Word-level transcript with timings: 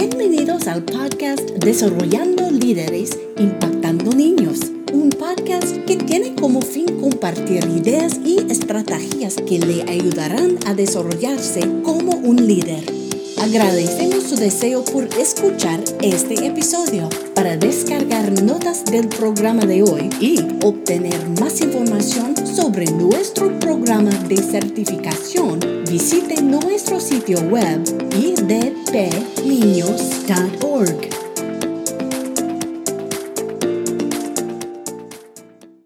Bienvenidos 0.00 0.66
al 0.66 0.82
podcast 0.82 1.42
Desarrollando 1.62 2.50
Líderes, 2.50 3.18
Impactando 3.36 4.12
Niños, 4.12 4.60
un 4.94 5.10
podcast 5.10 5.76
que 5.84 5.96
tiene 5.98 6.34
como 6.34 6.62
fin 6.62 6.86
compartir 6.98 7.62
ideas 7.66 8.18
y 8.24 8.38
estrategias 8.50 9.36
que 9.36 9.58
le 9.58 9.82
ayudarán 9.82 10.56
a 10.64 10.72
desarrollarse 10.72 11.60
como 11.82 12.12
un 12.12 12.46
líder. 12.46 12.82
Agradecemos 13.42 14.24
su 14.24 14.36
deseo 14.36 14.86
por 14.86 15.04
escuchar 15.18 15.80
este 16.00 16.46
episodio. 16.46 17.10
Para 17.40 17.56
descargar 17.56 18.30
notas 18.42 18.84
del 18.84 19.08
programa 19.08 19.64
de 19.64 19.82
hoy 19.82 20.10
y 20.20 20.40
obtener 20.62 21.26
más 21.40 21.62
información 21.62 22.36
sobre 22.46 22.84
nuestro 22.90 23.58
programa 23.58 24.10
de 24.10 24.36
certificación, 24.36 25.58
visite 25.88 26.42
nuestro 26.42 27.00
sitio 27.00 27.40
web 27.48 27.80
idpniños.org. 28.14 29.08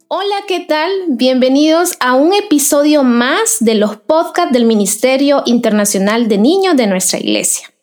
Hola, 0.08 0.36
¿qué 0.48 0.58
tal? 0.58 0.90
Bienvenidos 1.10 1.92
a 2.00 2.14
un 2.14 2.34
episodio 2.34 3.04
más 3.04 3.58
de 3.60 3.76
los 3.76 3.94
podcasts 3.94 4.52
del 4.52 4.64
Ministerio 4.64 5.44
Internacional 5.46 6.26
de 6.26 6.38
Niños 6.38 6.76
de 6.76 6.88
nuestra 6.88 7.20
iglesia. 7.20 7.73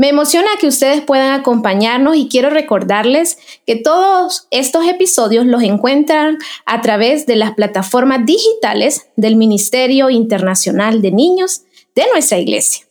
Me 0.00 0.10
emociona 0.10 0.46
que 0.60 0.68
ustedes 0.68 1.00
puedan 1.00 1.32
acompañarnos 1.32 2.14
y 2.14 2.28
quiero 2.28 2.50
recordarles 2.50 3.36
que 3.66 3.74
todos 3.74 4.46
estos 4.52 4.86
episodios 4.86 5.44
los 5.44 5.64
encuentran 5.64 6.38
a 6.66 6.80
través 6.82 7.26
de 7.26 7.34
las 7.34 7.54
plataformas 7.54 8.24
digitales 8.24 9.08
del 9.16 9.34
Ministerio 9.34 10.08
Internacional 10.08 11.02
de 11.02 11.10
Niños 11.10 11.62
de 11.96 12.04
nuestra 12.12 12.38
iglesia. 12.38 12.86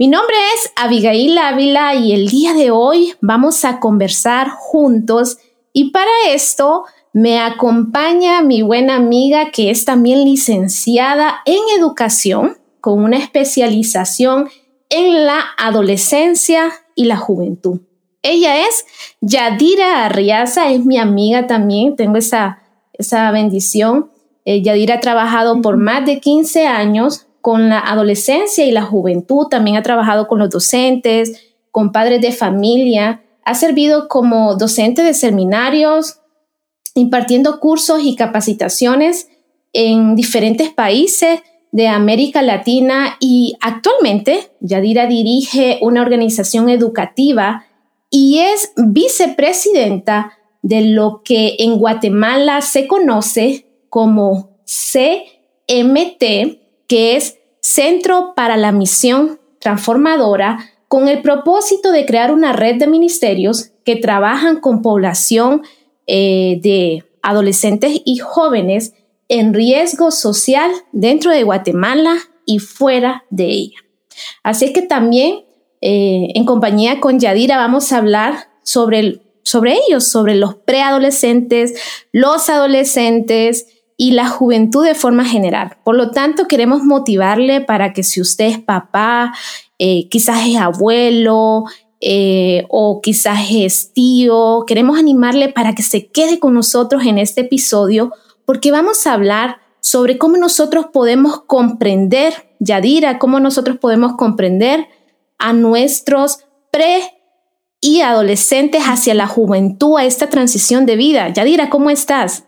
Mi 0.00 0.08
nombre 0.08 0.34
es 0.56 0.72
Abigail 0.74 1.38
Ávila 1.38 1.94
y 1.94 2.12
el 2.12 2.26
día 2.26 2.54
de 2.54 2.72
hoy 2.72 3.14
vamos 3.20 3.64
a 3.64 3.78
conversar 3.78 4.50
juntos 4.50 5.38
y 5.72 5.90
para 5.92 6.10
esto 6.30 6.86
me 7.12 7.38
acompaña 7.38 8.42
mi 8.42 8.62
buena 8.62 8.96
amiga 8.96 9.52
que 9.52 9.70
es 9.70 9.84
también 9.84 10.24
licenciada 10.24 11.40
en 11.46 11.60
educación 11.78 12.58
con 12.80 13.04
una 13.04 13.18
especialización 13.18 14.48
la 15.00 15.40
adolescencia 15.56 16.72
y 16.94 17.06
la 17.06 17.16
juventud. 17.16 17.80
Ella 18.22 18.66
es 18.66 18.84
Yadira 19.20 20.04
Arriaza, 20.04 20.70
es 20.70 20.84
mi 20.84 20.98
amiga 20.98 21.46
también, 21.46 21.96
tengo 21.96 22.18
esa, 22.18 22.62
esa 22.92 23.30
bendición. 23.30 24.10
Eh, 24.44 24.62
Yadira 24.62 24.96
ha 24.96 25.00
trabajado 25.00 25.60
por 25.60 25.76
más 25.76 26.06
de 26.06 26.20
15 26.20 26.66
años 26.66 27.26
con 27.40 27.68
la 27.68 27.80
adolescencia 27.80 28.64
y 28.64 28.70
la 28.70 28.82
juventud, 28.82 29.48
también 29.48 29.76
ha 29.76 29.82
trabajado 29.82 30.28
con 30.28 30.38
los 30.38 30.50
docentes, 30.50 31.54
con 31.72 31.90
padres 31.90 32.20
de 32.20 32.30
familia, 32.30 33.22
ha 33.44 33.54
servido 33.54 34.06
como 34.06 34.54
docente 34.54 35.02
de 35.02 35.14
seminarios, 35.14 36.20
impartiendo 36.94 37.58
cursos 37.58 38.02
y 38.04 38.14
capacitaciones 38.14 39.28
en 39.72 40.14
diferentes 40.14 40.70
países 40.70 41.40
de 41.72 41.88
América 41.88 42.42
Latina 42.42 43.16
y 43.18 43.56
actualmente 43.60 44.50
Yadira 44.60 45.06
dirige 45.06 45.78
una 45.80 46.02
organización 46.02 46.68
educativa 46.68 47.64
y 48.10 48.40
es 48.40 48.72
vicepresidenta 48.76 50.38
de 50.60 50.82
lo 50.82 51.22
que 51.24 51.56
en 51.58 51.78
Guatemala 51.78 52.60
se 52.60 52.86
conoce 52.86 53.66
como 53.88 54.50
CMT, 54.66 56.22
que 56.86 57.16
es 57.16 57.38
Centro 57.60 58.34
para 58.36 58.56
la 58.56 58.70
Misión 58.70 59.40
Transformadora, 59.58 60.58
con 60.88 61.08
el 61.08 61.22
propósito 61.22 61.90
de 61.90 62.04
crear 62.04 62.32
una 62.32 62.52
red 62.52 62.76
de 62.78 62.86
ministerios 62.86 63.70
que 63.84 63.96
trabajan 63.96 64.60
con 64.60 64.82
población 64.82 65.62
eh, 66.06 66.60
de 66.62 67.04
adolescentes 67.22 68.02
y 68.04 68.18
jóvenes 68.18 68.92
en 69.32 69.54
riesgo 69.54 70.10
social 70.10 70.70
dentro 70.92 71.30
de 71.30 71.42
Guatemala 71.42 72.18
y 72.44 72.58
fuera 72.58 73.24
de 73.30 73.46
ella. 73.46 73.78
Así 74.42 74.74
que 74.74 74.82
también 74.82 75.46
eh, 75.80 76.28
en 76.34 76.44
compañía 76.44 77.00
con 77.00 77.18
Yadira 77.18 77.56
vamos 77.56 77.92
a 77.92 77.96
hablar 77.96 78.50
sobre, 78.62 79.22
sobre 79.42 79.78
ellos, 79.88 80.06
sobre 80.06 80.34
los 80.34 80.56
preadolescentes, 80.56 81.72
los 82.12 82.50
adolescentes 82.50 83.68
y 83.96 84.10
la 84.10 84.28
juventud 84.28 84.84
de 84.84 84.94
forma 84.94 85.24
general. 85.24 85.78
Por 85.82 85.96
lo 85.96 86.10
tanto, 86.10 86.46
queremos 86.46 86.82
motivarle 86.82 87.62
para 87.62 87.94
que 87.94 88.02
si 88.02 88.20
usted 88.20 88.44
es 88.44 88.58
papá, 88.58 89.32
eh, 89.78 90.10
quizás 90.10 90.46
es 90.46 90.56
abuelo, 90.56 91.64
eh, 92.02 92.66
o 92.68 93.00
quizás 93.00 93.46
es 93.50 93.94
tío, 93.94 94.64
queremos 94.66 94.98
animarle 94.98 95.48
para 95.48 95.74
que 95.74 95.82
se 95.82 96.08
quede 96.08 96.38
con 96.38 96.52
nosotros 96.52 97.06
en 97.06 97.16
este 97.16 97.42
episodio 97.42 98.12
porque 98.44 98.70
vamos 98.70 99.06
a 99.06 99.12
hablar 99.12 99.58
sobre 99.80 100.18
cómo 100.18 100.36
nosotros 100.36 100.86
podemos 100.92 101.42
comprender, 101.42 102.34
Yadira, 102.60 103.18
cómo 103.18 103.40
nosotros 103.40 103.78
podemos 103.78 104.16
comprender 104.16 104.86
a 105.38 105.52
nuestros 105.52 106.44
pre 106.70 107.02
y 107.80 108.00
adolescentes 108.00 108.82
hacia 108.84 109.14
la 109.14 109.26
juventud, 109.26 109.98
a 109.98 110.04
esta 110.04 110.28
transición 110.28 110.86
de 110.86 110.96
vida. 110.96 111.28
Yadira, 111.30 111.68
¿cómo 111.68 111.90
estás? 111.90 112.44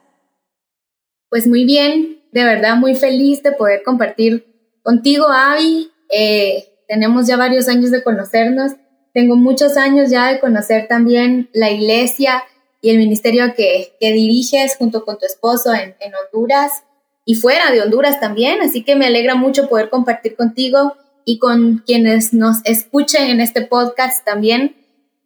Pues 1.28 1.47
muy 1.47 1.65
bien, 1.65 2.22
de 2.33 2.44
verdad 2.44 2.77
muy 2.77 2.94
feliz 2.94 3.43
de 3.43 3.53
poder 3.53 3.83
compartir 3.84 4.47
contigo, 4.83 5.27
Avi. 5.28 5.91
Eh, 6.16 6.65
tenemos 6.87 7.27
ya 7.27 7.37
varios 7.37 7.69
años 7.69 7.91
de 7.91 8.04
conocernos 8.04 8.72
tengo 9.15 9.37
muchos 9.37 9.77
años 9.77 10.10
ya 10.10 10.33
de 10.33 10.41
conocer 10.41 10.88
también 10.88 11.49
la 11.53 11.71
iglesia 11.71 12.43
y 12.84 12.91
el 12.91 12.99
ministerio 12.99 13.55
que, 13.56 13.97
diriges 13.99 14.77
junto 14.77 15.06
con 15.06 15.17
tu 15.17 15.25
esposo 15.25 15.72
en, 15.72 15.95
Honduras 16.15 16.84
y 17.25 17.34
fuera 17.37 17.71
de 17.71 17.81
Honduras 17.81 18.21
también. 18.21 18.61
Así 18.61 18.84
que 18.84 18.95
me 18.95 19.06
alegra 19.06 19.37
mucho 19.37 19.71
poder 19.71 19.89
compartir 19.89 20.37
contigo 20.37 20.95
y 21.25 21.39
con 21.39 21.78
quienes 21.78 22.34
nos 22.34 22.59
escuchen 22.65 23.31
en 23.31 23.41
este 23.41 23.62
podcast 23.62 24.22
también. 24.27 24.77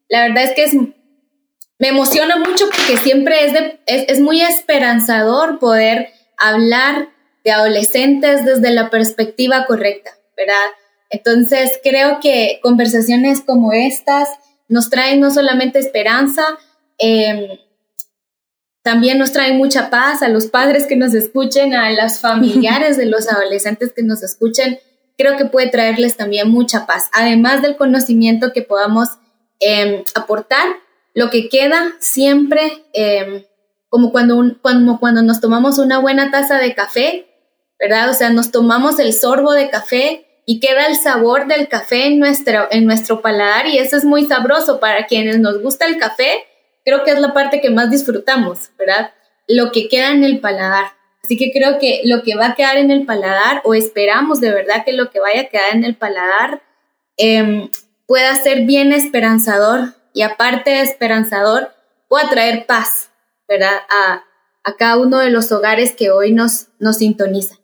La 0.08 0.22
verdad 0.22 0.44
es 0.44 0.52
que 0.52 0.62
es, 0.62 0.74
me 0.74 1.88
emociona 1.88 2.36
mucho 2.36 2.66
porque 2.66 2.96
siempre 2.96 3.46
es, 3.46 3.52
es, 3.86 4.08
es 4.08 4.20
muy 4.20 4.40
esperanzador 4.40 5.58
poder 5.58 6.10
hablar 6.36 7.08
de 7.42 7.50
adolescentes 7.50 8.44
desde 8.44 8.70
la 8.70 8.88
perspectiva 8.88 9.66
correcta, 9.66 10.12
¿verdad? 10.36 10.54
Entonces, 11.10 11.80
creo 11.82 12.20
que 12.20 12.60
conversaciones 12.62 13.40
como 13.40 13.72
estas 13.72 14.28
nos 14.68 14.90
traen 14.90 15.18
no 15.18 15.32
solamente 15.32 15.80
esperanza, 15.80 16.44
em, 16.98 17.58
también 18.82 19.18
nos 19.18 19.32
traen 19.32 19.58
mucha 19.58 19.90
paz 19.90 20.22
a 20.22 20.28
los 20.28 20.46
padres 20.46 20.86
que 20.86 20.96
nos 20.96 21.14
escuchen, 21.14 21.74
a 21.74 21.90
las 21.90 22.20
familiares 22.22 22.96
de 22.96 23.06
los 23.06 23.28
adolescentes 23.28 23.92
que 23.92 24.02
nos 24.02 24.22
escuchen. 24.22 24.78
Creo 25.16 25.36
que 25.36 25.44
puede 25.44 25.68
traerles 25.68 26.16
también 26.16 26.50
mucha 26.50 26.86
paz, 26.86 27.10
además 27.12 27.62
del 27.62 27.76
conocimiento 27.76 28.52
que 28.52 28.62
podamos 28.62 29.08
em, 29.60 30.04
aportar. 30.14 30.66
Lo 31.14 31.30
que 31.30 31.48
queda 31.48 31.94
siempre, 31.98 32.84
em, 32.92 33.44
como 33.88 34.12
cuando, 34.12 34.56
cuando, 34.62 34.98
cuando 35.00 35.22
nos 35.22 35.40
tomamos 35.40 35.78
una 35.78 35.98
buena 35.98 36.30
taza 36.30 36.58
de 36.58 36.74
café, 36.74 37.26
¿verdad? 37.78 38.10
O 38.10 38.14
sea, 38.14 38.30
nos 38.30 38.50
tomamos 38.50 38.98
el 38.98 39.12
sorbo 39.12 39.52
de 39.52 39.70
café 39.70 40.42
y 40.46 40.60
queda 40.60 40.86
el 40.86 40.96
sabor 40.96 41.46
del 41.46 41.68
café 41.68 42.06
en 42.06 42.18
nuestro, 42.18 42.68
en 42.70 42.86
nuestro 42.86 43.20
paladar 43.20 43.66
y 43.66 43.78
eso 43.78 43.96
es 43.96 44.04
muy 44.04 44.24
sabroso 44.26 44.80
para 44.80 45.06
quienes 45.06 45.38
nos 45.38 45.60
gusta 45.60 45.86
el 45.86 45.98
café. 45.98 46.46
Creo 46.88 47.04
que 47.04 47.10
es 47.10 47.20
la 47.20 47.34
parte 47.34 47.60
que 47.60 47.68
más 47.68 47.90
disfrutamos, 47.90 48.70
¿verdad? 48.78 49.12
Lo 49.46 49.72
que 49.72 49.88
queda 49.88 50.10
en 50.10 50.24
el 50.24 50.40
paladar. 50.40 50.92
Así 51.22 51.36
que 51.36 51.52
creo 51.52 51.78
que 51.78 52.00
lo 52.04 52.22
que 52.22 52.34
va 52.34 52.46
a 52.46 52.54
quedar 52.54 52.78
en 52.78 52.90
el 52.90 53.04
paladar, 53.04 53.60
o 53.64 53.74
esperamos 53.74 54.40
de 54.40 54.50
verdad 54.52 54.86
que 54.86 54.94
lo 54.94 55.10
que 55.10 55.20
vaya 55.20 55.42
a 55.42 55.48
quedar 55.48 55.74
en 55.74 55.84
el 55.84 55.96
paladar 55.96 56.62
em, 57.18 57.68
pueda 58.06 58.34
ser 58.36 58.62
bien 58.62 58.92
esperanzador 58.92 59.96
y 60.14 60.22
aparte 60.22 60.70
de 60.70 60.80
esperanzador, 60.80 61.74
pueda 62.08 62.30
traer 62.30 62.64
paz, 62.64 63.10
¿verdad? 63.46 63.82
A, 63.90 64.24
cada 64.78 64.96
uno 64.96 65.18
de 65.18 65.28
los 65.28 65.52
hogares 65.52 65.94
que 65.94 66.10
hoy 66.10 66.32
nos, 66.32 66.68
nos 66.78 66.96
sintonizan. 66.96 67.58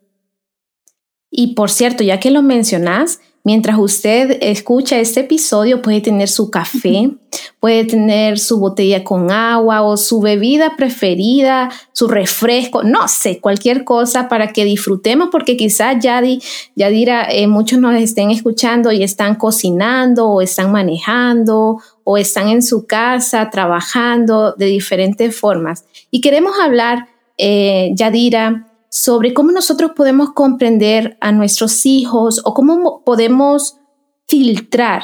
Y 1.31 1.55
por 1.55 1.71
cierto, 1.71 2.03
ya 2.03 2.19
que 2.19 2.29
lo 2.29 2.43
mencionas, 2.43 3.21
mientras 3.45 3.77
usted 3.77 4.39
escucha 4.41 4.99
este 4.99 5.21
episodio, 5.21 5.81
puede 5.81 6.01
tener 6.01 6.27
su 6.27 6.49
café, 6.49 7.11
puede 7.59 7.85
tener 7.85 8.39
su 8.39 8.59
botella 8.59 9.03
con 9.03 9.31
agua 9.31 9.83
o 9.83 9.95
su 9.97 10.19
bebida 10.19 10.75
preferida, 10.75 11.69
su 11.93 12.07
refresco, 12.07 12.83
no 12.83 13.07
sé, 13.07 13.39
cualquier 13.39 13.85
cosa 13.85 14.27
para 14.27 14.51
que 14.51 14.65
disfrutemos, 14.65 15.29
porque 15.31 15.55
quizás 15.55 15.97
ya, 16.01 16.21
ya 16.75 16.89
dirá, 16.89 17.27
eh, 17.31 17.47
muchos 17.47 17.79
nos 17.79 17.93
estén 17.95 18.31
escuchando 18.31 18.91
y 18.91 19.03
están 19.03 19.35
cocinando 19.35 20.27
o 20.27 20.41
están 20.41 20.71
manejando 20.71 21.77
o 22.03 22.17
están 22.17 22.49
en 22.49 22.63
su 22.63 22.87
casa 22.87 23.49
trabajando 23.51 24.53
de 24.53 24.65
diferentes 24.65 25.35
formas. 25.35 25.85
Y 26.09 26.19
queremos 26.19 26.59
hablar, 26.59 27.09
eh, 27.37 27.91
Yadira, 27.93 28.74
sobre 28.89 29.33
cómo 29.33 29.51
nosotros 29.51 29.91
podemos 29.95 30.33
comprender 30.33 31.17
a 31.21 31.31
nuestros 31.31 31.85
hijos 31.85 32.41
o 32.45 32.53
cómo 32.53 33.03
podemos 33.03 33.77
filtrar 34.27 35.03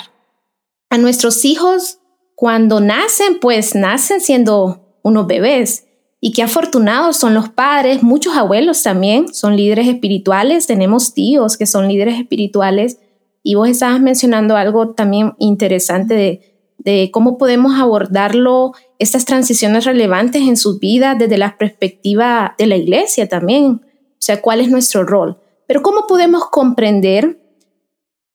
a 0.89 0.97
nuestros 0.97 1.45
hijos 1.45 1.99
cuando 2.35 2.79
nacen, 2.79 3.39
pues 3.39 3.75
nacen 3.75 4.21
siendo 4.21 4.99
unos 5.03 5.27
bebés. 5.27 5.85
Y 6.19 6.33
qué 6.33 6.43
afortunados 6.43 7.17
son 7.17 7.33
los 7.33 7.49
padres, 7.49 8.03
muchos 8.03 8.35
abuelos 8.35 8.83
también 8.83 9.33
son 9.33 9.55
líderes 9.55 9.87
espirituales, 9.87 10.67
tenemos 10.67 11.13
tíos 11.13 11.57
que 11.57 11.65
son 11.65 11.87
líderes 11.87 12.19
espirituales. 12.19 12.99
Y 13.43 13.55
vos 13.55 13.69
estabas 13.69 14.01
mencionando 14.01 14.55
algo 14.55 14.91
también 14.91 15.33
interesante 15.39 16.13
de, 16.13 16.50
de 16.83 17.09
cómo 17.11 17.37
podemos 17.37 17.79
abordarlo, 17.79 18.73
estas 18.99 19.25
transiciones 19.25 19.85
relevantes 19.85 20.41
en 20.41 20.57
sus 20.57 20.79
vidas 20.79 21.17
desde 21.17 21.37
la 21.37 21.57
perspectiva 21.57 22.55
de 22.57 22.67
la 22.67 22.77
iglesia 22.77 23.27
también. 23.27 23.65
O 23.73 24.23
sea, 24.23 24.41
cuál 24.41 24.61
es 24.61 24.69
nuestro 24.69 25.03
rol. 25.03 25.39
Pero 25.67 25.81
cómo 25.81 26.07
podemos 26.07 26.49
comprender 26.49 27.39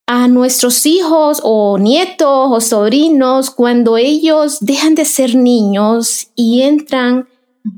a 0.06 0.28
nuestros 0.28 0.86
hijos 0.86 1.40
o 1.42 1.78
nietos 1.78 2.48
o 2.50 2.60
sobrinos 2.60 3.50
cuando 3.50 3.96
ellos 3.96 4.58
dejan 4.60 4.94
de 4.94 5.04
ser 5.04 5.34
niños 5.34 6.28
y 6.36 6.62
entran 6.62 7.28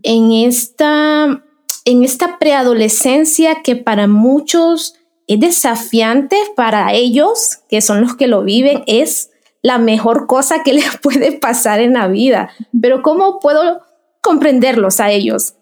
en 0.03 0.33
esta, 0.33 1.43
en 1.87 2.05
esta 2.05 2.39
preadolescencia 2.39 3.63
que 3.63 3.77
para 3.77 4.07
muchos 4.07 4.95
es 5.27 5.41
desafiante, 5.41 6.37
para 6.55 6.93
ellos, 6.93 7.61
que 7.69 7.81
son 7.81 8.03
los 8.03 8.17
que 8.17 8.27
lo 8.27 8.43
viven, 8.43 8.83
es 8.87 9.31
la 9.69 9.77
mejor 9.77 10.27
cosa 10.27 10.63
que 10.65 10.73
les 10.73 10.97
puede 11.03 11.33
pasar 11.33 11.81
en 11.81 11.93
la 11.93 12.09
vida. 12.09 12.51
Pero 12.81 13.03
¿cómo 13.03 13.39
puedo 13.39 13.83
comprenderlos 14.23 14.99
a 14.99 15.11
ellos? 15.11 15.55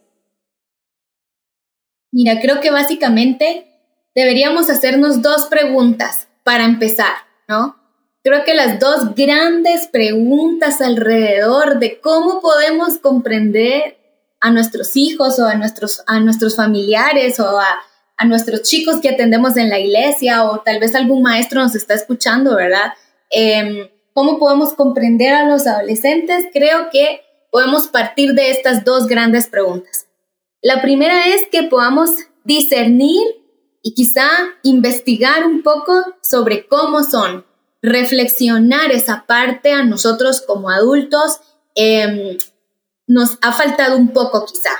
Mira, 2.12 2.40
creo 2.40 2.60
que 2.60 2.70
básicamente 2.70 3.66
deberíamos 4.14 4.70
hacernos 4.70 5.22
dos 5.22 5.46
preguntas 5.46 6.28
para 6.44 6.64
empezar, 6.64 7.12
¿no? 7.48 7.76
Creo 8.22 8.44
que 8.44 8.54
las 8.54 8.78
dos 8.78 9.14
grandes 9.14 9.88
preguntas 9.88 10.80
alrededor 10.80 11.80
de 11.80 12.00
cómo 12.00 12.40
podemos 12.40 12.98
comprender 12.98 13.98
a 14.40 14.50
nuestros 14.50 14.96
hijos 14.96 15.38
o 15.40 15.46
a 15.46 15.54
nuestros, 15.54 16.02
a 16.06 16.20
nuestros 16.20 16.54
familiares 16.54 17.40
o 17.40 17.58
a, 17.58 17.66
a 18.16 18.24
nuestros 18.24 18.62
chicos 18.62 19.00
que 19.00 19.10
atendemos 19.10 19.56
en 19.56 19.68
la 19.68 19.80
iglesia 19.80 20.44
o 20.44 20.60
tal 20.60 20.78
vez 20.78 20.94
algún 20.94 21.22
maestro 21.22 21.60
nos 21.60 21.74
está 21.74 21.94
escuchando, 21.94 22.54
¿verdad? 22.56 22.92
Em, 23.30 23.88
¿Cómo 24.16 24.38
podemos 24.38 24.72
comprender 24.72 25.34
a 25.34 25.46
los 25.46 25.66
adolescentes? 25.66 26.46
Creo 26.50 26.88
que 26.90 27.20
podemos 27.50 27.88
partir 27.88 28.32
de 28.32 28.50
estas 28.50 28.82
dos 28.82 29.08
grandes 29.08 29.46
preguntas. 29.46 30.06
La 30.62 30.80
primera 30.80 31.26
es 31.26 31.46
que 31.52 31.64
podamos 31.64 32.12
discernir 32.42 33.20
y 33.82 33.92
quizá 33.92 34.26
investigar 34.62 35.46
un 35.46 35.62
poco 35.62 35.92
sobre 36.22 36.66
cómo 36.66 37.02
son, 37.02 37.44
reflexionar 37.82 38.90
esa 38.90 39.26
parte 39.26 39.72
a 39.72 39.84
nosotros 39.84 40.40
como 40.40 40.70
adultos, 40.70 41.40
em, 41.74 42.38
nos 43.06 43.36
ha 43.42 43.52
faltado 43.52 43.98
un 43.98 44.14
poco 44.14 44.46
quizá. 44.46 44.72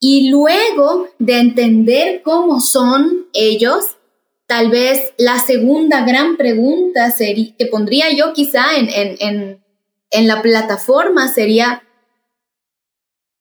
Y 0.00 0.30
luego 0.30 1.06
de 1.20 1.38
entender 1.38 2.22
cómo 2.22 2.60
son 2.60 3.28
ellos, 3.34 3.97
tal 4.48 4.70
vez 4.70 5.12
la 5.18 5.38
segunda 5.38 6.04
gran 6.04 6.38
pregunta 6.38 7.10
sería, 7.10 7.54
que 7.56 7.66
pondría 7.66 8.10
yo 8.10 8.32
quizá 8.32 8.76
en, 8.76 8.88
en, 8.90 9.62
en 10.10 10.26
la 10.26 10.40
plataforma 10.40 11.28
sería, 11.28 11.82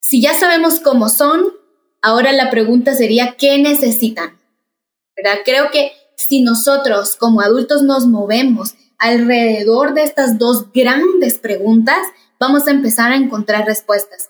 si 0.02 0.22
ya 0.22 0.34
sabemos 0.34 0.82
cómo 0.82 1.08
son, 1.08 1.54
ahora 2.02 2.34
la 2.34 2.50
pregunta 2.50 2.94
sería, 2.94 3.36
¿qué 3.38 3.58
necesitan? 3.58 4.38
Creo 5.46 5.72
que 5.72 5.94
si 6.18 6.42
nosotros 6.42 7.16
como 7.16 7.40
adultos 7.40 7.84
nos 7.84 8.06
movemos 8.06 8.76
alrededor 9.00 9.94
de 9.94 10.04
estas 10.04 10.38
dos 10.38 10.74
grandes 10.74 11.38
preguntas, 11.40 12.00
vamos 12.38 12.68
a 12.68 12.72
empezar 12.72 13.14
a 13.14 13.16
encontrar 13.16 13.66
respuestas. 13.66 14.30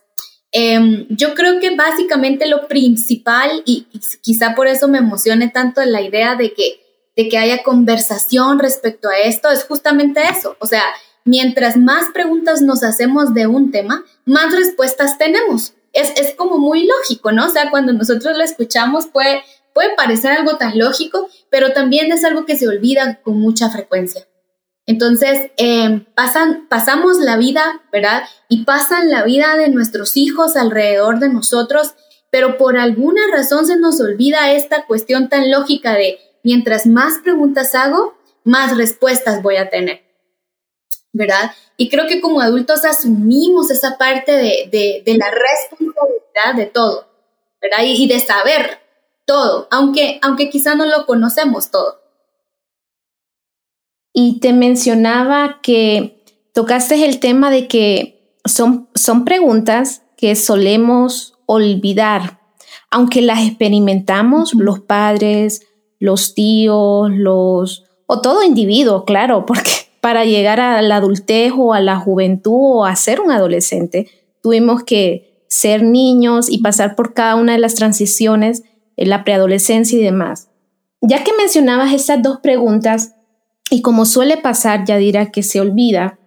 Em, 0.52 1.08
yo 1.10 1.34
creo 1.34 1.60
que 1.60 1.76
básicamente 1.76 2.48
lo 2.48 2.68
principal, 2.68 3.64
y 3.66 3.88
quizá 4.22 4.56
por 4.56 4.68
eso 4.68 4.88
me 4.88 5.00
emocione 5.00 5.50
tanto 5.50 5.82
la 5.84 6.02
idea 6.02 6.36
de 6.36 6.54
que, 6.54 6.82
de 7.16 7.30
que 7.30 7.38
haya 7.38 7.64
conversación 7.64 8.60
respecto 8.60 9.10
a 9.10 9.18
esto, 9.18 9.50
es 9.50 9.64
justamente 9.66 10.22
eso. 10.30 10.56
O 10.60 10.66
sea, 10.66 10.84
mientras 11.26 11.78
más 11.78 12.12
preguntas 12.14 12.62
nos 12.62 12.84
hacemos 12.84 13.34
de 13.34 13.48
un 13.48 13.72
tema, 13.72 14.06
más 14.26 14.56
respuestas 14.56 15.18
tenemos. 15.18 15.74
Es, 15.94 16.12
es 16.20 16.36
como 16.36 16.58
muy 16.58 16.86
lógico, 16.86 17.32
¿no? 17.32 17.48
O 17.48 17.50
sea, 17.50 17.70
cuando 17.70 17.92
nosotros 17.94 18.38
lo 18.38 18.44
escuchamos 18.44 19.08
puede 19.08 19.42
Puede 19.78 19.94
parecer 19.96 20.32
algo 20.32 20.58
tan 20.58 20.76
lógico, 20.76 21.30
pero 21.52 21.72
también 21.72 22.12
es 22.12 22.24
algo 22.24 22.48
que 22.48 22.56
se 22.56 22.68
olvida 22.68 23.22
con 23.22 23.40
mucha 23.40 23.70
frecuencia. 23.70 24.28
Entonces, 24.88 25.52
em, 25.58 26.06
pasan, 26.16 26.68
pasamos 26.70 27.18
la 27.20 27.36
vida, 27.38 27.82
¿verdad? 27.92 28.24
Y 28.48 28.64
pasan 28.64 29.10
la 29.10 29.24
vida 29.24 29.58
de 29.58 29.68
nuestros 29.70 30.16
hijos 30.16 30.56
alrededor 30.56 31.20
de 31.20 31.30
nosotros, 31.30 31.94
pero 32.32 32.58
por 32.58 32.78
alguna 32.78 33.22
razón 33.32 33.68
se 33.68 33.76
nos 33.76 34.00
olvida 34.00 34.54
esta 34.54 34.86
cuestión 34.86 35.28
tan 35.28 35.52
lógica 35.52 35.94
de 35.94 36.20
mientras 36.42 36.88
más 36.88 37.20
preguntas 37.20 37.76
hago, 37.76 38.18
más 38.46 38.78
respuestas 38.78 39.44
voy 39.44 39.58
a 39.58 39.70
tener, 39.70 40.04
¿verdad? 41.12 41.52
Y 41.76 41.90
creo 41.90 42.08
que 42.08 42.22
como 42.22 42.40
adultos 42.40 42.86
asumimos 42.86 43.70
esa 43.70 43.98
parte 43.98 44.32
de, 44.32 45.04
de, 45.06 45.18
la 45.18 45.30
responsabilidad 45.30 46.56
de 46.56 46.66
todo, 46.66 47.08
¿verdad? 47.62 47.84
y 47.84 48.08
de 48.08 48.22
saber, 48.22 48.80
todo, 49.26 49.68
aunque, 49.70 50.20
aunque 50.24 50.50
quizá 50.50 50.74
no 50.74 50.86
lo 50.86 51.06
conocemos 51.06 51.70
todo. 51.70 51.97
Y 54.20 54.40
te 54.40 54.52
mencionaba 54.52 55.60
que 55.62 56.24
tocaste 56.52 57.06
el 57.06 57.20
tema 57.20 57.52
de 57.52 57.68
que 57.68 58.34
son, 58.46 58.90
son 58.96 59.26
preguntas 59.26 60.02
que 60.18 60.36
solemos 60.36 61.36
olvidar, 61.46 62.40
aunque 62.90 63.22
las 63.22 63.46
experimentamos 63.46 64.56
los 64.56 64.80
padres, 64.80 65.68
los 66.00 66.34
tíos, 66.34 67.12
los 67.12 67.84
o 68.08 68.20
todo 68.20 68.42
individuo, 68.42 69.06
claro, 69.06 69.46
porque 69.46 69.70
para 70.02 70.26
llegar 70.26 70.60
a 70.62 70.82
la 70.82 70.96
adultez 70.96 71.54
o 71.56 71.76
a 71.76 71.80
la 71.80 71.98
juventud 71.98 72.80
o 72.80 72.86
a 72.86 72.96
ser 72.96 73.22
un 73.22 73.30
adolescente, 73.30 74.08
tuvimos 74.42 74.84
que 74.84 75.44
ser 75.48 75.84
niños 75.84 76.50
y 76.50 76.58
pasar 76.64 76.96
por 76.96 77.14
cada 77.14 77.36
una 77.36 77.54
de 77.54 77.60
las 77.60 77.76
transiciones 77.76 78.64
la 78.96 79.24
preadolescencia 79.24 80.00
y 80.00 80.02
demás. 80.02 80.50
Ya 81.02 81.24
que 81.24 81.34
mencionabas 81.38 81.94
estas 81.94 82.24
dos 82.24 82.40
preguntas, 82.42 83.14
y 83.70 83.82
como 83.82 84.06
suele 84.06 84.38
pasar, 84.38 84.86
ya 84.86 84.98
dirá 84.98 85.32
que 85.32 85.44
se 85.44 85.60
olvida, 85.60 86.20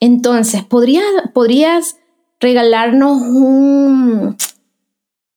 entonces, 0.00 0.62
¿podrías 0.64 1.96
regalarnos 2.38 3.22
un, 3.22 4.36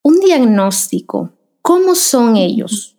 un 0.04 0.20
diagnóstico? 0.20 1.32
¿Cómo 1.62 1.96
son 1.96 2.36
ellos? 2.36 2.98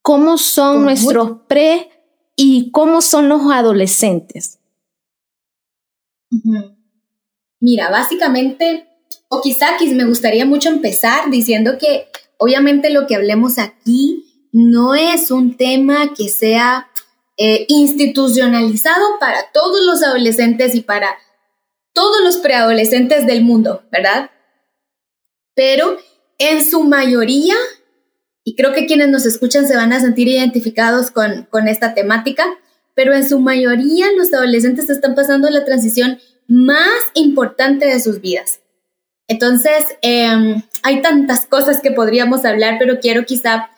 ¿Cómo 0.00 0.38
son 0.38 0.82
nuestros 0.82 1.38
pre 1.48 1.90
y 2.36 2.70
cómo 2.70 3.02
son 3.02 3.28
los 3.28 3.42
adolescentes? 3.52 4.60
Mira, 7.60 7.90
básicamente, 7.90 8.86
o 9.28 9.40
quizá 9.40 9.76
me 9.94 10.04
gustaría 10.04 10.46
mucho 10.46 10.68
empezar 10.68 11.30
diciendo 11.30 11.78
que 11.78 12.06
Obviamente 12.42 12.90
lo 12.90 13.06
que 13.06 13.14
hablemos 13.14 13.56
aquí 13.60 14.24
no 14.50 14.96
es 14.96 15.30
un 15.30 15.56
tema 15.56 16.12
que 16.12 16.28
sea 16.28 16.88
eh, 17.36 17.66
institucionalizado 17.68 19.18
para 19.18 19.50
todos 19.52 19.84
los 19.84 20.02
adolescentes 20.02 20.74
y 20.74 20.80
para 20.82 21.16
todos 21.92 22.22
los 22.22 22.38
preadolescentes 22.38 23.26
del 23.26 23.42
mundo, 23.42 23.82
¿verdad? 23.90 24.30
Pero 25.54 25.98
en 26.38 26.64
su 26.64 26.84
mayoría, 26.84 27.54
y 28.44 28.56
creo 28.56 28.72
que 28.72 28.86
quienes 28.86 29.08
nos 29.08 29.26
escuchan 29.26 29.66
se 29.66 29.76
van 29.76 29.92
a 29.92 30.00
sentir 30.00 30.28
identificados 30.28 31.10
con, 31.10 31.44
con 31.50 31.68
esta 31.68 31.94
temática, 31.94 32.44
pero 32.94 33.14
en 33.14 33.28
su 33.28 33.40
mayoría 33.40 34.06
los 34.16 34.32
adolescentes 34.32 34.90
están 34.90 35.14
pasando 35.14 35.48
la 35.50 35.64
transición 35.64 36.18
más 36.46 37.02
importante 37.14 37.86
de 37.86 38.00
sus 38.00 38.20
vidas. 38.20 38.60
Entonces, 39.28 39.86
em, 40.02 40.62
hay 40.82 41.00
tantas 41.00 41.46
cosas 41.46 41.80
que 41.80 41.90
podríamos 41.90 42.44
hablar, 42.44 42.76
pero 42.78 43.00
quiero 43.00 43.24
quizá 43.24 43.70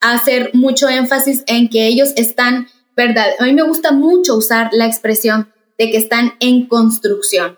hacer 0.00 0.50
mucho 0.54 0.88
énfasis 0.88 1.44
en 1.46 1.68
que 1.68 1.86
ellos 1.86 2.12
están, 2.16 2.68
¿verdad? 2.98 3.28
A 3.38 3.44
mí 3.44 3.52
me 3.52 3.62
gusta 3.62 3.92
mucho 3.92 4.34
usar 4.34 4.70
la 4.72 4.84
expresión 4.84 5.52
de 5.78 5.88
que 5.92 5.98
están 5.98 6.32
en 6.40 6.66
construcción. 6.66 7.56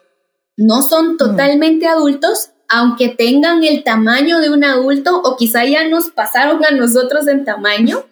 No 0.59 0.83
son 0.83 1.15
mm. 1.15 1.17
totalmente 1.17 1.87
adultos, 1.87 2.51
aunque 2.69 3.09
tengan 3.09 3.65
el 3.65 3.83
tamaño 3.83 4.41
de 4.41 4.51
un 4.51 4.65
adulto 4.65 5.19
o 5.25 5.39
quizá 5.39 5.65
ya 5.65 5.89
nos 5.89 6.11
pasaron 6.11 6.63
a 6.63 6.73
nosotros 6.73 7.27
en 7.27 7.47
tamaño, 7.47 8.05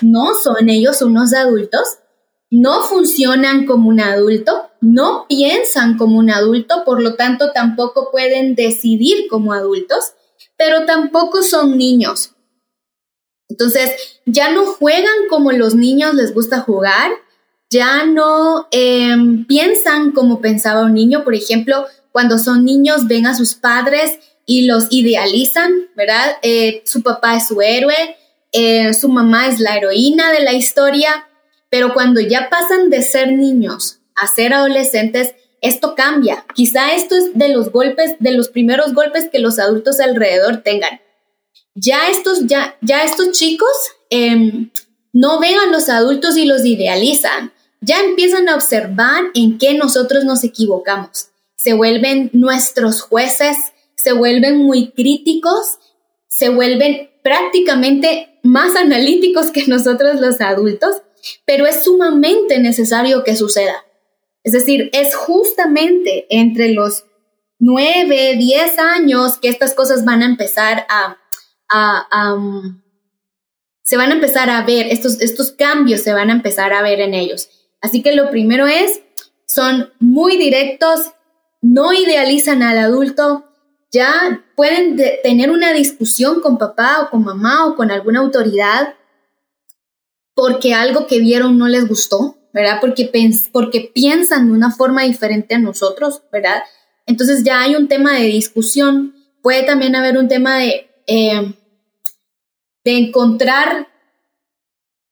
no 0.00 0.34
son 0.34 0.68
ellos 0.68 1.02
unos 1.02 1.34
adultos, 1.34 1.98
no 2.50 2.82
funcionan 2.82 3.66
como 3.66 3.88
un 3.88 3.98
adulto, 3.98 4.70
no 4.80 5.26
piensan 5.28 5.98
como 5.98 6.18
un 6.18 6.30
adulto, 6.30 6.84
por 6.84 7.02
lo 7.02 7.16
tanto 7.16 7.50
tampoco 7.50 8.12
pueden 8.12 8.54
decidir 8.54 9.26
como 9.28 9.52
adultos, 9.52 10.12
pero 10.56 10.86
tampoco 10.86 11.42
son 11.42 11.76
niños. 11.76 12.35
Entonces, 13.48 14.20
ya 14.24 14.50
no 14.50 14.66
juegan 14.66 15.28
como 15.30 15.52
los 15.52 15.74
niños 15.74 16.14
les 16.14 16.34
gusta 16.34 16.60
jugar, 16.60 17.12
ya 17.70 18.04
no 18.04 18.68
em, 18.70 19.46
piensan 19.46 20.12
como 20.12 20.40
pensaba 20.40 20.84
un 20.84 20.94
niño, 20.94 21.24
por 21.24 21.34
ejemplo, 21.34 21.86
cuando 22.12 22.38
son 22.38 22.64
niños 22.64 23.06
ven 23.06 23.26
a 23.26 23.36
sus 23.36 23.54
padres 23.54 24.18
y 24.46 24.66
los 24.66 24.86
idealizan, 24.90 25.72
¿verdad? 25.96 26.36
Eh, 26.42 26.82
su 26.84 27.02
papá 27.02 27.36
es 27.36 27.48
su 27.48 27.60
héroe, 27.60 28.16
eh, 28.52 28.94
su 28.94 29.08
mamá 29.08 29.48
es 29.48 29.60
la 29.60 29.76
heroína 29.76 30.32
de 30.32 30.40
la 30.40 30.52
historia, 30.52 31.28
pero 31.68 31.92
cuando 31.92 32.20
ya 32.20 32.48
pasan 32.48 32.88
de 32.90 33.02
ser 33.02 33.32
niños 33.32 33.98
a 34.14 34.28
ser 34.28 34.54
adolescentes, 34.54 35.34
esto 35.60 35.94
cambia. 35.94 36.44
Quizá 36.54 36.94
esto 36.94 37.16
es 37.16 37.36
de 37.36 37.48
los 37.48 37.72
golpes, 37.72 38.12
de 38.18 38.32
los 38.32 38.48
primeros 38.48 38.94
golpes 38.94 39.28
que 39.30 39.40
los 39.40 39.58
adultos 39.58 40.00
alrededor 40.00 40.62
tengan. 40.62 41.00
Ya 41.76 42.08
estos, 42.08 42.46
ya, 42.46 42.76
ya 42.80 43.04
estos 43.04 43.32
chicos 43.32 43.70
em, 44.10 44.70
no 45.12 45.38
ven 45.38 45.58
a 45.58 45.66
los 45.66 45.88
adultos 45.88 46.36
y 46.36 46.46
los 46.46 46.64
idealizan. 46.64 47.52
Ya 47.80 48.00
empiezan 48.00 48.48
a 48.48 48.54
observar 48.54 49.24
en 49.34 49.58
qué 49.58 49.74
nosotros 49.74 50.24
nos 50.24 50.42
equivocamos. 50.42 51.28
Se 51.54 51.74
vuelven 51.74 52.30
nuestros 52.32 53.02
jueces, 53.02 53.56
se 53.94 54.12
vuelven 54.12 54.56
muy 54.56 54.90
críticos, 54.90 55.78
se 56.28 56.48
vuelven 56.48 57.10
prácticamente 57.22 58.38
más 58.42 58.74
analíticos 58.74 59.50
que 59.50 59.66
nosotros 59.66 60.20
los 60.20 60.40
adultos, 60.40 61.02
pero 61.44 61.66
es 61.66 61.84
sumamente 61.84 62.58
necesario 62.58 63.22
que 63.24 63.36
suceda. 63.36 63.84
Es 64.44 64.52
decir, 64.52 64.90
es 64.92 65.14
justamente 65.14 66.26
entre 66.30 66.72
los 66.72 67.04
9, 67.58 68.36
10 68.36 68.78
años 68.78 69.38
que 69.38 69.48
estas 69.48 69.74
cosas 69.74 70.04
van 70.04 70.22
a 70.22 70.26
empezar 70.26 70.86
a, 70.88 71.16
um, 71.72 72.82
se 73.82 73.96
van 73.96 74.10
a 74.10 74.14
empezar 74.14 74.50
a 74.50 74.62
ver, 74.62 74.86
estos, 74.90 75.20
estos 75.20 75.52
cambios 75.52 76.00
se 76.02 76.12
van 76.12 76.30
a 76.30 76.34
empezar 76.34 76.72
a 76.72 76.82
ver 76.82 77.00
en 77.00 77.14
ellos. 77.14 77.48
Así 77.80 78.02
que 78.02 78.14
lo 78.14 78.30
primero 78.30 78.66
es, 78.66 79.00
son 79.46 79.92
muy 80.00 80.36
directos, 80.36 81.12
no 81.62 81.92
idealizan 81.92 82.62
al 82.62 82.78
adulto, 82.78 83.44
ya 83.92 84.44
pueden 84.56 85.00
tener 85.22 85.50
una 85.50 85.72
discusión 85.72 86.40
con 86.40 86.58
papá 86.58 87.02
o 87.02 87.10
con 87.10 87.24
mamá 87.24 87.66
o 87.66 87.76
con 87.76 87.90
alguna 87.90 88.20
autoridad 88.20 88.94
porque 90.34 90.74
algo 90.74 91.06
que 91.06 91.18
vieron 91.18 91.56
no 91.56 91.66
les 91.66 91.88
gustó, 91.88 92.36
¿verdad? 92.52 92.78
Porque, 92.80 93.10
porque 93.52 93.90
piensan 93.94 94.48
de 94.48 94.52
una 94.52 94.70
forma 94.70 95.04
diferente 95.04 95.54
a 95.54 95.58
nosotros, 95.58 96.22
¿verdad? 96.30 96.62
Entonces 97.06 97.42
ya 97.42 97.62
hay 97.62 97.74
un 97.74 97.88
tema 97.88 98.14
de 98.14 98.26
discusión, 98.26 99.14
puede 99.42 99.62
también 99.62 99.96
haber 99.96 100.18
un 100.18 100.28
tema 100.28 100.58
de, 100.58 100.90
eh, 101.06 101.54
de 102.84 102.98
encontrar 102.98 103.88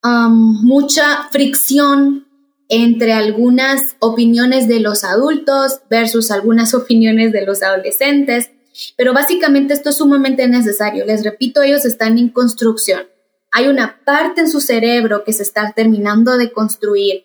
mucha 0.05 1.29
fricción 1.31 2.27
entre 2.69 3.13
algunas 3.13 3.97
opiniones 4.01 4.69
de 4.69 4.81
los 4.81 5.05
adultos 5.05 5.81
versus 5.89 6.31
algunas 6.31 6.75
opiniones 6.75 7.33
de 7.33 7.47
los 7.47 7.63
adolescentes. 7.63 8.51
Pero 8.97 9.13
básicamente 9.13 9.73
esto 9.73 9.91
es 9.91 9.99
sumamente 9.99 10.49
necesario. 10.49 11.05
Les 11.07 11.23
repito, 11.23 11.63
ellos 11.63 11.85
están 11.85 12.19
en 12.19 12.31
construcción. 12.31 13.07
Hay 13.53 13.69
una 13.69 14.01
parte 14.05 14.41
en 14.41 14.51
su 14.51 14.61
cerebro 14.61 15.23
que 15.25 15.33
se 15.33 15.45
está 15.45 15.73
terminando 15.73 16.37
de 16.37 16.51
construir. 16.51 17.25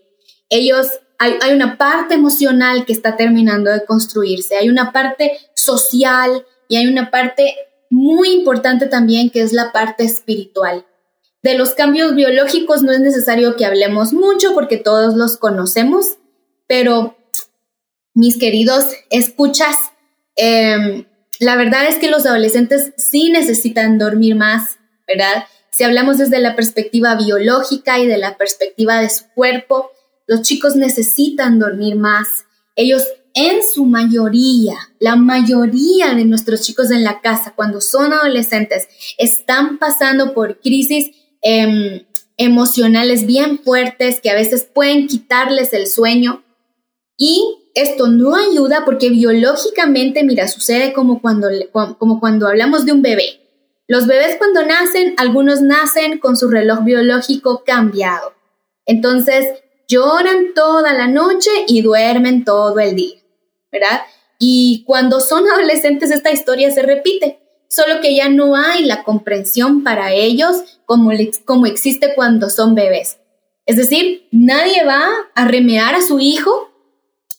Ellos, 0.50 0.88
hay, 1.18 1.34
hay 1.42 1.54
una 1.54 1.78
parte 1.78 2.14
emocional 2.14 2.86
que 2.86 2.94
está 2.94 3.18
terminando 3.18 3.72
de 3.72 3.84
construirse. 3.84 4.58
Hay 4.58 4.70
una 4.70 4.92
parte 4.92 5.32
social 5.56 6.46
y 6.68 6.76
hay 6.78 6.86
una 6.86 7.10
parte 7.10 7.56
muy 8.00 8.32
importante 8.32 8.86
también 8.88 9.30
que 9.30 9.42
es 9.42 9.52
la 9.52 9.74
parte 9.74 10.06
espiritual. 10.06 10.86
De 11.44 11.58
los 11.58 11.72
cambios 11.72 12.16
biológicos 12.16 12.82
no 12.82 12.94
es 12.94 13.02
necesario 13.02 13.58
que 13.58 13.66
hablemos 13.66 14.14
mucho 14.14 14.54
porque 14.54 14.78
todos 14.78 15.16
los 15.16 15.36
conocemos, 15.36 16.18
pero 16.66 17.18
mis 18.14 18.38
queridos 18.38 18.86
escuchas, 19.10 19.76
em, 20.38 21.06
la 21.40 21.58
verdad 21.58 21.88
es 21.90 21.98
que 21.98 22.10
los 22.10 22.26
adolescentes 22.26 22.94
sí 22.96 23.32
necesitan 23.32 23.98
dormir 23.98 24.36
más, 24.36 24.80
¿verdad? 25.06 25.46
Si 25.70 25.84
hablamos 25.84 26.18
desde 26.18 26.40
la 26.40 26.56
perspectiva 26.56 27.16
biológica 27.16 28.00
y 28.00 28.08
de 28.08 28.18
la 28.18 28.38
perspectiva 28.38 29.02
de 29.02 29.10
su 29.10 29.26
cuerpo, 29.36 29.92
los 30.26 30.42
chicos 30.44 30.78
necesitan 30.78 31.60
dormir 31.60 31.98
más. 31.98 32.28
Ellos 32.78 33.04
en 33.48 33.60
su 33.74 33.86
mayoría, 33.86 34.76
la 35.00 35.16
mayoría 35.16 36.14
de 36.14 36.26
nuestros 36.26 36.62
chicos 36.62 36.92
en 36.92 37.04
la 37.04 37.22
casa, 37.22 37.54
cuando 37.56 37.82
son 37.82 38.14
adolescentes, 38.14 38.88
están 39.18 39.78
pasando 39.78 40.34
por 40.34 40.60
crisis 40.60 41.12
Em, 41.42 42.06
emocionales 42.38 43.26
bien 43.26 43.60
fuertes 43.60 44.22
que 44.22 44.30
a 44.30 44.36
veces 44.36 44.68
pueden 44.74 45.08
quitarles 45.08 45.74
el 45.74 45.88
sueño. 45.88 46.44
Y 47.18 47.72
esto 47.76 48.08
no 48.08 48.36
ayuda 48.36 48.84
porque 48.86 49.10
biológicamente, 49.10 50.24
mira, 50.24 50.48
sucede 50.48 50.94
como 50.94 51.22
cuando, 51.22 51.50
como 51.98 52.20
cuando 52.20 52.48
hablamos 52.48 52.86
de 52.86 52.94
un 52.94 53.02
bebé. 53.02 53.42
Los 53.88 54.08
bebés 54.08 54.38
cuando 54.38 54.66
nacen, 54.66 55.16
algunos 55.18 55.62
nacen 55.62 56.20
con 56.20 56.38
su 56.38 56.50
reloj 56.50 56.84
biológico 56.84 57.64
cambiado. 57.66 58.34
Entonces, 58.86 59.46
lloran 59.88 60.54
toda 60.56 60.94
la 60.94 61.08
noche 61.08 61.50
y 61.68 61.82
duermen 61.82 62.46
todo 62.46 62.80
el 62.80 62.96
día, 62.96 63.19
¿verdad? 63.72 64.02
Y 64.40 64.84
cuando 64.86 65.20
son 65.20 65.48
adolescentes, 65.50 66.12
esta 66.12 66.32
historia 66.32 66.72
se 66.72 66.82
repite 66.82 67.40
solo 67.70 68.02
que 68.02 68.16
ya 68.16 68.30
no 68.30 68.56
hay 68.56 68.84
la 68.84 69.04
comprensión 69.04 69.84
para 69.84 70.14
ellos 70.14 70.80
como, 70.86 71.12
como 71.46 71.66
existe 71.68 72.14
cuando 72.16 72.50
son 72.50 72.74
bebés. 72.76 73.20
Es 73.66 73.78
decir, 73.78 74.28
nadie 74.32 74.84
va 74.84 75.08
a 75.36 75.46
remear 75.46 75.94
a 75.94 76.02
su 76.02 76.20
hijo 76.20 76.72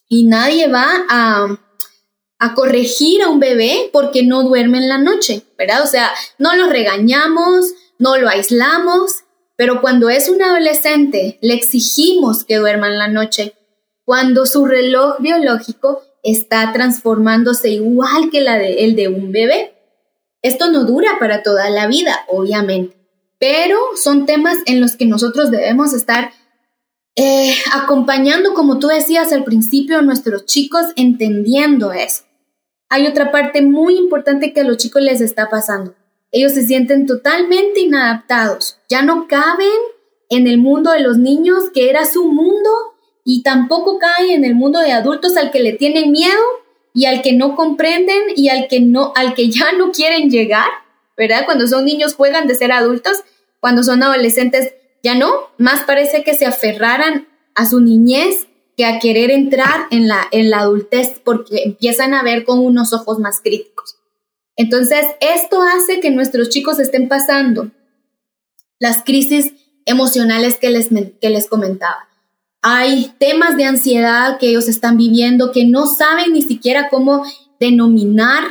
y 0.09 0.25
nadie 0.25 0.69
va 0.69 0.87
a, 1.09 1.59
a 2.39 2.55
corregir 2.55 3.23
a 3.23 3.29
un 3.29 3.41
bebé 3.41 3.91
porque 3.93 4.23
no 4.23 4.45
duerme 4.45 4.79
en 4.79 4.89
la 4.89 4.99
noche, 4.99 5.43
¿verdad? 5.59 5.83
O 5.83 5.87
sea, 5.87 6.11
no 6.39 6.55
lo 6.55 6.69
regañamos, 6.69 7.73
no 7.99 8.17
lo 8.17 8.29
aislamos, 8.29 9.25
pero 9.57 9.81
cuando 9.81 10.09
es 10.09 10.29
un 10.29 10.41
adolescente 10.43 11.39
le 11.43 11.55
exigimos 11.55 12.45
que 12.45 12.57
duerma 12.57 12.87
en 12.87 12.99
la 12.99 13.09
noche, 13.09 13.55
cuando 14.05 14.47
su 14.47 14.67
reloj 14.67 15.17
biológico 15.19 16.03
está 16.23 16.73
transformándose 16.73 17.71
igual 17.71 18.31
que 18.31 18.41
la 18.41 18.59
de, 18.59 18.85
el 18.85 18.97
de 18.97 19.09
un 19.09 19.33
bebé. 19.33 19.75
Esto 20.43 20.71
no 20.71 20.85
dura 20.85 21.19
para 21.19 21.43
toda 21.43 21.69
la 21.71 21.87
vida, 21.87 22.25
obviamente, 22.29 22.97
pero 23.39 23.79
son 23.97 24.27
temas 24.27 24.59
en 24.67 24.81
los 24.81 24.97
que 24.97 25.07
nosotros 25.07 25.51
debemos 25.51 25.93
estar 25.93 26.33
eh, 27.17 27.55
acompañando, 27.75 28.55
como 28.55 28.79
tú 28.79 28.89
decías 28.89 29.33
al 29.33 29.45
principio, 29.45 29.99
a 29.99 30.03
nuestros 30.03 30.47
chicos 30.47 30.87
entendiendo 30.97 31.93
eso. 31.93 32.23
Hay 32.89 33.07
otra 33.07 33.31
parte 33.31 33.63
muy 33.63 33.97
importante 33.97 34.53
que 34.53 34.61
a 34.61 34.65
los 34.65 34.79
chicos 34.79 35.03
les 35.03 35.21
está 35.21 35.51
pasando. 35.51 35.95
Ellos 36.33 36.53
se 36.53 36.63
sienten 36.63 37.07
totalmente 37.07 37.81
inadaptados, 37.81 38.79
ya 38.89 39.03
no 39.03 39.27
caben 39.29 39.69
en 40.29 40.47
el 40.47 40.59
mundo 40.59 40.93
de 40.93 41.01
los 41.01 41.19
niños, 41.19 41.71
que 41.75 41.91
era 41.91 42.07
su 42.07 42.25
mundo, 42.25 42.71
y 43.33 43.45
tampoco 43.45 44.01
caen 44.01 44.31
en 44.31 44.45
el 44.45 44.57
mundo 44.57 44.81
de 44.81 44.91
adultos 44.91 45.37
al 45.37 45.53
que 45.53 45.61
le 45.61 45.75
tienen 45.75 46.11
miedo 46.11 46.43
y 46.93 47.05
al 47.05 47.23
que 47.23 47.33
no 47.33 47.55
comprenden 47.55 48.21
y 48.35 48.49
al 48.49 48.67
que 48.67 48.81
no, 48.81 49.13
al 49.15 49.35
que 49.35 49.49
ya 49.49 49.71
no 49.71 49.93
quieren 49.93 50.31
llegar, 50.31 50.67
¿verdad? 51.17 51.45
Cuando 51.45 51.69
son 51.69 51.85
niños 51.85 52.17
juegan 52.17 52.49
de 52.49 52.57
ser 52.57 52.73
adultos, 52.73 53.19
cuando 53.61 53.85
son 53.85 54.03
adolescentes 54.03 54.75
ya 55.05 55.15
no, 55.15 55.31
más 55.59 55.85
parece 55.85 56.25
que 56.25 56.35
se 56.35 56.45
aferraran 56.45 57.29
a 57.55 57.67
su 57.67 57.81
niñez 57.81 58.49
que 58.77 58.85
a 58.85 58.99
querer 58.99 59.31
entrar 59.31 59.87
en 59.93 60.09
la, 60.09 60.27
en 60.33 60.51
la 60.51 60.63
adultez 60.63 61.21
porque 61.25 61.63
empiezan 61.63 62.15
a 62.15 62.25
ver 62.25 62.45
con 62.45 62.59
unos 62.59 62.93
ojos 62.93 63.21
más 63.21 63.41
críticos. 63.41 63.97
Entonces, 64.57 65.07
esto 65.21 65.63
hace 65.63 66.01
que 66.01 66.11
nuestros 66.11 66.49
chicos 66.49 66.81
estén 66.81 67.07
pasando 67.07 67.71
las 68.81 69.05
crisis 69.05 69.53
emocionales 69.87 70.57
que 70.57 70.71
les, 70.71 70.89
que 71.21 71.31
les 71.31 71.47
comentaba. 71.47 72.10
Hay 72.63 73.13
temas 73.19 73.57
de 73.57 73.65
ansiedad 73.65 74.39
que 74.39 74.49
ellos 74.49 74.69
están 74.69 74.97
viviendo 74.97 75.51
que 75.51 75.65
no 75.65 75.87
saben 75.87 76.35
ni 76.35 76.43
siquiera 76.43 76.89
cómo 76.91 77.25
denominar 77.59 78.45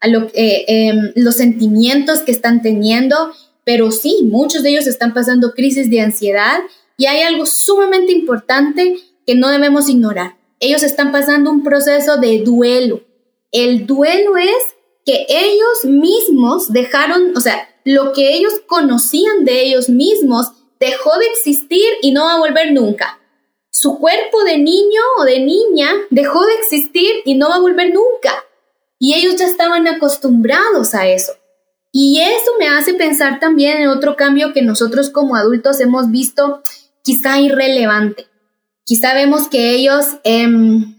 a 0.00 0.08
eh, 0.08 0.64
em, 0.68 1.12
los 1.16 1.36
sentimientos 1.36 2.20
que 2.20 2.32
están 2.32 2.60
teniendo, 2.60 3.32
pero 3.64 3.90
sí, 3.90 4.18
muchos 4.24 4.62
de 4.62 4.70
ellos 4.70 4.86
están 4.86 5.14
pasando 5.14 5.52
crisis 5.52 5.90
de 5.90 6.02
ansiedad 6.02 6.58
y 6.98 7.06
hay 7.06 7.22
algo 7.22 7.46
sumamente 7.46 8.12
importante 8.12 8.98
que 9.26 9.34
no 9.34 9.48
debemos 9.48 9.88
ignorar. 9.88 10.36
Ellos 10.60 10.82
están 10.82 11.10
pasando 11.10 11.50
un 11.50 11.62
proceso 11.62 12.18
de 12.18 12.42
duelo. 12.42 13.02
El 13.50 13.86
duelo 13.86 14.36
es 14.36 14.74
que 15.06 15.26
ellos 15.28 15.84
mismos 15.84 16.72
dejaron, 16.72 17.36
o 17.36 17.40
sea, 17.40 17.68
lo 17.84 18.12
que 18.12 18.34
ellos 18.34 18.52
conocían 18.66 19.44
de 19.44 19.62
ellos 19.62 19.88
mismos 19.88 20.52
dejó 20.80 21.18
de 21.18 21.26
existir 21.26 21.86
y 22.02 22.12
no 22.12 22.24
va 22.24 22.34
a 22.34 22.38
volver 22.38 22.72
nunca. 22.72 23.20
Su 23.74 23.98
cuerpo 23.98 24.44
de 24.44 24.56
niño 24.56 25.02
o 25.18 25.24
de 25.24 25.40
niña 25.40 25.90
dejó 26.10 26.46
de 26.46 26.54
existir 26.54 27.10
y 27.24 27.34
no 27.34 27.48
va 27.48 27.56
a 27.56 27.60
volver 27.60 27.92
nunca. 27.92 28.44
Y 29.00 29.14
ellos 29.14 29.34
ya 29.34 29.46
estaban 29.46 29.88
acostumbrados 29.88 30.94
a 30.94 31.08
eso. 31.08 31.32
Y 31.90 32.20
eso 32.20 32.52
me 32.60 32.68
hace 32.68 32.94
pensar 32.94 33.40
también 33.40 33.78
en 33.78 33.88
otro 33.88 34.14
cambio 34.14 34.52
que 34.52 34.62
nosotros 34.62 35.10
como 35.10 35.34
adultos 35.34 35.80
hemos 35.80 36.12
visto 36.12 36.62
quizá 37.02 37.40
irrelevante. 37.40 38.28
quizá 38.84 39.12
vemos 39.12 39.48
que 39.48 39.70
ellos 39.70 40.04
em, 40.22 40.94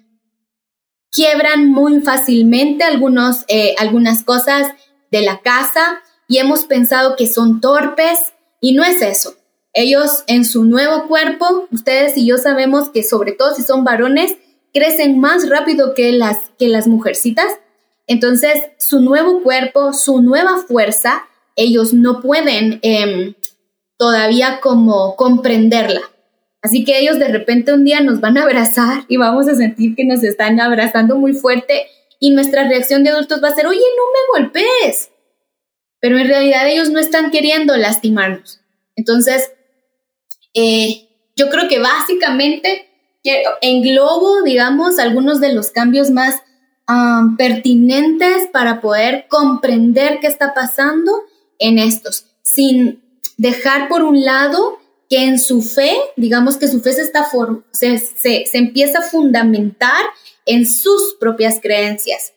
quiebran 1.12 1.70
muy 1.70 2.02
fácilmente 2.02 2.84
algunos, 2.84 3.46
eh, 3.48 3.76
algunas 3.78 4.26
cosas 4.26 4.74
de 5.12 5.22
la 5.22 5.40
casa 5.40 6.02
y 6.28 6.40
hemos 6.40 6.66
pensado 6.66 7.16
que 7.16 7.32
son 7.32 7.62
torpes 7.62 8.20
y 8.60 8.74
no 8.74 8.84
es 8.84 9.02
eso. 9.02 9.36
Ellos 9.78 10.24
en 10.28 10.46
su 10.46 10.64
nuevo 10.64 11.10
cuerpo, 11.10 11.68
ustedes 11.70 12.16
y 12.16 12.26
yo 12.26 12.38
sabemos 12.38 12.90
que 12.90 13.04
sobre 13.04 13.34
todo 13.34 13.54
si 13.54 13.62
son 13.62 13.84
varones, 13.84 14.38
crecen 14.74 15.20
más 15.20 15.50
rápido 15.50 15.94
que 15.94 16.14
las, 16.14 16.38
que 16.58 16.70
las 16.70 16.88
mujercitas. 16.88 17.48
Entonces, 18.08 18.54
su 18.80 19.02
nuevo 19.02 19.44
cuerpo, 19.44 19.92
su 19.92 20.22
nueva 20.22 20.64
fuerza, 20.66 21.28
ellos 21.58 21.94
no 21.94 22.22
pueden 22.22 22.80
em, 22.84 23.34
todavía 23.98 24.62
como 24.62 25.18
comprenderla. 25.18 26.02
Así 26.62 26.86
que 26.86 27.00
ellos 27.00 27.20
de 27.20 27.28
repente 27.28 27.74
un 27.74 27.84
día 27.84 28.00
nos 28.00 28.22
van 28.22 28.38
a 28.38 28.44
abrazar 28.44 29.04
y 29.10 29.18
vamos 29.18 29.50
a 29.50 29.56
sentir 29.56 29.94
que 29.94 30.06
nos 30.06 30.24
están 30.24 30.60
abrazando 30.62 31.18
muy 31.18 31.34
fuerte 31.34 31.88
y 32.22 32.32
nuestra 32.32 32.66
reacción 32.66 33.04
de 33.04 33.10
adultos 33.10 33.44
va 33.44 33.50
a 33.50 33.56
ser, 33.56 33.68
oye, 33.68 33.78
no 33.78 34.40
me 34.40 34.46
golpees. 34.46 35.10
Pero 36.00 36.18
en 36.18 36.30
realidad 36.30 36.66
ellos 36.66 36.90
no 36.90 37.00
están 37.00 37.30
queriendo 37.30 37.76
lastimarnos. 37.76 38.62
Entonces, 38.96 39.52
eh, 40.56 41.08
yo 41.36 41.50
creo 41.50 41.68
que 41.68 41.80
básicamente 41.80 42.90
englobo, 43.62 44.42
digamos, 44.44 45.00
algunos 45.00 45.40
de 45.40 45.54
los 45.54 45.72
cambios 45.72 46.10
más 46.10 46.36
pertinentes 47.38 48.48
para 48.52 48.80
poder 48.82 49.26
comprender 49.28 50.20
qué 50.20 50.28
está 50.28 50.54
pasando 50.54 51.12
en 51.58 51.80
estos, 51.80 52.28
sin 52.44 53.04
dejar 53.38 53.90
por 53.90 54.04
un 54.04 54.24
lado 54.24 54.78
que 55.10 55.24
en 55.24 55.40
su 55.40 55.62
fe, 55.62 55.96
digamos 56.16 56.58
que 56.58 56.68
su 56.68 56.82
fe 56.82 56.94
se, 56.94 57.02
está 57.02 57.28
se, 57.72 58.46
empieza 58.54 59.00
a 59.00 59.04
fundamentar 59.04 60.04
en 60.46 60.68
sus 60.68 61.16
propias 61.20 61.60
creencias. 61.62 62.34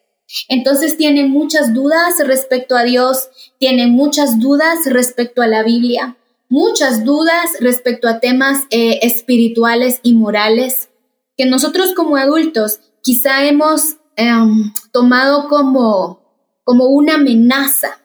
Entonces 0.49 0.97
tiene 0.99 1.25
muchas 1.25 1.73
dudas 1.73 2.15
respecto 2.25 2.77
a 2.77 2.83
Dios, 2.85 3.29
tiene 3.59 3.87
muchas 3.87 4.39
dudas 4.39 4.79
respecto 4.87 5.41
a 5.41 5.47
la 5.47 5.63
Biblia, 5.63 6.17
muchas 6.49 7.05
dudas 7.05 7.51
respecto 7.61 8.09
a 8.09 8.21
temas 8.21 8.65
eh, 8.71 9.01
espirituales 9.03 10.01
y 10.03 10.15
morales 10.15 10.89
que 11.37 11.47
nosotros 11.47 11.95
como 11.95 12.17
adultos 12.17 12.81
quizá 13.03 13.45
hemos 13.45 13.97
em, 14.17 14.73
tomado 14.93 15.49
como, 15.49 16.21
como 16.65 16.87
una 16.87 17.15
amenaza, 17.15 18.01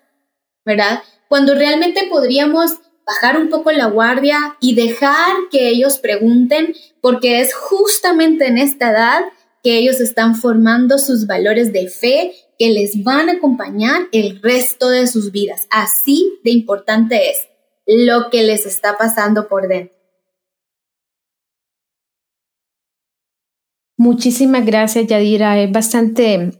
¿verdad? 0.65 1.01
Cuando 1.27 1.55
realmente 1.55 2.07
podríamos 2.09 2.77
bajar 3.05 3.37
un 3.37 3.49
poco 3.49 3.71
la 3.71 3.87
guardia 3.87 4.55
y 4.61 4.75
dejar 4.75 5.35
que 5.51 5.69
ellos 5.69 5.97
pregunten, 5.97 6.75
porque 7.01 7.41
es 7.41 7.53
justamente 7.53 8.47
en 8.47 8.57
esta 8.57 8.91
edad 8.91 9.23
que 9.63 9.77
ellos 9.77 9.99
están 9.99 10.35
formando 10.35 10.99
sus 10.99 11.25
valores 11.25 11.73
de 11.73 11.87
fe 11.87 12.33
que 12.59 12.69
les 12.69 13.03
van 13.03 13.29
a 13.29 13.33
acompañar 13.33 14.07
el 14.11 14.41
resto 14.41 14.89
de 14.89 15.07
sus 15.07 15.31
vidas. 15.31 15.67
Así 15.69 16.39
de 16.43 16.51
importante 16.51 17.31
es 17.31 17.47
lo 17.85 18.29
que 18.29 18.43
les 18.43 18.65
está 18.65 18.97
pasando 18.97 19.47
por 19.47 19.67
dentro. 19.67 19.95
Muchísimas 23.97 24.65
gracias, 24.65 25.07
Yadira. 25.07 25.59
Es 25.59 25.71
bastante 25.71 26.59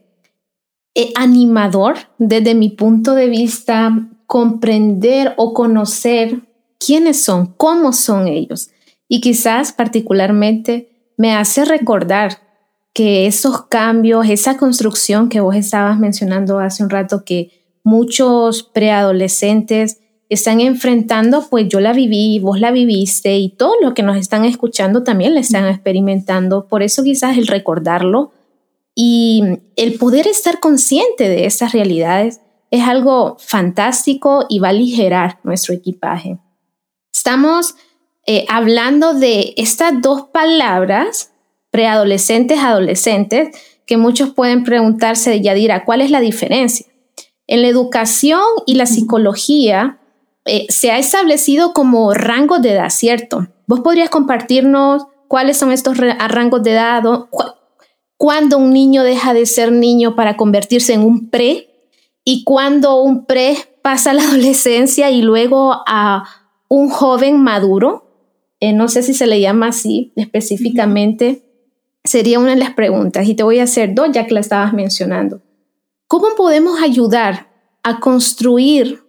eh, 0.95 1.11
animador 1.15 1.95
desde 2.17 2.55
mi 2.55 2.69
punto 2.69 3.15
de 3.15 3.27
vista 3.27 3.91
comprender 4.27 5.33
o 5.37 5.53
conocer 5.53 6.41
quiénes 6.79 7.23
son, 7.23 7.47
cómo 7.47 7.93
son 7.93 8.27
ellos. 8.27 8.69
Y 9.07 9.21
quizás 9.21 9.73
particularmente 9.73 11.11
me 11.17 11.35
hace 11.35 11.65
recordar 11.65 12.37
que 12.93 13.25
esos 13.25 13.65
cambios, 13.65 14.29
esa 14.29 14.57
construcción 14.57 15.29
que 15.29 15.39
vos 15.39 15.55
estabas 15.55 15.97
mencionando 15.99 16.59
hace 16.59 16.83
un 16.83 16.89
rato, 16.89 17.25
que 17.25 17.49
muchos 17.83 18.63
preadolescentes 18.63 19.99
están 20.29 20.61
enfrentando, 20.61 21.47
pues 21.49 21.67
yo 21.69 21.79
la 21.79 21.93
viví, 21.93 22.39
vos 22.39 22.59
la 22.59 22.71
viviste 22.71 23.37
y 23.37 23.49
todos 23.49 23.75
los 23.81 23.93
que 23.93 24.03
nos 24.03 24.17
están 24.17 24.45
escuchando 24.45 25.03
también 25.03 25.33
la 25.33 25.41
están 25.41 25.67
experimentando. 25.67 26.67
Por 26.67 26.83
eso 26.83 27.03
quizás 27.03 27.37
el 27.37 27.47
recordarlo 27.47 28.31
y 28.95 29.43
el 29.75 29.95
poder 29.95 30.27
estar 30.27 30.59
consciente 30.59 31.29
de 31.29 31.45
esas 31.45 31.71
realidades 31.73 32.41
es 32.71 32.83
algo 32.83 33.37
fantástico 33.39 34.45
y 34.49 34.59
va 34.59 34.67
a 34.67 34.71
aligerar 34.71 35.39
nuestro 35.43 35.73
equipaje. 35.73 36.39
Estamos 37.13 37.75
eh, 38.25 38.45
hablando 38.49 39.13
de 39.13 39.53
estas 39.57 40.01
dos 40.01 40.23
palabras, 40.33 41.31
preadolescentes, 41.69 42.59
adolescentes, 42.59 43.55
que 43.85 43.97
muchos 43.97 44.33
pueden 44.33 44.63
preguntarse, 44.63 45.41
Yadira, 45.41 45.85
¿cuál 45.85 46.01
es 46.01 46.09
la 46.09 46.19
diferencia? 46.19 46.85
En 47.47 47.61
la 47.61 47.67
educación 47.67 48.41
y 48.65 48.75
la 48.75 48.85
psicología, 48.85 49.99
eh, 50.45 50.65
se 50.69 50.91
ha 50.91 50.97
establecido 50.97 51.73
como 51.73 52.13
rango 52.13 52.59
de 52.59 52.71
edad, 52.71 52.89
¿cierto? 52.89 53.47
¿Vos 53.65 53.79
podrías 53.79 54.09
compartirnos 54.09 55.07
cuáles 55.27 55.57
son 55.57 55.71
estos 55.71 55.97
rangos 55.97 56.63
de 56.63 56.71
edad? 56.71 57.03
¿Cuándo 58.17 58.57
un 58.57 58.71
niño 58.71 59.03
deja 59.03 59.33
de 59.33 59.45
ser 59.45 59.71
niño 59.71 60.15
para 60.15 60.35
convertirse 60.35 60.93
en 60.93 61.03
un 61.03 61.29
pre? 61.29 61.69
¿Y 62.25 62.43
cuándo 62.43 63.01
un 63.01 63.25
pre 63.25 63.57
pasa 63.81 64.11
a 64.11 64.13
la 64.13 64.23
adolescencia 64.27 65.11
y 65.11 65.21
luego 65.21 65.73
a 65.87 66.23
un 66.67 66.89
joven 66.89 67.41
maduro? 67.41 68.03
Eh, 68.59 68.73
no 68.73 68.87
sé 68.87 69.03
si 69.03 69.13
se 69.13 69.27
le 69.27 69.39
llama 69.39 69.67
así 69.67 70.13
específicamente. 70.15 71.43
Sería 72.03 72.39
una 72.39 72.51
de 72.51 72.57
las 72.57 72.73
preguntas 72.73 73.27
y 73.27 73.35
te 73.35 73.43
voy 73.43 73.59
a 73.59 73.63
hacer 73.63 73.95
dos 73.95 74.09
ya 74.11 74.27
que 74.27 74.33
la 74.33 74.41
estabas 74.41 74.73
mencionando. 74.73 75.41
¿Cómo 76.07 76.27
podemos 76.35 76.81
ayudar 76.81 77.47
a 77.81 77.99
construir 78.01 79.02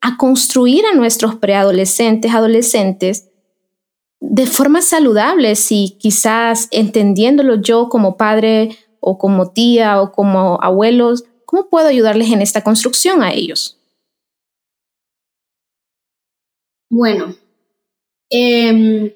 a 0.00 0.16
construir 0.16 0.84
a 0.86 0.94
nuestros 0.94 1.36
preadolescentes, 1.36 2.32
adolescentes, 2.32 3.28
de 4.20 4.46
forma 4.46 4.82
saludable, 4.82 5.54
si 5.56 5.96
quizás 5.98 6.68
entendiéndolo 6.70 7.60
yo 7.60 7.88
como 7.88 8.16
padre 8.16 8.76
o 9.00 9.18
como 9.18 9.52
tía 9.52 10.00
o 10.00 10.12
como 10.12 10.58
abuelos, 10.62 11.24
¿cómo 11.44 11.68
puedo 11.68 11.88
ayudarles 11.88 12.30
en 12.30 12.42
esta 12.42 12.62
construcción 12.62 13.22
a 13.22 13.32
ellos? 13.32 13.78
Bueno, 16.90 17.36
em, 18.30 19.12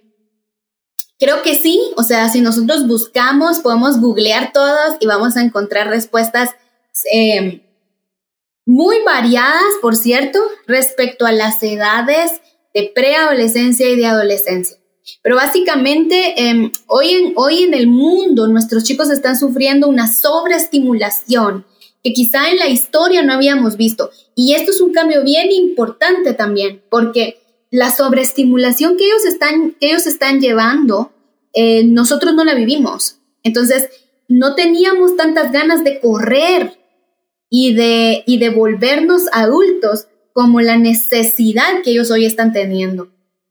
creo 1.18 1.42
que 1.42 1.56
sí, 1.56 1.80
o 1.96 2.02
sea, 2.02 2.28
si 2.28 2.40
nosotros 2.40 2.86
buscamos, 2.86 3.60
podemos 3.60 4.00
googlear 4.00 4.52
todos 4.52 4.96
y 5.00 5.06
vamos 5.06 5.36
a 5.36 5.42
encontrar 5.42 5.88
respuestas 5.88 6.50
em, 7.12 7.62
muy 8.66 8.96
variadas, 9.04 9.74
por 9.80 9.96
cierto, 9.96 10.40
respecto 10.66 11.26
a 11.26 11.32
las 11.32 11.62
edades 11.62 12.40
de 12.74 12.90
preadolescencia 12.94 13.88
y 13.88 13.96
de 13.96 14.06
adolescencia. 14.06 14.76
Pero 15.22 15.36
básicamente, 15.36 16.34
em, 16.36 16.70
hoy, 16.86 17.10
en, 17.10 17.32
hoy 17.36 17.64
en 17.64 17.74
el 17.74 17.88
mundo 17.88 18.46
nuestros 18.46 18.84
chicos 18.84 19.10
están 19.10 19.36
sufriendo 19.36 19.88
una 19.88 20.06
sobreestimulación 20.06 21.66
que 22.02 22.12
quizá 22.12 22.50
en 22.50 22.58
la 22.58 22.68
historia 22.68 23.22
no 23.22 23.32
habíamos 23.32 23.76
visto. 23.76 24.10
Y 24.34 24.54
esto 24.54 24.70
es 24.70 24.80
un 24.80 24.92
cambio 24.92 25.22
bien 25.22 25.50
importante 25.52 26.34
también, 26.34 26.82
porque 26.90 27.40
la 27.70 27.90
sobreestimulación 27.90 28.96
que 28.96 29.06
ellos 29.06 29.24
están, 29.24 29.76
que 29.80 29.88
ellos 29.88 30.06
están 30.06 30.40
llevando, 30.40 31.12
eh, 31.52 31.84
nosotros 31.84 32.34
no 32.34 32.44
la 32.44 32.54
vivimos. 32.54 33.18
Entonces, 33.42 33.88
no 34.28 34.54
teníamos 34.54 35.16
tantas 35.16 35.52
ganas 35.52 35.84
de 35.84 36.00
correr 36.00 36.81
y 37.54 37.74
de, 37.74 38.24
y 38.26 38.38
de 38.38 38.48
volvernos 38.48 39.24
adultos 39.30 40.06
como 40.32 40.62
la 40.62 40.78
necesidad 40.78 41.82
que 41.84 41.90
ellos 41.90 42.10
hoy 42.10 42.24
están 42.24 42.54
teniendo. 42.54 43.10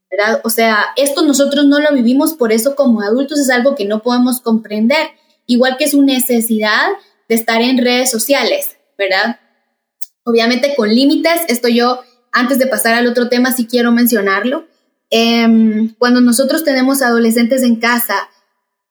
¿verdad? 0.10 0.42
O 0.44 0.50
sea, 0.50 0.88
esto 0.98 1.22
nosotros 1.22 1.66
no 1.66 1.80
lo 1.80 1.94
vivimos, 1.94 2.34
por 2.34 2.52
eso 2.52 2.76
como 2.76 3.02
adultos 3.02 3.40
es 3.40 3.52
algo 3.52 3.76
que 3.76 3.86
no 3.86 4.02
podemos 4.02 4.42
comprender, 4.42 5.12
igual 5.46 5.78
que 5.78 5.88
su 5.88 6.02
necesidad 6.02 6.88
de 7.30 7.36
estar 7.36 7.62
en 7.62 7.78
redes 7.78 8.10
sociales, 8.10 8.76
¿verdad? 8.98 9.40
Obviamente 10.24 10.74
con 10.76 10.90
límites, 10.90 11.42
esto 11.48 11.68
yo, 11.68 12.02
antes 12.32 12.58
de 12.58 12.66
pasar 12.66 12.96
al 12.96 13.06
otro 13.06 13.30
tema, 13.30 13.54
sí 13.54 13.68
quiero 13.68 13.92
mencionarlo. 13.92 14.66
Em, 15.12 15.94
cuando 16.00 16.22
nosotros 16.22 16.64
tenemos 16.64 17.04
adolescentes 17.04 17.62
en 17.62 17.76
casa, 17.76 18.30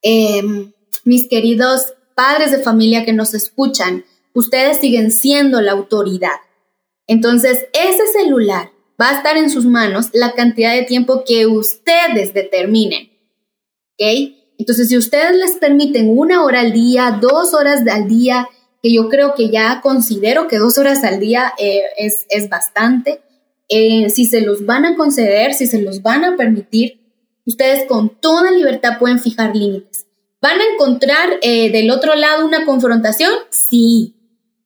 em, 0.03 0.73
mis 1.05 1.29
queridos 1.29 1.95
padres 2.15 2.53
de 2.53 2.61
familia 2.61 3.05
que 3.05 3.13
nos 3.13 3.35
escuchan, 3.35 4.05
ustedes 4.35 4.81
siguen 4.81 5.11
siendo 5.11 5.61
la 5.61 5.73
autoridad. 5.73 6.41
Entonces, 7.07 7.67
ese 7.73 8.07
celular 8.13 8.71
va 9.01 9.11
a 9.11 9.17
estar 9.17 9.37
en 9.37 9.51
sus 9.51 9.65
manos 9.65 10.11
la 10.13 10.33
cantidad 10.33 10.75
de 10.75 10.83
tiempo 10.83 11.25
que 11.27 11.47
ustedes 11.47 12.35
determinen. 12.35 13.11
¿Ok? 13.99 14.37
Entonces, 14.59 14.89
si 14.89 14.99
ustedes 14.99 15.37
les 15.37 15.53
permiten 15.53 16.11
una 16.11 16.45
hora 16.45 16.61
al 16.61 16.73
día, 16.73 17.19
dos 17.21 17.55
horas 17.55 17.81
al 17.91 18.09
día, 18.09 18.47
que 18.83 18.93
yo 18.93 19.09
creo 19.09 19.35
que 19.35 19.51
ya 19.51 19.81
considero 19.81 20.49
que 20.49 20.59
dos 20.59 20.77
horas 20.79 21.03
al 21.03 21.19
día 21.19 21.55
eh, 21.59 21.83
es, 21.97 22.49
bastante, 22.49 23.23
eh, 23.69 24.11
si 24.11 24.27
se 24.27 24.43
los 24.43 24.67
van 24.67 24.85
a 24.85 24.97
conceder, 24.97 25.55
si 25.55 25.67
se 25.67 25.81
los 25.81 26.03
van 26.03 26.25
a 26.25 26.37
permitir, 26.37 27.01
ustedes 27.47 27.87
con 27.89 28.11
toda 28.21 28.51
libertad 28.51 28.99
pueden 28.99 29.19
fijar 29.19 29.57
límites. 29.57 30.07
¿Van 30.43 30.59
a 30.61 30.65
encontrar 30.75 31.39
eh, 31.43 31.71
del 31.71 31.91
otro 31.91 32.15
lado 32.15 32.47
una 32.47 32.65
confrontación? 32.65 33.33
Sí, 33.51 34.20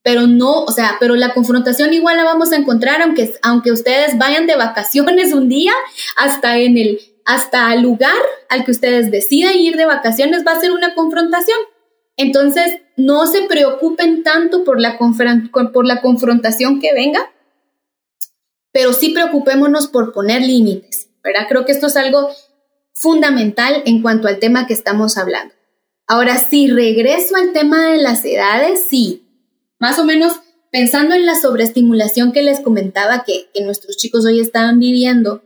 pero 0.05 0.27
no, 0.27 0.65
o 0.65 0.71
sea, 0.71 0.99
pero 1.01 1.17
la 1.17 1.33
confrontación 1.33 1.95
igual 1.95 2.19
la 2.19 2.25
vamos 2.25 2.53
a 2.53 2.57
encontrar 2.57 3.01
aunque, 3.01 3.35
aunque 3.43 3.73
ustedes 3.73 4.19
vayan 4.19 4.47
de 4.47 4.55
vacaciones 4.55 5.33
un 5.33 5.49
día 5.49 5.73
hasta 6.19 6.59
en 6.59 6.77
el, 6.77 7.01
hasta 7.25 7.73
el 7.73 7.81
lugar 7.81 8.13
al 8.51 8.67
que 8.67 8.71
ustedes 8.71 9.11
decidan 9.11 9.55
ir 9.55 9.77
de 9.77 9.87
vacaciones 9.87 10.45
va 10.47 10.53
a 10.53 10.61
ser 10.61 10.73
una 10.73 10.95
confrontación. 10.95 11.57
Entonces, 12.19 12.83
no 12.99 13.27
se 13.27 13.43
preocupen 13.45 14.23
tanto 14.23 14.63
por 14.63 14.79
la, 14.79 14.99
por 14.99 15.87
la 15.87 16.03
confrontación 16.03 16.81
que 16.81 16.93
venga, 16.93 17.33
pero 18.73 18.93
sí 18.93 19.09
preocupémonos 19.09 19.89
por 19.89 20.13
poner 20.13 20.43
límites, 20.43 21.09
¿verdad? 21.25 21.47
Creo 21.49 21.65
que 21.65 21.73
esto 21.73 21.87
es 21.87 21.97
algo 21.97 22.29
fundamental 22.93 23.83
en 23.87 24.03
cuanto 24.03 24.29
al 24.29 24.39
tema 24.39 24.67
que 24.67 24.75
estamos 24.75 25.17
hablando. 25.17 25.55
Ahora, 26.07 26.37
si 26.37 26.69
regreso 26.69 27.37
al 27.37 27.53
tema 27.53 27.87
de 27.87 27.97
las 27.97 28.23
edades, 28.27 28.85
sí, 28.87 29.24
más 29.85 29.99
o 29.99 30.05
menos 30.07 30.33
pensando 30.73 31.15
en 31.15 31.27
la 31.27 31.39
sobreestimulación 31.39 32.33
que 32.33 32.41
les 32.41 32.61
comentaba 32.61 33.23
que, 33.23 33.51
nuestros 33.65 33.99
chicos 33.99 34.25
hoy 34.25 34.41
estaban 34.41 34.79
viviendo, 34.79 35.43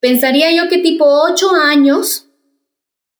pensaría 0.00 0.50
yo 0.52 0.68
que 0.68 0.78
tipo 0.78 1.04
8 1.04 1.54
años, 1.54 2.26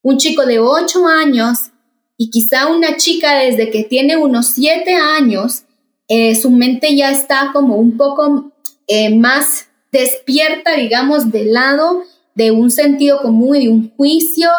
un 0.03 0.19
chico 0.19 0.47
de 0.47 0.59
8 0.59 1.07
años 1.07 1.71
y 2.17 2.31
quizá 2.31 2.67
una 2.67 2.97
chica 2.97 3.39
desde 3.39 3.71
que 3.71 3.85
tiene 3.85 4.17
unos 4.17 4.49
7 4.49 4.97
años, 4.97 5.63
eh, 6.09 6.35
su 6.35 6.51
mente 6.51 6.97
ya 6.97 7.13
está 7.13 7.51
como 7.53 7.77
un 7.77 7.97
poco 7.97 8.51
eh, 8.89 9.15
más 9.15 9.69
despierta, 9.93 10.73
digamos, 10.75 11.31
del 11.31 11.53
lado 11.53 12.03
de 12.35 12.51
un 12.51 12.73
sentido 12.73 13.23
común 13.23 13.55
y 13.55 13.67
de 13.67 13.69
un 13.69 13.95
juicio, 13.97 14.51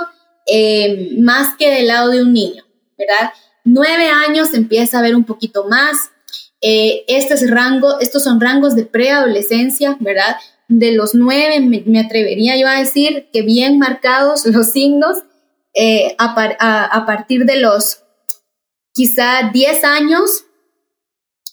eh, 0.46 1.18
más 1.20 1.58
que 1.58 1.70
del 1.70 1.88
lado 1.88 2.12
de 2.12 2.22
un 2.22 2.32
niño, 2.32 2.64
¿verdad? 2.98 3.34
Nueve 3.64 4.08
años 4.08 4.54
empieza 4.54 5.00
a 5.00 5.02
ver 5.02 5.16
un 5.16 5.24
poquito 5.24 5.66
más. 5.66 6.12
Eh, 6.62 7.06
este 7.08 7.36
es 7.36 7.50
rango, 7.50 8.00
estos 8.00 8.24
son 8.24 8.42
rangos 8.42 8.76
de 8.76 8.86
preadolescencia, 8.86 9.98
¿verdad? 10.00 10.36
De 10.68 10.92
los 10.92 11.16
nueve 11.16 11.60
me, 11.62 12.00
atrevería 12.00 12.58
yo 12.58 12.68
a 12.68 12.80
decir 12.80 13.30
que 13.32 13.42
bien 13.42 13.80
marcados 13.80 14.46
los 14.46 14.72
signos 14.72 15.24
eh, 15.74 16.16
a, 16.18 17.06
partir 17.06 17.46
de 17.46 17.58
los 17.58 18.04
quizá 18.94 19.50
10 19.54 19.84
años, 19.84 20.46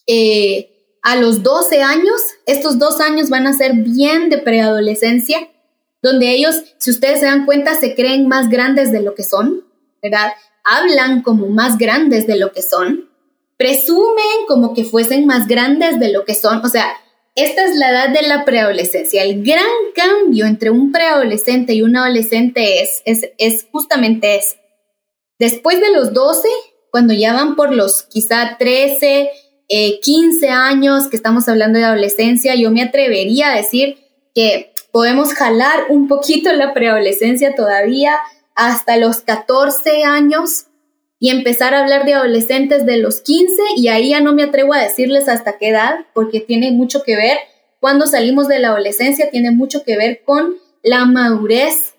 eh, 0.07 0.99
a 1.03 1.17
los 1.17 1.43
12 1.45 1.83
años, 1.83 2.21
estos 2.47 2.79
dos 2.79 3.01
años 3.01 3.31
van 3.31 3.47
a 3.47 3.53
ser 3.53 3.75
bien 3.75 4.29
de 4.29 4.39
preadolescencia, 4.39 5.49
donde 6.03 6.31
ellos, 6.31 6.63
si 6.79 6.91
ustedes 6.91 7.21
se 7.21 7.27
dan 7.27 7.47
cuenta, 7.47 7.75
se 7.77 7.95
creen 7.95 8.27
más 8.27 8.49
grandes 8.49 8.91
de 8.91 9.03
lo 9.03 9.15
que 9.15 9.23
son, 9.23 9.65
¿verdad? 10.03 10.33
Hablan 10.71 11.23
como 11.23 11.47
más 11.49 11.79
grandes 11.79 12.27
de 12.27 12.37
lo 12.37 12.53
que 12.53 12.63
son, 12.63 13.09
presumen 13.57 14.47
como 14.47 14.75
que 14.75 14.85
fuesen 14.85 15.27
más 15.27 15.47
grandes 15.47 15.99
de 15.99 16.13
lo 16.13 16.25
que 16.25 16.35
son, 16.35 16.65
o 16.65 16.69
sea, 16.69 16.87
esta 17.37 17.67
es 17.67 17.77
la 17.77 17.91
edad 17.91 18.09
de 18.09 18.27
la 18.27 18.47
preadolescencia. 18.47 19.23
El 19.23 19.45
gran 19.45 19.67
cambio 19.95 20.47
entre 20.47 20.71
un 20.71 20.91
preadolescente 20.91 21.75
y 21.75 21.83
un 21.83 21.95
adolescente 21.95 22.81
es, 22.81 23.03
es, 23.05 23.67
justamente 23.71 24.37
eso. 24.37 24.57
Después 25.39 25.79
de 25.79 25.93
los 25.93 26.15
12, 26.15 26.49
cuando 26.91 27.13
ya 27.13 27.35
van 27.35 27.55
por 27.55 27.75
los 27.75 28.05
quizá 28.05 28.57
13, 28.59 29.29
15 30.03 30.47
eh, 30.47 30.49
años 30.49 31.09
que 31.09 31.17
estamos 31.17 31.47
hablando 31.47 31.79
de 31.79 31.85
adolescencia, 31.85 32.55
yo 32.55 32.71
me 32.71 32.83
atrevería 32.83 33.53
a 33.53 33.57
decir 33.57 33.99
que 34.35 34.73
podemos 34.91 35.35
jalar 35.35 35.87
un 35.91 36.09
poquito 36.09 36.51
la 36.55 36.73
preadolescencia 36.73 37.55
todavía 37.55 38.17
hasta 38.57 38.97
los 38.97 39.19
14 39.19 40.03
años 40.05 40.67
y 41.19 41.31
empezar 41.31 41.75
a 41.75 41.81
hablar 41.81 42.05
de 42.05 42.15
adolescentes 42.15 42.85
de 42.85 42.99
los 42.99 43.21
15 43.21 43.55
y 43.77 43.89
ahí 43.89 44.11
ya 44.11 44.21
no 44.21 44.35
me 44.35 44.43
atrevo 44.43 44.75
a 44.75 44.83
decirles 44.83 45.29
hasta 45.29 45.59
qué 45.59 45.69
edad 45.69 46.07
porque 46.15 46.41
tiene 46.41 46.73
mucho 46.73 47.03
que 47.03 47.17
ver, 47.17 47.39
cuando 47.81 48.07
salimos 48.07 48.49
de 48.49 48.59
la 48.59 48.69
adolescencia 48.69 49.31
tiene 49.31 49.51
mucho 49.51 49.85
que 49.85 49.97
ver 49.97 50.23
con 50.25 50.57
la 50.83 51.05
madurez 51.05 51.95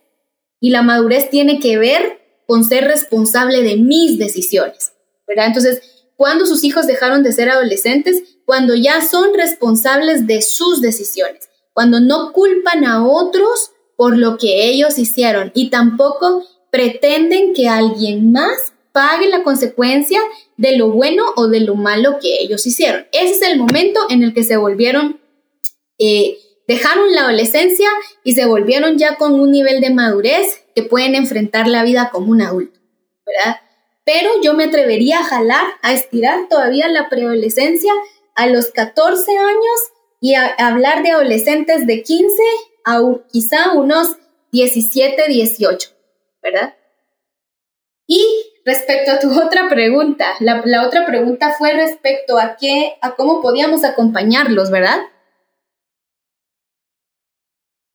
y 0.60 0.72
la 0.72 0.82
madurez 0.82 1.30
tiene 1.30 1.60
que 1.60 1.78
ver 1.78 2.20
con 2.48 2.64
ser 2.64 2.86
responsable 2.86 3.62
de 3.62 3.78
mis 3.78 4.18
decisiones, 4.18 4.94
¿verdad? 5.28 5.48
Entonces, 5.48 5.82
cuando 6.16 6.46
sus 6.46 6.64
hijos 6.64 6.88
dejaron 6.88 7.22
de 7.22 7.32
ser 7.32 7.50
adolescentes, 7.50 8.24
cuando 8.46 8.74
ya 8.76 9.02
son 9.02 9.34
responsables 9.36 10.26
de 10.26 10.42
sus 10.42 10.82
decisiones, 10.82 11.50
cuando 11.74 12.00
no 12.00 12.32
culpan 12.34 12.86
a 12.86 13.06
otros 13.06 13.72
por 13.98 14.18
lo 14.18 14.38
que 14.38 14.70
ellos 14.70 14.98
hicieron 14.98 15.52
y 15.54 15.70
tampoco 15.70 16.46
pretenden 16.72 17.54
que 17.54 17.68
alguien 17.68 18.32
más 18.32 18.74
pague 18.94 19.28
la 19.28 19.44
consecuencia 19.44 20.22
de 20.56 20.78
lo 20.78 20.92
bueno 20.92 21.26
o 21.36 21.48
de 21.48 21.60
lo 21.60 21.76
malo 21.76 22.18
que 22.22 22.38
ellos 22.40 22.66
hicieron. 22.66 23.08
Ese 23.12 23.34
es 23.34 23.42
el 23.42 23.60
momento 23.60 24.00
en 24.10 24.24
el 24.24 24.34
que 24.34 24.44
se 24.44 24.58
volvieron, 24.58 25.20
eh, 26.00 26.38
dejaron 26.68 27.12
la 27.14 27.24
adolescencia 27.24 27.90
y 28.24 28.34
se 28.34 28.46
volvieron 28.46 28.98
ya 28.98 29.16
con 29.16 29.40
un 29.40 29.52
nivel 29.52 29.82
de 29.82 29.90
madurez 29.90 30.64
que 30.76 30.84
pueden 30.84 31.16
enfrentar 31.16 31.68
la 31.68 31.84
vida 31.84 32.10
como 32.12 32.32
un 32.32 32.42
adulto, 32.42 32.80
¿verdad? 33.26 33.62
Pero 34.06 34.30
yo 34.42 34.54
me 34.54 34.66
atrevería 34.66 35.20
a 35.20 35.26
jalar, 35.26 35.66
a 35.82 35.94
estirar 35.94 36.48
todavía 36.50 36.88
la 36.88 37.10
preadolescencia 37.10 37.92
a 38.36 38.48
los 38.48 38.68
14 38.68 39.38
años 39.38 39.80
y 40.22 40.36
a 40.36 40.48
hablar 40.60 41.04
de 41.04 41.12
adolescentes 41.12 41.86
de 41.86 42.04
15 42.04 42.34
a 42.88 43.02
quizá 43.32 43.74
unos 43.74 44.16
17, 44.52 45.28
18, 45.28 45.90
¿verdad? 46.42 46.74
Y 48.08 48.24
respecto 48.66 49.12
a 49.12 49.20
tu 49.20 49.30
otra 49.46 49.68
pregunta, 49.70 50.26
la, 50.40 50.86
otra 50.88 51.06
pregunta 51.06 51.54
fue 51.58 51.74
respecto 51.74 52.40
a 52.40 52.56
qué, 52.56 52.94
a 53.02 53.16
cómo 53.16 53.42
podíamos 53.42 53.84
acompañarlos, 53.84 54.72
¿verdad? 54.72 55.00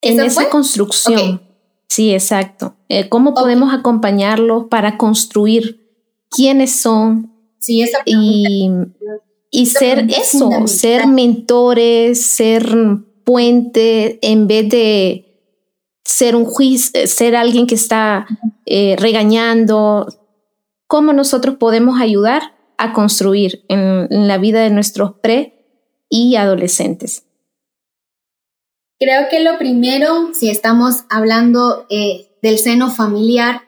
En 0.03 0.21
esa 0.21 0.51
construcción. 0.51 1.41
Sí, 1.89 2.13
exacto. 2.13 2.75
Eh, 2.89 3.09
¿Cómo 3.09 3.35
podemos 3.35 3.73
acompañarlos 3.73 4.65
para 4.69 4.99
construir 4.99 5.89
quiénes 6.29 6.75
son? 6.75 7.33
Sí, 7.59 7.83
esa 7.83 7.99
y, 8.05 8.69
y 9.51 9.67
ser 9.67 10.07
eso, 10.11 10.67
ser 10.67 11.07
mentores, 11.07 12.27
ser 12.27 12.67
puente 13.25 14.19
en 14.23 14.47
vez 14.47 14.69
de 14.69 15.33
ser 16.05 16.37
un 16.37 16.45
juicio, 16.45 17.07
ser 17.07 17.37
alguien 17.37 17.67
que 17.67 17.75
está 17.75 18.27
eh, 18.67 18.97
regañando, 18.99 20.07
cómo 20.87 21.13
nosotros 21.13 21.57
podemos 21.57 22.01
ayudar 22.01 22.55
a 22.77 22.93
construir 22.93 23.65
en, 23.69 24.29
la 24.29 24.39
vida 24.39 24.63
de 24.63 24.71
nuestros 24.71 25.15
pre 25.23 25.65
y 26.09 26.37
adolescentes. 26.37 27.25
Creo 28.99 29.29
que 29.31 29.41
lo 29.41 29.59
primero, 29.59 30.33
si 30.35 30.51
estamos 30.51 31.05
hablando 31.09 31.87
eh, 31.91 32.29
del 32.43 32.59
seno 32.59 32.91
familiar, 32.91 33.63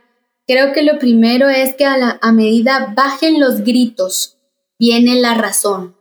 creo 0.46 0.72
que 0.72 0.82
lo 0.82 0.98
primero 0.98 1.48
es 1.48 1.74
que 1.74 1.86
a, 1.86 2.18
a 2.20 2.32
medida 2.32 2.92
bajen 2.94 3.40
los 3.40 3.62
gritos, 3.62 4.36
viene 4.78 5.20
la 5.20 5.34
razón. 5.34 5.96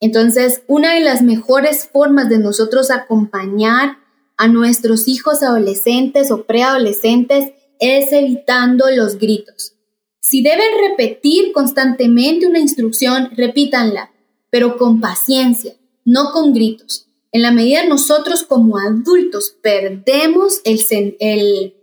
Entonces, 0.00 0.62
una 0.66 0.94
de 0.94 1.00
las 1.00 1.22
mejores 1.22 1.86
formas 1.86 2.30
de 2.30 2.38
nosotros 2.38 2.90
acompañar 2.90 3.98
a 4.38 4.48
nuestros 4.48 5.06
hijos 5.06 5.42
adolescentes 5.42 6.30
o 6.30 6.44
preadolescentes 6.44 7.52
es 7.78 8.10
evitando 8.12 8.86
los 8.90 9.18
gritos. 9.18 9.74
Si 10.20 10.42
deben 10.42 10.68
repetir 10.88 11.52
constantemente 11.52 12.46
una 12.46 12.58
instrucción, 12.58 13.30
repítanla, 13.36 14.10
pero 14.48 14.78
con 14.78 15.00
paciencia, 15.00 15.74
no 16.06 16.32
con 16.32 16.54
gritos. 16.54 17.06
En 17.32 17.42
la 17.42 17.52
medida 17.52 17.84
nosotros 17.84 18.42
como 18.44 18.78
adultos 18.78 19.54
perdemos 19.62 20.60
el, 20.64 21.16
el, 21.20 21.74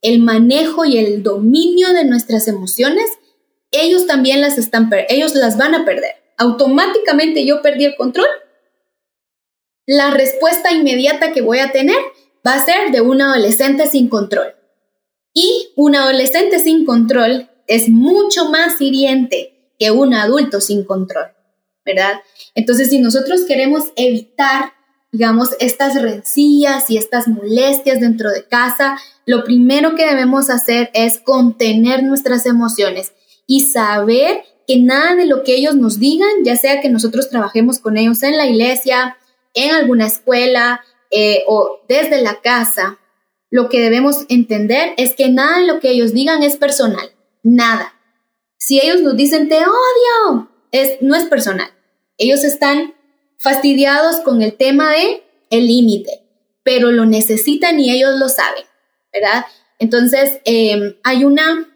el 0.00 0.20
manejo 0.20 0.86
y 0.86 0.96
el 0.96 1.22
dominio 1.22 1.92
de 1.92 2.04
nuestras 2.04 2.48
emociones, 2.48 3.10
ellos 3.70 4.06
también 4.06 4.40
las 4.40 4.56
están 4.56 4.90
ellos 5.10 5.34
las 5.34 5.58
van 5.58 5.74
a 5.74 5.84
perder 5.84 6.27
automáticamente 6.38 7.44
yo 7.44 7.60
perdí 7.60 7.84
el 7.84 7.96
control, 7.96 8.26
la 9.86 10.10
respuesta 10.10 10.72
inmediata 10.72 11.32
que 11.32 11.42
voy 11.42 11.58
a 11.58 11.72
tener 11.72 11.98
va 12.46 12.54
a 12.54 12.64
ser 12.64 12.90
de 12.92 13.00
un 13.00 13.20
adolescente 13.20 13.86
sin 13.88 14.08
control. 14.08 14.54
Y 15.34 15.72
un 15.76 15.96
adolescente 15.96 16.58
sin 16.60 16.84
control 16.84 17.50
es 17.66 17.88
mucho 17.88 18.50
más 18.50 18.80
hiriente 18.80 19.72
que 19.78 19.90
un 19.90 20.14
adulto 20.14 20.60
sin 20.60 20.84
control, 20.84 21.28
¿verdad? 21.84 22.20
Entonces, 22.54 22.90
si 22.90 22.98
nosotros 22.98 23.42
queremos 23.46 23.84
evitar, 23.96 24.72
digamos, 25.12 25.50
estas 25.60 26.00
rencillas 26.00 26.90
y 26.90 26.96
estas 26.96 27.28
molestias 27.28 28.00
dentro 28.00 28.30
de 28.30 28.46
casa, 28.46 28.98
lo 29.26 29.44
primero 29.44 29.94
que 29.94 30.06
debemos 30.06 30.50
hacer 30.50 30.90
es 30.94 31.18
contener 31.18 32.02
nuestras 32.02 32.46
emociones 32.46 33.12
y 33.46 33.68
saber 33.68 34.42
que 34.68 34.78
nada 34.78 35.16
de 35.16 35.24
lo 35.24 35.44
que 35.44 35.56
ellos 35.56 35.74
nos 35.76 35.98
digan, 35.98 36.28
ya 36.44 36.54
sea 36.54 36.82
que 36.82 36.90
nosotros 36.90 37.30
trabajemos 37.30 37.78
con 37.78 37.96
ellos 37.96 38.22
en 38.22 38.36
la 38.36 38.46
iglesia, 38.46 39.16
en 39.54 39.74
alguna 39.74 40.06
escuela 40.06 40.84
eh, 41.10 41.42
o 41.46 41.80
desde 41.88 42.20
la 42.20 42.42
casa, 42.42 42.98
lo 43.50 43.70
que 43.70 43.80
debemos 43.80 44.26
entender 44.28 44.92
es 44.98 45.14
que 45.14 45.30
nada 45.30 45.60
de 45.60 45.66
lo 45.66 45.80
que 45.80 45.88
ellos 45.88 46.12
digan 46.12 46.42
es 46.42 46.56
personal, 46.56 47.10
nada. 47.42 47.94
Si 48.58 48.78
ellos 48.78 49.00
nos 49.00 49.16
dicen 49.16 49.48
te 49.48 49.56
odio, 49.56 50.50
es, 50.70 51.00
no 51.00 51.14
es 51.16 51.24
personal. 51.24 51.70
Ellos 52.18 52.44
están 52.44 52.94
fastidiados 53.38 54.16
con 54.20 54.42
el 54.42 54.54
tema 54.54 54.92
de 54.92 55.22
el 55.48 55.66
límite, 55.66 56.10
pero 56.62 56.92
lo 56.92 57.06
necesitan 57.06 57.80
y 57.80 57.90
ellos 57.90 58.18
lo 58.18 58.28
saben, 58.28 58.64
¿verdad? 59.14 59.46
Entonces, 59.78 60.40
em, 60.44 60.96
hay 61.04 61.24
una 61.24 61.66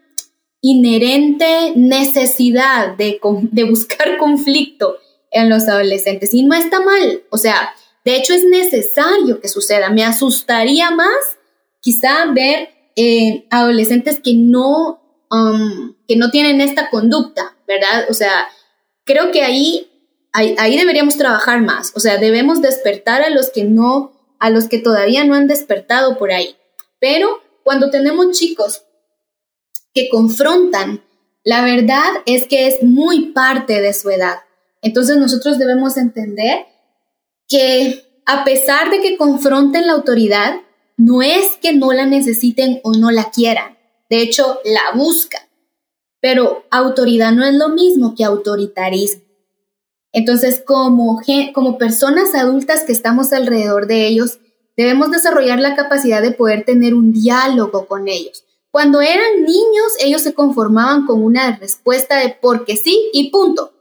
inherente 0.63 1.73
necesidad 1.75 2.95
de, 2.95 3.19
de 3.51 3.63
buscar 3.65 4.17
conflicto 4.19 4.97
en 5.29 5.49
los 5.49 5.67
adolescentes 5.67 6.33
y 6.33 6.43
no 6.43 6.55
está 6.55 6.79
mal, 6.79 7.23
o 7.29 7.37
sea, 7.37 7.75
de 8.05 8.15
hecho 8.15 8.33
es 8.33 8.43
necesario 8.43 9.39
que 9.39 9.47
suceda. 9.47 9.89
Me 9.89 10.03
asustaría 10.03 10.91
más 10.91 11.37
quizá 11.79 12.25
ver 12.33 12.69
eh, 12.95 13.45
adolescentes 13.49 14.19
que 14.21 14.33
no, 14.35 15.01
um, 15.29 15.95
que 16.07 16.15
no 16.15 16.31
tienen 16.31 16.61
esta 16.61 16.89
conducta, 16.89 17.55
¿verdad? 17.67 18.07
O 18.09 18.13
sea, 18.13 18.47
creo 19.05 19.31
que 19.31 19.41
ahí, 19.41 19.89
ahí, 20.31 20.55
ahí 20.59 20.77
deberíamos 20.77 21.17
trabajar 21.17 21.61
más, 21.61 21.91
o 21.95 21.99
sea, 21.99 22.17
debemos 22.17 22.61
despertar 22.61 23.21
a 23.21 23.29
los 23.29 23.49
que 23.49 23.63
no, 23.63 24.11
a 24.39 24.49
los 24.49 24.69
que 24.69 24.79
todavía 24.79 25.23
no 25.23 25.35
han 25.35 25.47
despertado 25.47 26.17
por 26.17 26.31
ahí. 26.31 26.55
Pero 26.99 27.41
cuando 27.63 27.89
tenemos 27.89 28.31
chicos 28.37 28.83
que 29.93 30.09
confrontan, 30.09 31.03
la 31.43 31.63
verdad 31.63 32.09
es 32.25 32.47
que 32.47 32.67
es 32.67 32.83
muy 32.83 33.31
parte 33.31 33.81
de 33.81 33.93
su 33.93 34.09
edad. 34.09 34.39
Entonces 34.81 35.17
nosotros 35.17 35.57
debemos 35.57 35.97
entender 35.97 36.65
que 37.47 38.03
a 38.25 38.43
pesar 38.43 38.89
de 38.89 39.01
que 39.01 39.17
confronten 39.17 39.87
la 39.87 39.93
autoridad, 39.93 40.55
no 40.97 41.21
es 41.21 41.57
que 41.61 41.73
no 41.73 41.91
la 41.91 42.05
necesiten 42.05 42.79
o 42.83 42.93
no 42.93 43.11
la 43.11 43.31
quieran. 43.31 43.77
De 44.09 44.21
hecho, 44.21 44.59
la 44.63 44.97
buscan. 44.97 45.41
Pero 46.21 46.63
autoridad 46.71 47.31
no 47.33 47.43
es 47.45 47.53
lo 47.55 47.69
mismo 47.69 48.15
que 48.15 48.23
autoritarismo. 48.23 49.23
Entonces, 50.13 50.63
como, 50.65 51.19
como 51.53 51.77
personas 51.77 52.35
adultas 52.35 52.83
que 52.83 52.91
estamos 52.91 53.33
alrededor 53.33 53.87
de 53.87 54.07
ellos, 54.07 54.39
debemos 54.77 55.11
desarrollar 55.11 55.59
la 55.59 55.75
capacidad 55.75 56.21
de 56.21 56.31
poder 56.31 56.63
tener 56.63 56.93
un 56.93 57.11
diálogo 57.11 57.87
con 57.87 58.07
ellos. 58.07 58.42
Cuando 58.73 59.01
eran 59.01 59.43
niños, 59.43 59.93
ellos 59.99 60.23
se 60.23 60.33
conformaban 60.33 61.05
con 61.05 61.23
una 61.23 61.55
respuesta 61.57 62.17
de 62.17 62.35
porque 62.41 62.75
sí 62.75 63.11
y 63.13 63.29
punto, 63.29 63.71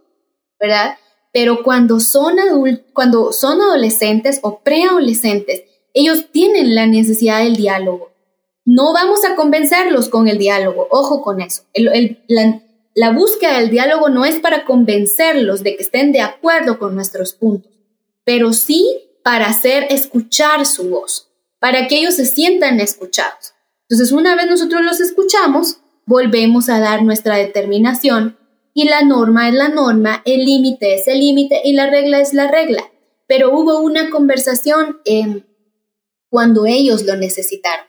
¿verdad? 0.60 0.98
Pero 1.32 1.62
cuando 1.62 1.98
son, 1.98 2.36
cuando 2.92 3.32
son 3.32 3.62
adolescentes 3.62 4.40
o 4.42 4.58
preadolescentes, 4.58 5.62
ellos 5.94 6.26
tienen 6.30 6.74
la 6.74 6.86
necesidad 6.86 7.42
del 7.42 7.56
diálogo. 7.56 8.10
No 8.66 8.92
vamos 8.92 9.24
a 9.24 9.34
convencerlos 9.34 10.10
con 10.10 10.28
el 10.28 10.36
diálogo, 10.36 10.88
ojo 10.90 11.22
con 11.22 11.40
eso. 11.40 11.62
la, 12.28 12.60
la 12.94 13.12
búsqueda 13.12 13.60
del 13.60 13.70
diálogo 13.70 14.10
no 14.10 14.26
es 14.26 14.40
para 14.40 14.66
convencerlos 14.66 15.62
de 15.62 15.74
que 15.74 15.84
estén 15.84 16.12
de 16.12 16.20
acuerdo 16.20 16.78
con 16.78 16.94
nuestros 16.94 17.32
puntos, 17.32 17.72
pero 18.24 18.52
sí 18.52 18.86
para 19.24 19.46
hacer 19.46 19.86
escuchar 19.88 20.66
su 20.66 20.90
voz, 20.90 21.30
para 21.60 21.88
que 21.88 21.96
ellos 21.96 22.16
se 22.16 22.26
sientan 22.26 22.78
escuchados. 22.78 23.51
Entonces, 23.92 24.10
una 24.10 24.34
vez 24.34 24.46
nosotros 24.46 24.80
los 24.80 25.00
escuchamos, 25.00 25.76
volvemos 26.06 26.70
a 26.70 26.80
dar 26.80 27.02
nuestra 27.02 27.36
determinación 27.36 28.38
y 28.72 28.88
la 28.88 29.02
norma 29.02 29.50
es 29.50 29.54
la 29.54 29.68
norma, 29.68 30.22
el 30.24 30.46
límite 30.46 30.94
es 30.94 31.06
el 31.08 31.20
límite 31.20 31.60
y 31.62 31.74
la 31.74 31.90
regla 31.90 32.18
es 32.18 32.32
la 32.32 32.50
regla. 32.50 32.90
Pero 33.26 33.54
hubo 33.54 33.80
una 33.80 34.08
conversación 34.08 35.02
eh, 35.04 35.44
cuando 36.30 36.64
ellos 36.64 37.04
lo 37.04 37.16
necesitaron. 37.16 37.84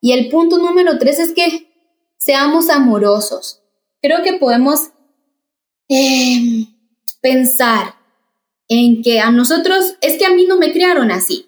Y 0.00 0.10
el 0.10 0.28
punto 0.28 0.58
número 0.58 0.98
tres 0.98 1.20
es 1.20 1.32
que 1.32 1.68
seamos 2.16 2.68
amorosos. 2.68 3.62
Creo 4.02 4.24
que 4.24 4.32
podemos 4.32 4.90
em, 5.86 6.66
pensar 7.20 7.94
en 8.66 9.02
que 9.02 9.20
a 9.20 9.30
nosotros, 9.30 9.94
es 10.00 10.18
que 10.18 10.26
a 10.26 10.34
mí 10.34 10.46
no 10.46 10.58
me 10.58 10.72
criaron 10.72 11.12
así, 11.12 11.46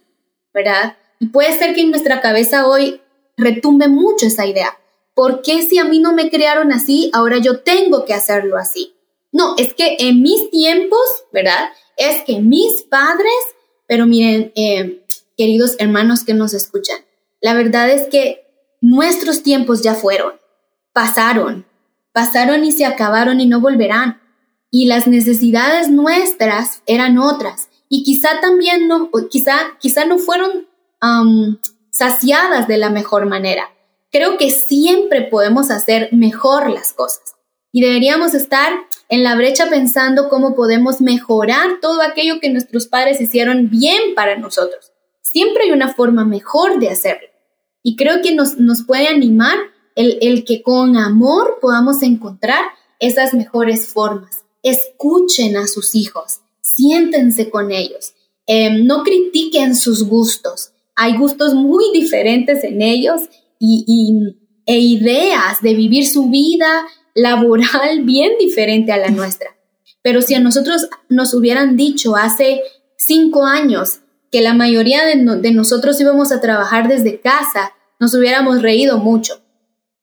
¿verdad? 0.55 0.97
Y 1.19 1.27
puede 1.27 1.59
ser 1.59 1.75
que 1.75 1.81
en 1.81 1.91
nuestra 1.91 2.21
cabeza 2.21 2.69
hoy 2.69 3.01
retumbe 3.37 3.89
mucho 3.89 4.27
esa 4.27 4.47
idea. 4.47 4.79
¿Por 5.15 5.43
qué 5.43 5.63
si 5.63 5.79
a 5.79 5.85
mí 5.85 5.99
no 5.99 6.13
me 6.13 6.31
criaron 6.31 6.73
así, 6.73 7.11
ahora 7.13 7.39
yo 7.39 7.61
tengo 7.61 8.05
que 8.05 8.15
hacerlo 8.15 8.59
así? 8.59 8.95
No, 9.33 9.55
es 9.59 9.75
que 9.75 9.97
en 9.99 10.23
mis 10.23 10.51
tiempos, 10.51 11.01
¿verdad? 11.33 11.71
Es 11.97 12.23
que 12.25 12.41
mis 12.41 12.83
padres, 12.85 13.33
pero 13.87 14.07
miren, 14.07 14.53
eh, 14.55 15.05
queridos 15.37 15.77
hermanos 15.79 16.25
que 16.25 16.35
nos 16.35 16.55
escuchan, 16.55 16.99
la 17.41 17.55
verdad 17.55 17.91
es 17.91 18.09
que 18.09 18.47
nuestros 18.81 19.43
tiempos 19.43 19.83
ya 19.83 19.95
fueron, 19.95 20.35
pasaron, 20.93 21.67
pasaron 22.13 22.65
y 22.65 22.73
se 22.73 22.85
acabaron 22.85 23.41
y 23.41 23.47
no 23.47 23.61
volverán. 23.61 24.21
Y 24.71 24.87
las 24.87 25.07
necesidades 25.07 25.91
nuestras 25.91 26.83
eran 26.87 27.19
otras. 27.19 27.69
Y 27.89 28.03
quizá 28.03 28.41
también 28.41 28.89
no, 28.89 29.11
quizá, 29.31 29.77
quizá 29.81 30.05
no 30.07 30.19
fueron 30.19 30.67
saciadas 31.97 32.69
de 32.69 32.79
la 32.79 32.91
mejor 32.91 33.27
manera. 33.27 33.71
Creo 34.11 34.39
que 34.39 34.51
siempre 34.51 35.23
podemos 35.23 35.71
hacer 35.71 36.09
mejor 36.13 36.71
las 36.71 36.93
cosas. 36.93 37.35
Y 37.73 37.81
deberíamos 37.81 38.35
estar 38.35 38.73
en 39.09 39.23
la 39.23 39.35
brecha 39.35 39.69
pensando 39.69 40.29
cómo 40.29 40.55
podemos 40.55 41.01
mejorar 41.01 41.81
todo 41.81 42.03
aquello 42.03 42.41
que 42.41 42.51
nuestros 42.51 42.87
padres 42.87 43.21
hicieron 43.21 43.71
bien 43.71 44.15
para 44.15 44.37
nosotros 44.39 44.93
siempre 45.37 45.65
hay 45.65 45.73
una 45.73 45.93
forma 45.93 46.25
mejor 46.25 46.81
de 46.81 46.89
hacerlo. 46.89 47.29
Y 47.83 47.97
creo 47.97 48.23
que 48.23 48.35
nos, 48.35 48.57
nos 48.57 48.85
puede 48.85 49.09
animar 49.09 49.59
el, 49.95 50.17
el, 50.23 50.45
que 50.45 50.63
con 50.63 50.97
amor 50.97 51.59
podamos 51.61 52.03
encontrar 52.03 52.65
esas 53.01 53.35
mejores 53.35 53.89
formas. 53.89 54.45
Escuchen 54.63 55.59
a 55.59 55.67
sus 55.67 55.95
hijos, 55.95 56.41
siéntense 56.63 57.51
con 57.51 57.71
ellos, 57.71 58.15
em, 58.47 58.87
no 58.87 59.03
critiquen 59.03 59.77
sus 59.77 60.05
gustos. 60.05 60.73
Hay 60.97 61.17
gustos 61.17 61.55
muy 61.55 61.85
diferentes 61.93 62.65
en 62.65 62.83
ellos 62.83 63.23
y, 63.59 64.35
e 64.67 64.79
ideas 64.81 65.63
de 65.63 65.75
vivir 65.75 66.07
su 66.07 66.29
vida 66.29 66.87
laboral 67.15 68.01
bien 68.05 68.33
diferente 68.39 68.93
a 68.93 68.97
la 68.97 69.11
nuestra. 69.11 69.57
Pero 70.03 70.23
si 70.23 70.35
a 70.35 70.41
nosotros 70.41 70.89
nos 71.09 71.35
hubieran 71.35 71.77
dicho 71.77 72.17
hace 72.17 72.63
cinco 72.97 73.45
años, 73.45 74.01
que 74.31 74.41
la 74.41 74.55
mayoría 74.55 75.05
de, 75.05 75.17
nosotros 75.53 76.01
íbamos 76.01 76.33
a 76.33 76.41
trabajar 76.41 76.89
desde 76.89 77.21
casa, 77.21 77.73
nos 77.99 78.15
hubiéramos 78.15 78.63
reído 78.63 78.99
mucho. 78.99 79.43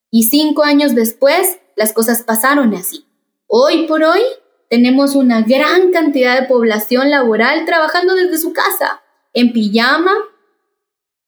Y 0.10 0.23
cinco 0.23 0.63
años 0.63 0.95
después, 0.95 1.60
las 1.75 1.93
cosas 1.93 2.23
pasaron 2.23 2.73
así. 2.73 3.06
Hoy 3.47 3.88
por 3.88 4.03
hoy, 4.03 4.21
tenemos 4.69 5.15
una 5.15 5.41
gran 5.41 5.91
cantidad 5.91 6.39
de 6.39 6.47
población 6.47 7.10
laboral 7.12 7.65
trabajando 7.65 8.15
desde 8.15 8.38
su 8.38 8.53
casa, 8.53 9.01
en 9.34 9.53
pijama. 9.53 10.13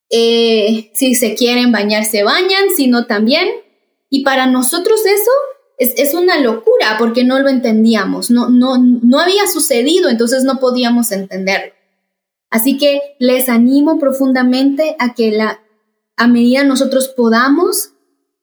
Eh, 0.10 0.92
si 0.94 1.16
se 1.16 1.36
quieren 1.36 1.72
bañar, 1.72 2.06
se 2.06 2.24
bañan, 2.24 2.70
si 2.76 2.88
no 2.88 3.06
también. 3.06 3.48
Y 4.10 4.24
para 4.24 4.46
nosotros 4.48 5.06
eso 5.06 5.32
es, 5.78 6.14
una 6.14 6.40
locura 6.40 6.96
porque 6.98 7.24
no 7.24 7.40
lo 7.40 7.50
entendíamos, 7.50 8.32
no, 8.32 8.50
no, 8.50 8.78
no 8.78 9.20
había 9.20 9.48
sucedido, 9.48 10.10
entonces 10.10 10.44
no 10.44 10.60
podíamos 10.60 11.12
entenderlo. 11.12 11.74
Así 12.50 12.78
que 12.78 13.02
les 13.20 13.50
animo 13.50 14.00
profundamente 14.00 14.96
a 15.00 15.14
que 15.14 15.32
la, 15.32 15.60
a 16.16 16.28
medida 16.28 16.64
nosotros 16.64 17.10
podamos 17.10 17.92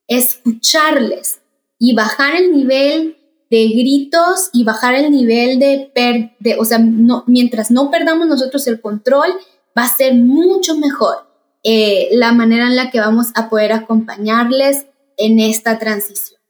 escucharles 0.08 1.40
y 1.78 1.94
bajar 1.94 2.36
el 2.36 2.52
nivel 2.52 3.16
de 3.50 3.68
gritos 3.68 4.50
y 4.52 4.64
bajar 4.64 4.94
el 4.94 5.10
nivel 5.10 5.58
de, 5.58 5.90
per, 5.94 6.32
de 6.40 6.58
o 6.58 6.64
sea, 6.64 6.78
no, 6.78 7.24
mientras 7.26 7.70
no 7.70 7.90
perdamos 7.90 8.26
nosotros 8.26 8.66
el 8.66 8.80
control, 8.80 9.30
va 9.76 9.84
a 9.84 9.96
ser 9.96 10.14
mucho 10.14 10.76
mejor 10.76 11.31
eh, 11.64 12.08
la 12.12 12.32
manera 12.32 12.66
en 12.66 12.76
la 12.76 12.90
que 12.90 12.98
vamos 12.98 13.28
a 13.34 13.48
poder 13.48 13.72
acompañarles 13.72 14.86
en 15.16 15.38
esta 15.38 15.78
transición. 15.78 16.40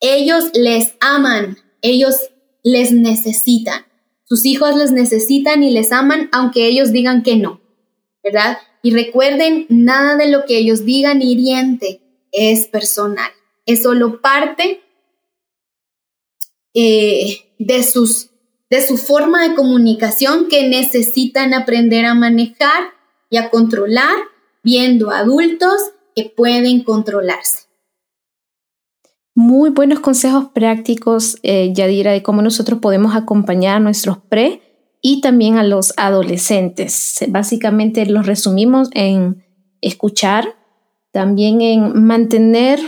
Ellos 0.00 0.50
les 0.54 0.94
aman, 1.00 1.58
ellos 1.82 2.16
les 2.62 2.92
necesitan. 2.92 3.86
Sus 4.24 4.46
hijos 4.46 4.76
les 4.76 4.92
necesitan 4.92 5.62
y 5.62 5.70
les 5.70 5.90
aman 5.90 6.28
aunque 6.32 6.66
ellos 6.66 6.92
digan 6.92 7.22
que 7.22 7.36
no, 7.36 7.60
¿verdad? 8.22 8.58
Y 8.82 8.92
recuerden, 8.92 9.66
nada 9.68 10.16
de 10.16 10.28
lo 10.28 10.44
que 10.44 10.56
ellos 10.56 10.84
digan 10.84 11.20
hiriente 11.20 12.00
es 12.30 12.68
personal, 12.68 13.30
es 13.66 13.82
solo 13.82 14.20
parte 14.20 14.82
eh, 16.72 17.52
de, 17.58 17.82
sus, 17.82 18.30
de 18.70 18.86
su 18.86 18.96
forma 18.96 19.48
de 19.48 19.56
comunicación 19.56 20.48
que 20.48 20.68
necesitan 20.68 21.52
aprender 21.52 22.06
a 22.06 22.14
manejar 22.14 22.94
y 23.28 23.36
a 23.36 23.50
controlar 23.50 24.16
viendo 24.62 25.10
adultos 25.10 25.92
que 26.14 26.32
pueden 26.36 26.82
controlarse 26.82 27.70
muy 29.34 29.70
buenos 29.70 30.00
consejos 30.00 30.48
prácticos, 30.52 31.38
eh, 31.42 31.72
Yadira, 31.72 32.12
de 32.12 32.22
cómo 32.22 32.42
nosotros 32.42 32.80
podemos 32.80 33.16
acompañar 33.16 33.76
a 33.76 33.80
nuestros 33.80 34.18
pre 34.18 34.60
y 35.00 35.20
también 35.20 35.56
a 35.56 35.64
los 35.64 35.94
adolescentes. 35.96 37.24
Básicamente 37.28 38.04
los 38.06 38.26
resumimos 38.26 38.90
en 38.92 39.44
escuchar, 39.80 40.56
también 41.12 41.60
en 41.62 42.04
mantener 42.04 42.80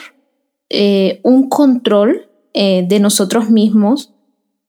eh, 0.68 1.20
un 1.22 1.48
control 1.48 2.28
eh, 2.54 2.84
de 2.86 3.00
nosotros 3.00 3.50
mismos, 3.50 4.12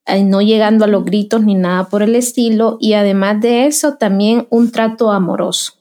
eh, 0.05 0.23
no 0.23 0.41
llegando 0.41 0.85
a 0.85 0.87
los 0.87 1.03
gritos 1.03 1.43
ni 1.43 1.55
nada 1.55 1.89
por 1.89 2.01
el 2.01 2.15
estilo, 2.15 2.77
y 2.79 2.93
además 2.93 3.41
de 3.41 3.65
eso, 3.65 3.95
también 3.95 4.47
un 4.49 4.71
trato 4.71 5.11
amoroso. 5.11 5.73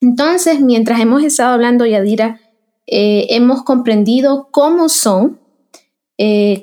Entonces, 0.00 0.60
mientras 0.60 1.00
hemos 1.00 1.22
estado 1.22 1.52
hablando, 1.52 1.86
Yadira, 1.86 2.40
hemos 2.86 3.62
comprendido 3.62 4.48
cómo 4.50 4.88
son, 4.88 5.38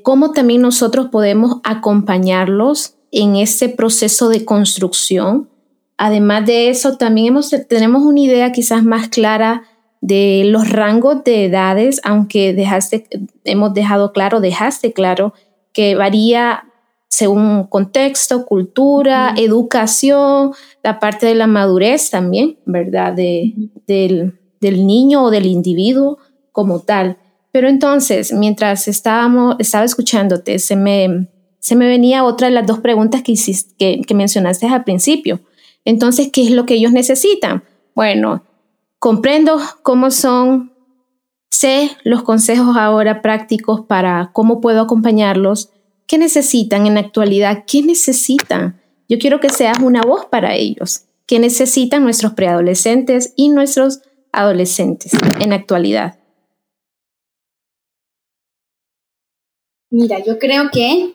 cómo 0.04 0.32
también 0.32 0.62
nosotros 0.62 1.08
podemos 1.12 1.60
acompañarlos 1.64 2.96
en 3.12 3.36
ese 3.36 3.70
proceso 3.70 4.30
de 4.30 4.44
construcción. 4.44 5.50
Además 5.98 6.46
de 6.46 6.70
eso, 6.70 6.98
también 6.98 7.28
hemos, 7.28 7.50
tenemos 7.68 8.04
una 8.04 8.20
idea 8.20 8.52
quizás 8.52 8.84
más 8.84 9.08
clara 9.10 9.64
de 10.02 10.44
los 10.46 10.70
rangos 10.70 11.24
de 11.24 11.46
edades, 11.46 12.02
aunque 12.04 12.54
dejaste, 12.54 13.08
hemos 13.44 13.74
dejado 13.74 14.14
claro, 14.14 14.40
dejaste 14.40 14.94
claro 14.94 15.34
que 15.74 15.96
varía 15.96 16.66
según 17.10 17.64
contexto, 17.66 18.46
cultura, 18.46 19.34
educación, 19.38 20.52
la 20.84 21.00
parte 21.00 21.26
de 21.26 21.36
la 21.36 21.48
madurez 21.48 22.10
también, 22.10 22.58
¿verdad? 22.66 23.14
De, 23.14 23.54
del, 23.88 24.40
del, 24.60 24.86
niño 24.86 25.24
o 25.24 25.30
del 25.30 25.46
individuo 25.46 26.18
como 26.52 26.82
tal. 26.82 27.18
Pero 27.52 27.70
entonces, 27.70 28.34
mientras 28.34 28.88
estábamos, 28.88 29.56
estaba 29.60 29.86
escuchándote, 29.86 30.60
se 30.60 30.76
me, 30.76 31.28
se 31.60 31.76
me 31.76 31.88
venía 31.88 32.24
otra 32.24 32.48
de 32.48 32.54
las 32.54 32.68
dos 32.68 32.80
preguntas 32.80 33.24
que, 33.24 33.32
hiciste, 33.32 34.02
que 34.02 34.14
mencionaste 34.14 34.68
al 34.68 34.84
principio. 34.84 35.40
Entonces, 35.86 36.30
¿qué 36.32 36.44
es 36.44 36.52
lo 36.52 36.66
que 36.66 36.76
ellos 36.76 36.92
necesitan? 36.92 37.64
Bueno, 37.96 38.44
comprendo 39.00 39.60
cómo 39.84 40.12
son, 40.12 40.74
sé 41.50 41.92
los 42.04 42.24
consejos 42.24 42.76
ahora 42.78 43.22
prácticos 43.22 43.82
para 43.82 44.32
cómo 44.34 44.60
puedo 44.60 44.82
acompañarlos, 44.82 45.72
qué 46.08 46.18
necesitan 46.18 46.88
en 46.88 46.96
la 46.96 47.02
actualidad, 47.02 47.66
qué 47.68 47.84
necesitan. 47.84 48.82
Yo 49.08 49.20
quiero 49.20 49.40
que 49.40 49.50
seas 49.50 49.80
una 49.80 50.02
voz 50.02 50.26
para 50.26 50.56
ellos, 50.56 51.04
qué 51.26 51.40
necesitan 51.40 52.04
nuestros 52.04 52.34
preadolescentes 52.34 53.34
y 53.36 53.50
nuestros 53.50 54.02
adolescentes 54.32 55.12
en 55.40 55.52
la 55.52 55.56
actualidad. 55.58 56.20
Mira, 59.90 60.24
yo 60.24 60.40
creo 60.40 60.70
que 60.72 61.14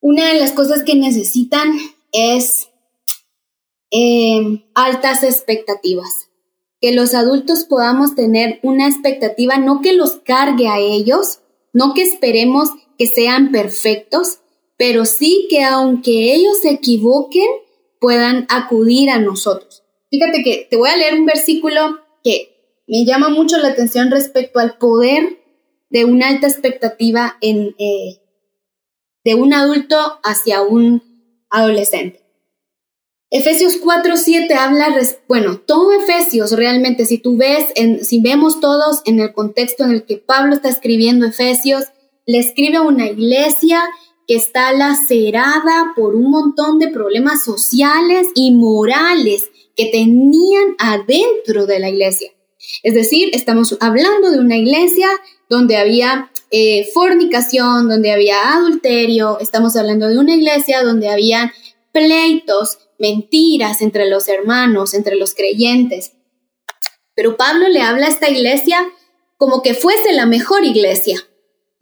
una 0.00 0.28
de 0.28 0.40
las 0.40 0.52
cosas 0.52 0.82
que 0.82 0.94
necesitan 0.94 1.72
es 2.12 2.68
eh, 3.90 4.64
altas 4.74 5.22
expectativas 5.22 6.28
que 6.84 6.92
los 6.92 7.14
adultos 7.14 7.64
podamos 7.64 8.14
tener 8.14 8.60
una 8.62 8.86
expectativa, 8.86 9.56
no 9.56 9.80
que 9.80 9.94
los 9.94 10.16
cargue 10.22 10.68
a 10.68 10.78
ellos, 10.78 11.38
no 11.72 11.94
que 11.94 12.02
esperemos 12.02 12.68
que 12.98 13.06
sean 13.06 13.50
perfectos, 13.52 14.38
pero 14.76 15.04
sí 15.04 15.46
que 15.50 15.62
aunque 15.62 16.34
ellos 16.34 16.60
se 16.60 16.70
equivoquen, 16.70 17.46
puedan 18.00 18.46
acudir 18.48 19.10
a 19.10 19.18
nosotros. 19.18 19.82
Fíjate 20.10 20.42
que 20.42 20.66
te 20.70 20.76
voy 20.76 20.90
a 20.90 20.96
leer 20.96 21.14
un 21.14 21.26
versículo 21.26 22.00
que 22.22 22.82
me 22.86 23.04
llama 23.04 23.28
mucho 23.28 23.58
la 23.58 23.68
atención 23.68 24.10
respecto 24.10 24.58
al 24.60 24.78
poder 24.78 25.38
de 25.90 26.04
una 26.04 26.28
alta 26.28 26.46
expectativa 26.46 27.36
en, 27.40 27.74
eh, 27.78 28.20
de 29.24 29.34
un 29.34 29.54
adulto 29.54 29.96
hacia 30.22 30.62
un 30.62 31.02
adolescente. 31.50 32.24
Efesios 33.30 33.78
4, 33.82 34.16
7 34.16 34.54
habla, 34.54 34.96
bueno, 35.26 35.58
todo 35.58 35.92
Efesios 35.92 36.52
realmente, 36.52 37.04
si 37.04 37.18
tú 37.18 37.36
ves, 37.36 37.66
en, 37.74 38.04
si 38.04 38.20
vemos 38.20 38.60
todos 38.60 39.02
en 39.06 39.18
el 39.18 39.32
contexto 39.32 39.84
en 39.84 39.90
el 39.90 40.04
que 40.04 40.18
Pablo 40.18 40.54
está 40.54 40.68
escribiendo 40.68 41.26
Efesios, 41.26 41.86
le 42.26 42.38
escribe 42.38 42.78
a 42.78 42.82
una 42.82 43.06
iglesia 43.06 43.82
que 44.26 44.36
está 44.36 44.72
lacerada 44.72 45.92
por 45.94 46.14
un 46.14 46.30
montón 46.30 46.78
de 46.78 46.88
problemas 46.88 47.44
sociales 47.44 48.28
y 48.34 48.52
morales 48.52 49.50
que 49.76 49.86
tenían 49.86 50.76
adentro 50.78 51.66
de 51.66 51.78
la 51.78 51.90
iglesia. 51.90 52.30
Es 52.82 52.94
decir, 52.94 53.30
estamos 53.32 53.76
hablando 53.80 54.30
de 54.30 54.38
una 54.38 54.56
iglesia 54.56 55.08
donde 55.50 55.76
había 55.76 56.30
eh, 56.50 56.88
fornicación, 56.94 57.88
donde 57.88 58.12
había 58.12 58.54
adulterio, 58.54 59.38
estamos 59.40 59.76
hablando 59.76 60.08
de 60.08 60.18
una 60.18 60.34
iglesia 60.34 60.82
donde 60.82 61.10
había 61.10 61.52
pleitos, 61.92 62.78
mentiras 62.98 63.82
entre 63.82 64.08
los 64.08 64.28
hermanos, 64.28 64.94
entre 64.94 65.16
los 65.16 65.34
creyentes. 65.34 66.12
Pero 67.14 67.36
Pablo 67.36 67.68
le 67.68 67.80
habla 67.82 68.06
a 68.06 68.10
esta 68.10 68.30
iglesia 68.30 68.86
como 69.36 69.62
que 69.62 69.74
fuese 69.74 70.12
la 70.12 70.26
mejor 70.26 70.64
iglesia. 70.64 71.20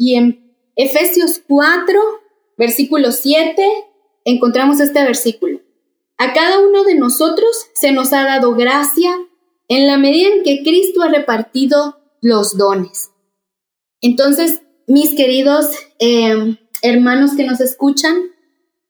Y 0.05 0.17
en 0.17 0.53
Efesios 0.75 1.41
4, 1.47 2.01
versículo 2.59 3.13
7, 3.13 3.65
encontramos 4.25 4.81
este 4.81 5.01
versículo. 5.05 5.61
A 6.19 6.33
cada 6.33 6.59
uno 6.59 6.83
de 6.83 6.97
nosotros 6.97 7.67
se 7.75 7.93
nos 7.93 8.13
ha 8.13 8.25
dado 8.25 8.57
gracia 8.57 9.13
en 9.69 9.87
la 9.87 9.99
medida 9.99 10.35
en 10.35 10.43
que 10.43 10.65
Cristo 10.65 11.03
ha 11.03 11.09
repartido 11.09 12.01
los 12.21 12.59
dones. 12.59 13.13
Entonces, 14.01 14.63
mis 14.89 15.15
queridos 15.15 15.71
eh, 16.01 16.59
hermanos 16.83 17.37
que 17.37 17.45
nos 17.45 17.61
escuchan, 17.61 18.33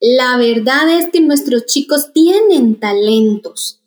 la 0.00 0.38
verdad 0.38 0.98
es 0.98 1.10
que 1.10 1.20
nuestros 1.20 1.66
chicos 1.66 2.14
tienen 2.14 2.80
talentos. 2.80 3.82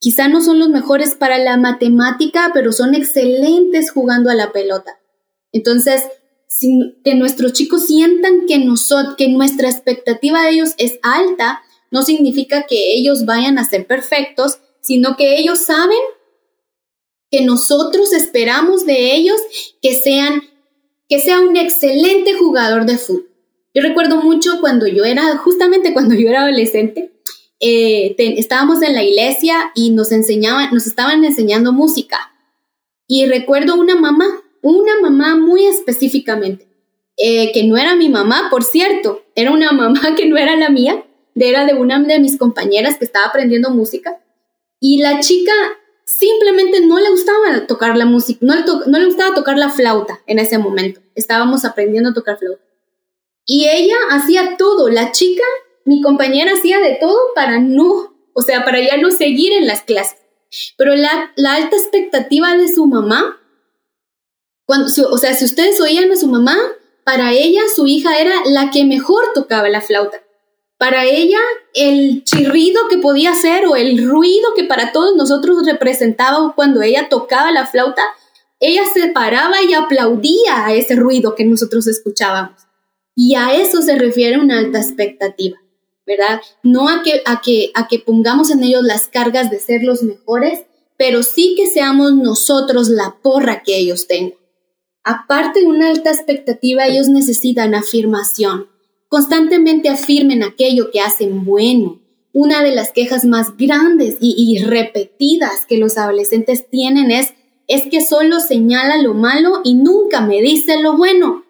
Quizá 0.00 0.26
no 0.26 0.42
son 0.42 0.58
los 0.58 0.70
mejores 0.70 1.14
para 1.14 1.38
la 1.38 1.58
matemática, 1.58 2.50
pero 2.52 2.72
son 2.72 2.96
excelentes 2.96 3.92
jugando 3.92 4.30
a 4.30 4.34
la 4.34 4.50
pelota. 4.50 4.98
Entonces, 5.52 6.02
que 7.04 7.14
nuestros 7.14 7.52
chicos 7.52 7.86
sientan 7.86 8.46
que, 8.46 8.58
nosotros, 8.58 9.16
que 9.16 9.28
nuestra 9.28 9.68
expectativa 9.68 10.42
de 10.42 10.50
ellos 10.50 10.74
es 10.78 10.98
alta, 11.02 11.62
no 11.90 12.02
significa 12.02 12.66
que 12.66 12.94
ellos 12.94 13.24
vayan 13.24 13.58
a 13.58 13.64
ser 13.64 13.86
perfectos, 13.86 14.58
sino 14.80 15.16
que 15.16 15.38
ellos 15.38 15.60
saben 15.60 15.98
que 17.30 17.44
nosotros 17.44 18.12
esperamos 18.12 18.86
de 18.86 19.14
ellos 19.14 19.40
que 19.82 19.94
sean 19.94 20.42
que 21.08 21.20
sea 21.20 21.40
un 21.40 21.56
excelente 21.56 22.34
jugador 22.34 22.84
de 22.84 22.98
fútbol. 22.98 23.30
Yo 23.74 23.82
recuerdo 23.82 24.22
mucho 24.22 24.60
cuando 24.60 24.86
yo 24.86 25.04
era, 25.04 25.36
justamente 25.36 25.92
cuando 25.92 26.14
yo 26.14 26.28
era 26.28 26.42
adolescente, 26.42 27.12
eh, 27.60 28.14
estábamos 28.18 28.82
en 28.82 28.94
la 28.94 29.04
iglesia 29.04 29.70
y 29.74 29.90
nos 29.90 30.12
enseñaban, 30.12 30.72
nos 30.72 30.86
estaban 30.86 31.24
enseñando 31.24 31.72
música. 31.72 32.32
Y 33.06 33.26
recuerdo 33.26 33.76
una 33.76 33.94
mamá, 33.94 34.26
una 34.70 35.00
mamá 35.00 35.36
muy 35.36 35.66
específicamente, 35.66 36.68
eh, 37.16 37.52
que 37.52 37.64
no 37.64 37.76
era 37.76 37.94
mi 37.94 38.08
mamá, 38.08 38.48
por 38.50 38.64
cierto, 38.64 39.24
era 39.34 39.50
una 39.50 39.72
mamá 39.72 40.14
que 40.16 40.26
no 40.26 40.36
era 40.36 40.56
la 40.56 40.70
mía, 40.70 41.04
era 41.34 41.66
de 41.66 41.74
una 41.74 42.02
de 42.02 42.18
mis 42.18 42.38
compañeras 42.38 42.96
que 42.98 43.04
estaba 43.04 43.26
aprendiendo 43.26 43.70
música. 43.70 44.20
Y 44.80 45.02
la 45.02 45.20
chica 45.20 45.52
simplemente 46.04 46.80
no 46.80 46.98
le 46.98 47.10
gustaba 47.10 47.66
tocar 47.66 47.96
la 47.96 48.06
música, 48.06 48.38
no 48.42 48.54
no 48.86 48.98
le 48.98 49.06
gustaba 49.06 49.34
tocar 49.34 49.58
la 49.58 49.70
flauta 49.70 50.20
en 50.26 50.38
ese 50.38 50.58
momento. 50.58 51.00
Estábamos 51.14 51.64
aprendiendo 51.64 52.10
a 52.10 52.14
tocar 52.14 52.38
flauta. 52.38 52.62
Y 53.44 53.68
ella 53.68 53.96
hacía 54.10 54.56
todo, 54.56 54.88
la 54.88 55.12
chica, 55.12 55.44
mi 55.84 56.02
compañera 56.02 56.52
hacía 56.52 56.80
de 56.80 56.98
todo 57.00 57.16
para 57.34 57.60
no, 57.60 58.14
o 58.32 58.42
sea, 58.42 58.64
para 58.64 58.80
ya 58.80 58.96
no 58.96 59.10
seguir 59.10 59.52
en 59.52 59.66
las 59.66 59.82
clases. 59.82 60.18
Pero 60.76 60.94
la, 60.94 61.32
alta 61.36 61.76
expectativa 61.76 62.56
de 62.56 62.68
su 62.68 62.86
mamá, 62.86 63.40
cuando, 64.66 64.90
o 65.10 65.18
sea, 65.18 65.32
si 65.34 65.44
ustedes 65.44 65.80
oían 65.80 66.10
a 66.10 66.16
su 66.16 66.26
mamá, 66.26 66.56
para 67.04 67.32
ella 67.32 67.62
su 67.74 67.86
hija 67.86 68.18
era 68.20 68.34
la 68.46 68.72
que 68.72 68.84
mejor 68.84 69.26
tocaba 69.32 69.68
la 69.68 69.80
flauta. 69.80 70.20
Para 70.76 71.04
ella 71.04 71.38
el 71.72 72.24
chirrido 72.24 72.88
que 72.90 72.98
podía 72.98 73.30
hacer 73.30 73.64
o 73.66 73.76
el 73.76 74.06
ruido 74.06 74.48
que 74.54 74.64
para 74.64 74.92
todos 74.92 75.16
nosotros 75.16 75.64
representaba 75.64 76.52
cuando 76.54 76.82
ella 76.82 77.08
tocaba 77.08 77.52
la 77.52 77.64
flauta, 77.64 78.02
ella 78.58 78.82
se 78.92 79.08
paraba 79.08 79.62
y 79.62 79.72
aplaudía 79.72 80.66
a 80.66 80.74
ese 80.74 80.96
ruido 80.96 81.34
que 81.34 81.44
nosotros 81.44 81.86
escuchábamos. 81.86 82.62
Y 83.14 83.36
a 83.36 83.54
eso 83.54 83.80
se 83.80 83.96
refiere 83.96 84.38
una 84.38 84.58
alta 84.58 84.78
expectativa, 84.78 85.58
¿verdad? 86.06 86.40
No 86.62 86.88
a 86.88 87.02
que, 87.02 87.22
a 87.24 87.40
que, 87.40 87.70
a 87.74 87.86
que 87.86 88.00
pongamos 88.00 88.50
en 88.50 88.64
ellos 88.64 88.82
las 88.82 89.08
cargas 89.08 89.50
de 89.50 89.60
ser 89.60 89.84
los 89.84 90.02
mejores, 90.02 90.64
pero 90.98 91.22
sí 91.22 91.54
que 91.56 91.68
seamos 91.68 92.14
nosotros 92.14 92.88
la 92.88 93.16
porra 93.22 93.62
que 93.62 93.78
ellos 93.78 94.06
tengan. 94.08 94.38
Aparte 95.06 95.60
de 95.60 95.66
una 95.66 95.88
alta 95.88 96.10
expectativa, 96.10 96.86
ellos 96.86 97.08
necesitan 97.08 97.74
afirmación. 97.74 98.66
Constantemente 99.08 99.88
afirmen 99.88 100.42
aquello 100.42 100.90
que 100.90 101.00
hacen 101.00 101.44
bueno. 101.44 102.00
Una 102.32 102.62
de 102.62 102.74
las 102.74 102.92
quejas 102.92 103.24
más 103.24 103.56
grandes 103.56 104.18
y, 104.20 104.34
y 104.36 104.62
repetidas 104.62 105.64
que 105.66 105.78
los 105.78 105.96
adolescentes 105.96 106.68
tienen 106.68 107.10
es, 107.10 107.32
es 107.68 107.84
que 107.90 108.04
solo 108.04 108.40
señala 108.40 109.00
lo 109.00 109.14
malo 109.14 109.60
y 109.64 109.74
nunca 109.74 110.20
me 110.20 110.42
dice 110.42 110.82
lo 110.82 110.96
bueno 110.96 111.46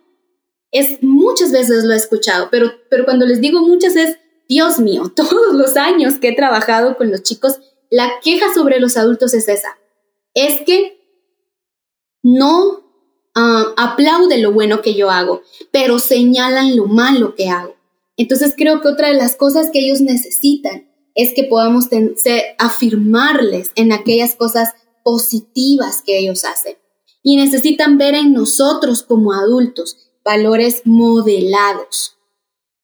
es 0.77 1.03
muchas 1.03 1.53
veces 1.53 1.85
lo 1.85 1.95
he 1.95 1.97
escuchado, 1.97 2.49
pero, 2.51 2.71
pero 2.91 3.05
cuando 3.05 3.27
les 3.27 3.41
digo 3.41 3.61
muchas 3.63 3.97
es, 3.97 4.19
Dios 4.49 4.79
mío, 4.79 5.11
todos 5.17 5.55
los 5.55 5.77
años 5.77 6.19
que 6.19 6.29
he 6.29 6.37
trabajado 6.37 6.97
con 6.97 7.11
los 7.11 7.23
chicos, 7.23 7.61
la 7.91 8.21
queja 8.23 8.53
sobre 8.53 8.81
los 8.81 8.97
adultos 8.97 9.33
es 9.35 9.49
esa. 9.49 9.79
Es 10.35 10.61
que 10.63 11.01
no 12.23 12.86
ah, 13.37 13.75
aplauden 13.77 14.43
lo 14.43 14.51
bueno 14.51 14.83
que 14.83 14.95
yo 14.95 15.11
hago, 15.11 15.43
pero 15.71 16.01
señalan 16.01 16.77
lo 16.77 16.87
malo 16.87 17.37
que 17.37 17.49
hago. 17.49 17.77
Entonces 18.17 18.55
creo 18.57 18.81
que 18.81 18.89
otra 18.89 19.09
de 19.09 19.15
las 19.15 19.37
cosas 19.37 19.71
que 19.71 19.79
ellos 19.79 20.01
necesitan 20.01 20.91
es 21.15 21.33
que 21.35 21.45
podamos 21.45 21.87
afirmarles 22.59 23.71
en 23.77 23.93
aquellas 23.93 24.35
cosas 24.35 24.75
positivas 25.05 26.03
que 26.05 26.19
ellos 26.19 26.45
hacen. 26.45 26.77
Y 27.23 27.37
necesitan 27.37 27.99
ver 27.99 28.15
en 28.15 28.33
nosotros 28.33 29.03
como 29.03 29.33
adultos 29.33 29.97
valores 30.25 30.83
modelados, 30.85 32.17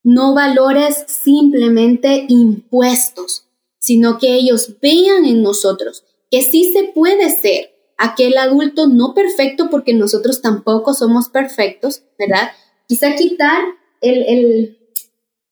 no 0.04 0.34
valores 0.34 1.04
simplemente 1.08 2.24
impuestos, 2.28 3.48
sino 3.78 4.18
que 4.18 4.34
ellos 4.34 4.76
vean 4.80 5.24
en 5.24 5.42
nosotros 5.42 6.04
que 6.30 6.40
sí 6.40 6.72
se 6.72 6.84
puede 6.94 7.28
ser 7.30 7.71
aquel 7.98 8.36
adulto 8.38 8.86
no 8.86 9.14
perfecto 9.14 9.70
porque 9.70 9.94
nosotros 9.94 10.42
tampoco 10.42 10.94
somos 10.94 11.28
perfectos, 11.28 12.02
¿verdad? 12.18 12.50
Quizá 12.88 13.14
quitar 13.14 13.62
el, 14.00 14.78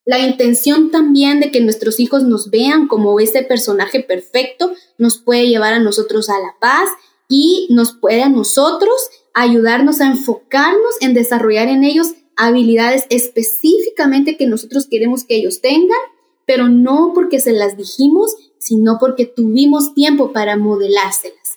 la 0.05 0.19
intención 0.19 0.91
también 0.91 1.39
de 1.39 1.51
que 1.51 1.61
nuestros 1.61 1.99
hijos 1.99 2.23
nos 2.23 2.49
vean 2.49 2.87
como 2.87 3.19
ese 3.19 3.43
personaje 3.43 4.01
perfecto 4.01 4.73
nos 4.97 5.17
puede 5.19 5.47
llevar 5.47 5.73
a 5.73 5.79
nosotros 5.79 6.29
a 6.29 6.39
la 6.39 6.55
paz 6.59 6.89
y 7.29 7.67
nos 7.69 7.93
puede 7.93 8.23
a 8.23 8.29
nosotros 8.29 9.09
ayudarnos 9.33 10.01
a 10.01 10.07
enfocarnos 10.07 10.95
en 10.99 11.13
desarrollar 11.13 11.69
en 11.69 11.83
ellos 11.83 12.13
habilidades 12.35 13.05
específicamente 13.09 14.37
que 14.37 14.47
nosotros 14.47 14.87
queremos 14.89 15.23
que 15.23 15.35
ellos 15.35 15.61
tengan, 15.61 15.99
pero 16.45 16.67
no 16.67 17.11
porque 17.13 17.39
se 17.39 17.53
las 17.53 17.77
dijimos, 17.77 18.35
sino 18.57 18.97
porque 18.99 19.25
tuvimos 19.25 19.93
tiempo 19.93 20.33
para 20.33 20.57
modelárselas. 20.57 21.50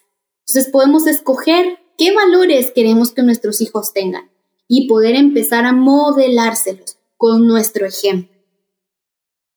Entonces 0.47 0.71
podemos 0.71 1.07
escoger 1.07 1.79
qué 1.97 2.15
valores 2.15 2.73
queremos 2.73 3.13
que 3.13 3.23
nuestros 3.23 3.61
hijos 3.61 3.93
tengan 3.93 4.31
y 4.69 4.89
poder 4.89 5.15
empezar 5.15 5.65
a 5.65 5.73
modelárselos 5.73 6.99
con 7.17 7.47
nuestro 7.47 7.87
ejemplo. 7.87 8.35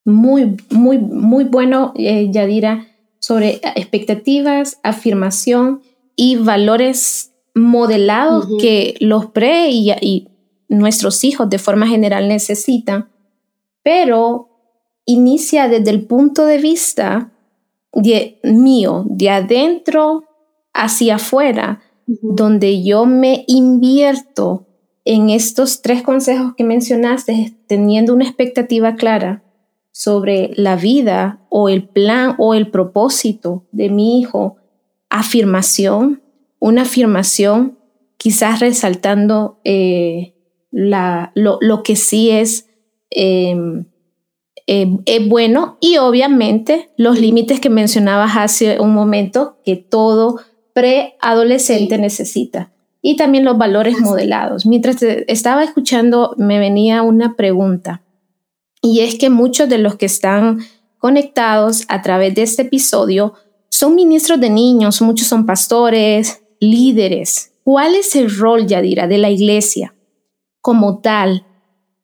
Muy, 0.06 0.56
muy, 0.70 0.98
muy 1.00 1.44
bueno, 1.44 1.94
eh, 1.96 2.30
Yadira, 2.32 2.88
sobre 3.20 3.60
expectativas, 3.76 4.80
afirmación 4.84 5.82
y 6.16 6.38
valores 6.38 7.34
modelados 7.54 8.48
que 8.60 8.96
los 9.00 9.28
pre 9.28 9.70
y, 9.70 10.30
nuestros 10.70 11.24
hijos 11.24 11.50
de 11.50 11.60
forma 11.60 11.88
general 11.88 12.28
necesitan, 12.28 13.10
pero 13.84 14.50
inicia 15.06 15.70
desde 15.70 15.92
el 15.92 16.06
punto 16.06 16.46
de 16.46 16.58
vista 16.58 17.32
de, 17.94 18.38
mío, 18.44 19.06
de 19.08 19.30
adentro 19.30 20.27
hacia 20.78 21.16
afuera, 21.16 21.82
donde 22.06 22.84
yo 22.84 23.06
me 23.06 23.44
invierto 23.48 24.68
en 25.04 25.30
estos 25.30 25.82
tres 25.82 26.04
consejos 26.04 26.54
que 26.56 26.64
mencionaste, 26.64 27.54
teniendo 27.68 28.14
una 28.14 28.26
expectativa 28.26 28.96
clara 28.96 29.44
sobre 29.92 30.52
la 30.56 30.76
vida 30.76 31.40
o 31.50 31.70
el 31.70 31.88
plan 31.88 32.36
o 32.38 32.54
el 32.54 32.70
propósito 32.70 33.66
de 33.72 33.90
mi 33.90 34.20
hijo, 34.20 34.58
afirmación, 35.10 36.22
una 36.60 36.84
afirmación 36.84 37.78
quizás 38.18 38.60
resaltando 38.60 39.60
eh, 39.64 40.36
la, 40.72 41.32
lo, 41.36 41.84
que 41.84 41.96
sí 41.96 42.30
es 42.30 42.68
em, 43.10 43.86
em, 44.68 45.30
bueno 45.30 45.78
y 45.80 45.98
obviamente 45.98 46.90
los 46.98 47.20
límites 47.20 47.60
que 47.60 47.70
mencionabas 47.70 48.36
hace 48.36 48.80
un 48.80 48.94
momento 48.94 49.58
que 49.64 49.78
todo 49.78 50.40
preadolescente 50.78 51.98
necesita 51.98 52.72
y 53.02 53.16
también 53.16 53.44
los 53.44 53.58
valores 53.58 54.00
modelados. 54.00 54.68
Mientras 54.68 55.02
estaba 55.02 55.64
escuchando 55.64 56.36
me 56.38 56.60
venía 56.60 57.02
una 57.02 57.36
pregunta 57.36 58.04
y 58.80 59.00
es 59.00 59.16
que 59.16 59.32
muchos 59.32 59.68
de 59.70 59.80
los 59.80 59.96
que 59.96 60.06
están 60.06 60.60
conectados 61.00 61.86
a 61.88 62.04
través 62.04 62.36
de 62.36 62.44
este 62.44 62.62
episodio 62.62 63.34
son 63.70 63.96
ministros 63.96 64.40
de 64.40 64.52
niños, 64.52 65.02
muchos 65.02 65.26
son 65.26 65.48
pastores, 65.48 66.44
líderes. 66.60 67.54
¿Cuál 67.64 67.96
es 67.96 68.16
el 68.16 68.30
rol, 68.30 68.68
Yadira, 68.68 69.08
de 69.08 69.18
la 69.18 69.32
iglesia 69.32 69.96
como 70.62 71.00
tal 71.00 71.44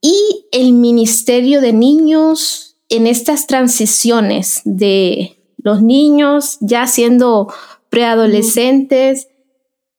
y 0.01 0.47
el 0.51 0.73
ministerio 0.73 1.61
de 1.61 1.73
niños 1.73 2.77
en 2.89 3.05
estas 3.05 3.45
transiciones 3.45 4.61
de 4.65 5.37
los 5.57 5.83
niños 5.83 6.57
ya 6.59 6.87
siendo 6.87 7.53
preadolescentes 7.93 9.27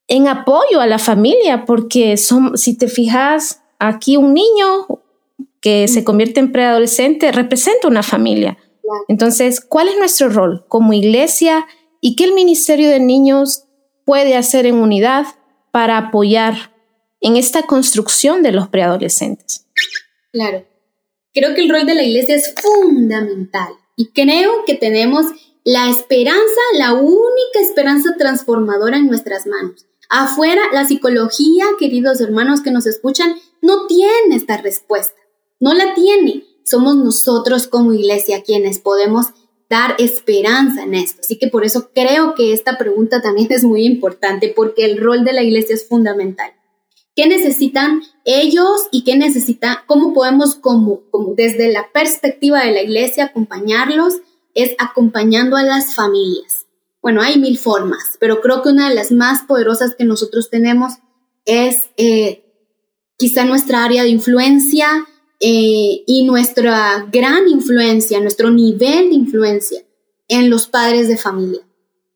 en 0.09 0.27
apoyo 0.27 0.81
a 0.81 0.89
la 0.89 0.99
familia? 0.99 1.65
Porque 1.65 2.17
son, 2.17 2.59
si 2.59 2.77
te 2.77 2.89
fijas, 2.89 3.63
aquí 3.79 4.17
un 4.17 4.35
niño 4.35 4.89
que 5.61 5.87
se 5.87 6.03
convierte 6.03 6.41
en 6.41 6.51
preadolescente 6.51 7.31
representa 7.31 7.87
una 7.87 8.03
familia. 8.03 8.59
Entonces, 9.07 9.61
¿cuál 9.61 9.87
es 9.87 9.97
nuestro 9.97 10.29
rol 10.29 10.65
como 10.67 10.93
iglesia 10.93 11.67
y 12.01 12.17
qué 12.17 12.25
el 12.25 12.35
Ministerio 12.35 12.91
de 12.91 12.99
Niños 12.99 13.63
puede 14.05 14.37
hacer 14.37 14.67
en 14.67 14.75
unidad 14.75 15.27
para 15.71 15.97
apoyar 15.97 16.75
en 17.21 17.37
esta 17.37 17.63
construcción 17.63 18.43
de 18.43 18.51
los 18.51 18.67
preadolescentes? 18.67 19.69
Claro, 20.33 20.67
creo 21.33 21.55
que 21.55 21.61
el 21.61 21.71
rol 21.71 21.87
de 21.87 21.95
la 21.95 22.03
iglesia 22.03 22.35
es 22.35 22.53
fundamental 22.61 23.69
y 23.97 24.09
creo 24.11 24.65
que 24.67 24.75
tenemos 24.75 25.27
la 25.65 25.89
esperanza, 25.89 26.61
la 26.79 26.95
única 26.95 27.61
esperanza 27.61 28.15
transformadora 28.19 28.99
en 28.99 29.07
nuestras 29.07 29.47
manos. 29.47 29.87
Afuera, 30.11 30.63
la 30.73 30.87
psicología, 30.87 31.65
queridos 31.79 32.21
hermanos 32.21 32.61
que 32.61 32.71
nos 32.71 32.87
escuchan, 32.87 33.35
no 33.63 33.87
tiene 33.87 34.37
esta 34.37 34.59
respuesta 34.59 35.17
no 35.65 35.73
la 35.73 35.95
tiene. 35.95 36.45
Somos 36.63 36.95
nosotros 36.97 37.67
como 37.67 37.95
iglesia 37.95 38.43
quienes 38.43 38.79
podemos 38.79 39.29
dar 39.71 39.95
esperanza 39.99 40.83
en 40.83 40.95
esto. 40.95 41.21
Así 41.23 41.39
que 41.39 41.49
por 41.49 41.65
eso 41.65 41.91
creo 41.95 42.35
que 42.35 42.53
esta 42.53 42.77
pregunta 42.77 43.23
también 43.23 43.49
es 43.51 43.65
muy 43.65 43.87
importante 43.87 44.53
porque 44.55 44.85
el 44.85 44.99
rol 44.99 45.25
de 45.25 45.33
la 45.33 45.43
iglesia 45.43 45.75
es 45.75 45.89
fundamental. 45.89 46.53
¿Qué 47.17 47.27
necesitan 47.29 48.03
ellos 48.25 48.89
y 48.91 49.05
qué 49.05 49.17
necesita, 49.17 49.85
cómo 49.87 50.13
podemos 50.13 50.57
como 50.57 51.01
desde 51.35 51.73
la 51.73 51.91
perspectiva 51.93 52.63
de 52.65 52.73
la 52.73 52.83
iglesia 52.83 53.27
acompañarlos? 53.27 54.15
Es 54.55 54.73
acompañando 54.79 55.57
a 55.57 55.63
las 55.63 55.95
familias. 55.95 56.67
Bueno, 57.03 57.21
hay 57.21 57.39
mil 57.39 57.59
formas, 57.59 58.17
pero 58.19 58.41
creo 58.41 58.63
que 58.63 58.71
una 58.71 58.89
de 58.89 58.95
las 58.95 59.13
más 59.13 59.43
poderosas 59.43 59.95
que 59.95 60.05
nosotros 60.05 60.49
tenemos 60.49 60.95
es 61.45 61.91
eh, 61.97 62.45
quizá 63.19 63.45
nuestra 63.45 63.85
área 63.85 64.03
de 64.05 64.09
influencia, 64.09 65.07
eh, 65.41 66.05
y 66.07 66.25
nuestra 66.25 67.07
gran 67.13 67.49
influencia, 67.49 68.21
nuestro 68.21 68.51
nivel 68.51 69.11
de 69.11 69.15
influencia 69.15 69.83
en 70.29 70.49
los 70.49 70.69
padres 70.69 71.09
de 71.09 71.19
familia. 71.19 71.61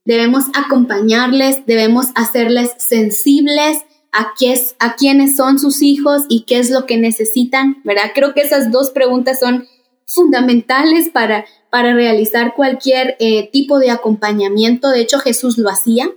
Debemos 0.04 0.44
acompañarles, 0.54 1.66
debemos 1.66 2.06
hacerles 2.14 2.70
sensibles 2.78 3.80
a, 4.12 4.32
es, 4.40 4.76
a 4.78 4.94
quiénes 4.94 5.36
son 5.36 5.58
sus 5.58 5.82
hijos 5.82 6.22
y 6.30 6.44
qué 6.46 6.58
es 6.58 6.70
lo 6.70 6.86
que 6.86 6.96
necesitan, 6.96 7.82
¿verdad? 7.84 8.12
Creo 8.14 8.32
que 8.32 8.40
esas 8.40 8.72
dos 8.72 8.92
preguntas 8.92 9.40
son 9.40 9.66
fundamentales 10.06 11.10
para, 11.10 11.44
para 11.70 11.94
realizar 11.94 12.54
cualquier 12.54 13.16
eh, 13.20 13.50
tipo 13.50 13.78
de 13.78 13.90
acompañamiento. 13.90 14.90
De 14.90 15.00
hecho, 15.00 15.18
Jesús 15.18 15.58
lo 15.58 15.68
hacía 15.68 16.10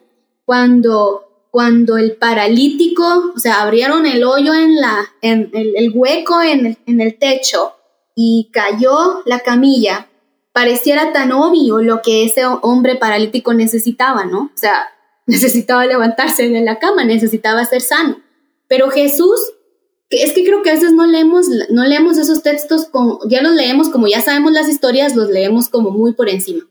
cuando 0.46 1.28
cuando 1.52 1.98
el 1.98 2.16
paralítico, 2.16 3.34
o 3.36 3.38
sea, 3.38 3.62
abrieron 3.62 4.06
el 4.06 4.24
hoyo 4.24 4.54
en 4.54 4.78
la, 4.78 5.14
en 5.22 5.52
el, 5.54 5.92
hueco 5.94 6.42
en 6.42 6.78
el, 6.86 7.18
techo 7.20 7.76
y 8.16 8.50
cayó 8.54 9.22
la 9.26 9.42
camilla, 9.42 10.08
pareciera 10.54 11.12
tan 11.12 11.34
obvio 11.34 11.82
lo 11.82 12.02
que 12.02 12.24
ese 12.24 12.46
hombre 12.46 12.96
paralítico 12.96 13.54
necesitaba, 13.54 14.24
¿no? 14.24 14.44
O 14.44 14.58
sea, 14.58 14.88
necesitaba 15.28 15.86
levantarse 15.86 16.48
de 16.48 16.62
la 16.62 16.80
cama, 16.80 17.04
necesitaba 17.04 17.66
ser 17.66 17.82
sano. 17.82 18.22
Pero 18.70 18.90
Jesús, 18.90 19.52
es 20.12 20.34
que 20.34 20.44
creo 20.44 20.62
que 20.62 20.70
a 20.70 20.76
veces 20.76 20.94
no 20.94 21.06
leemos, 21.06 21.48
no 21.70 21.86
leemos 21.86 22.18
esos 22.18 22.44
textos, 22.44 22.90
ya 23.30 23.42
los 23.42 23.54
leemos 23.54 23.90
como 23.90 24.08
ya 24.08 24.22
sabemos 24.22 24.52
las 24.52 24.68
historias, 24.68 25.16
los 25.16 25.30
leemos 25.30 25.70
como 25.70 25.92
muy 25.92 26.14
por 26.14 26.30
encima. 26.30 26.68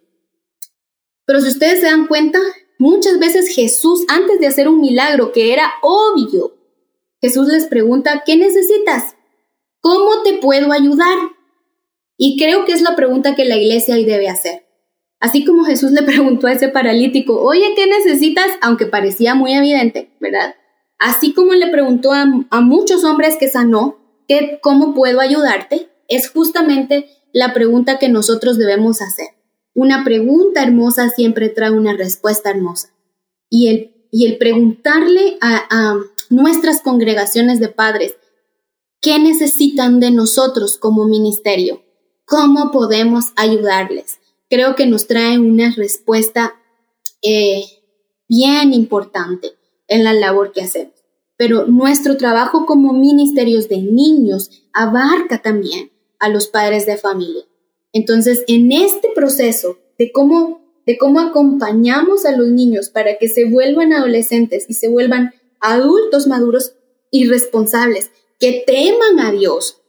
Pero 1.27 1.41
si 1.41 1.49
ustedes 1.49 1.81
se 1.81 1.87
dan 1.87 2.07
cuenta, 2.07 2.39
Muchas 2.81 3.19
veces 3.19 3.55
Jesús, 3.55 4.07
antes 4.09 4.41
de 4.41 4.47
hacer 4.47 4.67
un 4.67 4.81
milagro 4.81 5.33
que 5.33 5.53
era 5.53 5.71
obvio, 5.83 6.57
Jesús 7.21 7.47
les 7.49 7.67
pregunta, 7.67 8.23
¿qué 8.25 8.39
necesitas? 8.39 9.17
¿Cómo 9.83 10.23
te 10.23 10.39
puedo 10.39 10.73
ayudar? 10.73 11.19
Y 12.17 12.39
creo 12.39 12.65
que 12.65 12.73
es 12.73 12.81
la 12.81 12.97
pregunta 12.97 13.35
que 13.35 13.45
la 13.45 13.59
iglesia 13.59 13.97
hoy 13.97 14.07
debe 14.07 14.31
hacer. 14.31 14.65
Así 15.21 15.45
como 15.45 15.65
Jesús 15.65 15.91
le 15.91 16.03
preguntó 16.05 16.47
a 16.47 16.53
ese 16.53 16.71
paralítico, 16.71 17.39
oye, 17.43 17.75
¿qué 17.77 17.87
necesitas? 17.87 18.49
Aunque 18.63 18.87
parecía 18.87 19.35
muy 19.35 19.53
evidente, 19.53 20.17
¿verdad? 20.19 20.55
Así 21.01 21.33
como 21.33 21.55
le 21.55 21.69
preguntó 21.69 22.13
a, 22.13 22.27
muchos 22.61 23.03
hombres 23.03 23.37
que 23.39 23.49
sanó, 23.49 23.99
¿qué, 24.29 24.61
¿cómo 24.63 24.95
puedo 24.95 25.21
ayudarte? 25.21 25.89
Es 26.07 26.31
justamente 26.31 27.09
la 27.33 27.53
pregunta 27.53 27.99
que 27.99 28.09
nosotros 28.09 28.59
debemos 28.59 29.03
hacer. 29.03 29.29
Una 29.75 30.05
pregunta 30.05 30.63
hermosa 30.63 31.09
siempre 31.11 31.49
trae 31.49 31.73
una 31.73 31.95
respuesta 31.95 32.51
hermosa. 32.51 32.95
Y 33.49 33.69
el 33.69 34.01
y 34.11 34.27
el 34.27 34.39
preguntarle 34.39 35.39
a, 35.41 35.99
nuestras 36.29 36.81
congregaciones 36.81 37.59
de 37.59 37.69
padres 37.69 38.15
qué 39.01 39.19
necesitan 39.19 39.99
de 39.99 40.13
nosotros 40.13 40.79
como 40.79 41.07
ministerio, 41.07 41.83
cómo 42.25 42.71
podemos 42.71 43.33
ayudarles. 43.35 44.21
Creo 44.49 44.77
que 44.77 44.87
nos 44.87 45.09
trae 45.09 45.39
una 45.39 45.75
respuesta 45.75 46.55
eh, 47.23 47.65
bien 48.29 48.73
importante 48.75 49.55
en 49.91 50.05
la 50.05 50.15
labor 50.15 50.53
que 50.53 50.63
hacemos. 50.63 50.95
Pero 51.37 51.67
nuestro 51.67 52.17
trabajo 52.17 52.65
como 52.65 52.95
ministerios 52.95 53.69
de 53.69 53.79
niños 53.79 54.63
abarca 54.73 55.43
también 55.43 55.91
a 56.19 56.31
los 56.31 56.49
padres 56.49 56.87
de 56.87 56.97
familia. 56.97 57.45
Entonces, 57.93 58.45
en 58.47 58.73
este 58.73 59.11
proceso 59.15 59.79
de 59.99 60.13
cómo, 60.13 60.63
de 60.87 60.97
cómo 60.97 61.21
acompañamos 61.21 62.25
a 62.25 62.35
los 62.35 62.49
niños 62.49 62.89
para 62.89 63.19
que 63.19 63.29
se 63.29 63.45
vuelvan 63.45 63.93
adolescentes 63.93 64.65
y 64.69 64.75
se 64.75 64.89
vuelvan 64.89 65.35
adultos 65.61 66.27
maduros 66.27 66.75
y 67.11 67.29
responsables, 67.29 68.11
que 68.39 68.63
teman 68.67 69.21
a 69.21 69.33
Dios, 69.33 69.83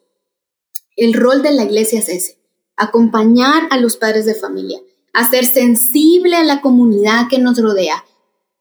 el 0.98 1.14
rol 1.14 1.44
de 1.44 1.52
la 1.52 1.64
iglesia 1.64 2.00
es 2.00 2.10
ese, 2.10 2.38
acompañar 2.76 3.64
a 3.70 3.78
los 3.78 3.98
padres 3.98 4.26
de 4.26 4.34
familia, 4.36 4.80
hacer 5.14 5.46
sensible 5.46 6.36
a 6.36 6.44
la 6.44 6.62
comunidad 6.62 7.28
que 7.30 7.40
nos 7.40 7.62
rodea, 7.62 8.04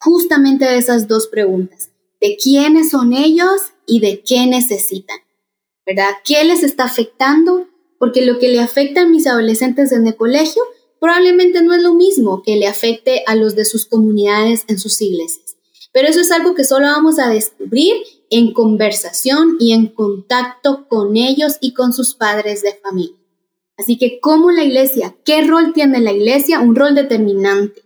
justamente 0.00 0.64
de 0.64 0.78
esas 0.78 1.08
dos 1.08 1.26
preguntas, 1.28 1.90
de 2.20 2.36
quiénes 2.36 2.90
son 2.90 3.12
ellos 3.12 3.60
y 3.86 4.00
de 4.00 4.22
qué 4.22 4.46
necesitan, 4.46 5.18
¿verdad? 5.86 6.10
¿Qué 6.24 6.44
les 6.44 6.62
está 6.62 6.84
afectando 6.84 7.66
porque 8.00 8.24
lo 8.24 8.38
que 8.38 8.48
le 8.48 8.60
afecta 8.60 9.02
a 9.02 9.06
mis 9.06 9.26
adolescentes 9.26 9.92
en 9.92 10.06
el 10.06 10.16
colegio 10.16 10.62
probablemente 11.00 11.62
no 11.62 11.74
es 11.74 11.82
lo 11.82 11.92
mismo 11.92 12.42
que 12.42 12.56
le 12.56 12.66
afecte 12.66 13.24
a 13.26 13.34
los 13.34 13.54
de 13.56 13.66
sus 13.66 13.84
comunidades 13.84 14.64
en 14.68 14.78
sus 14.78 15.02
iglesias. 15.02 15.56
Pero 15.92 16.08
eso 16.08 16.20
es 16.20 16.30
algo 16.30 16.54
que 16.54 16.64
solo 16.64 16.86
vamos 16.86 17.18
a 17.18 17.28
descubrir 17.28 17.94
en 18.30 18.54
conversación 18.54 19.56
y 19.58 19.72
en 19.72 19.88
contacto 19.88 20.86
con 20.88 21.18
ellos 21.18 21.58
y 21.60 21.74
con 21.74 21.92
sus 21.92 22.14
padres 22.14 22.62
de 22.62 22.74
familia. 22.74 23.16
Así 23.76 23.98
que, 23.98 24.18
¿cómo 24.20 24.50
la 24.50 24.64
iglesia? 24.64 25.16
¿Qué 25.24 25.42
rol 25.42 25.72
tiene 25.74 26.00
la 26.00 26.12
iglesia? 26.12 26.60
Un 26.60 26.76
rol 26.76 26.94
determinante. 26.94 27.82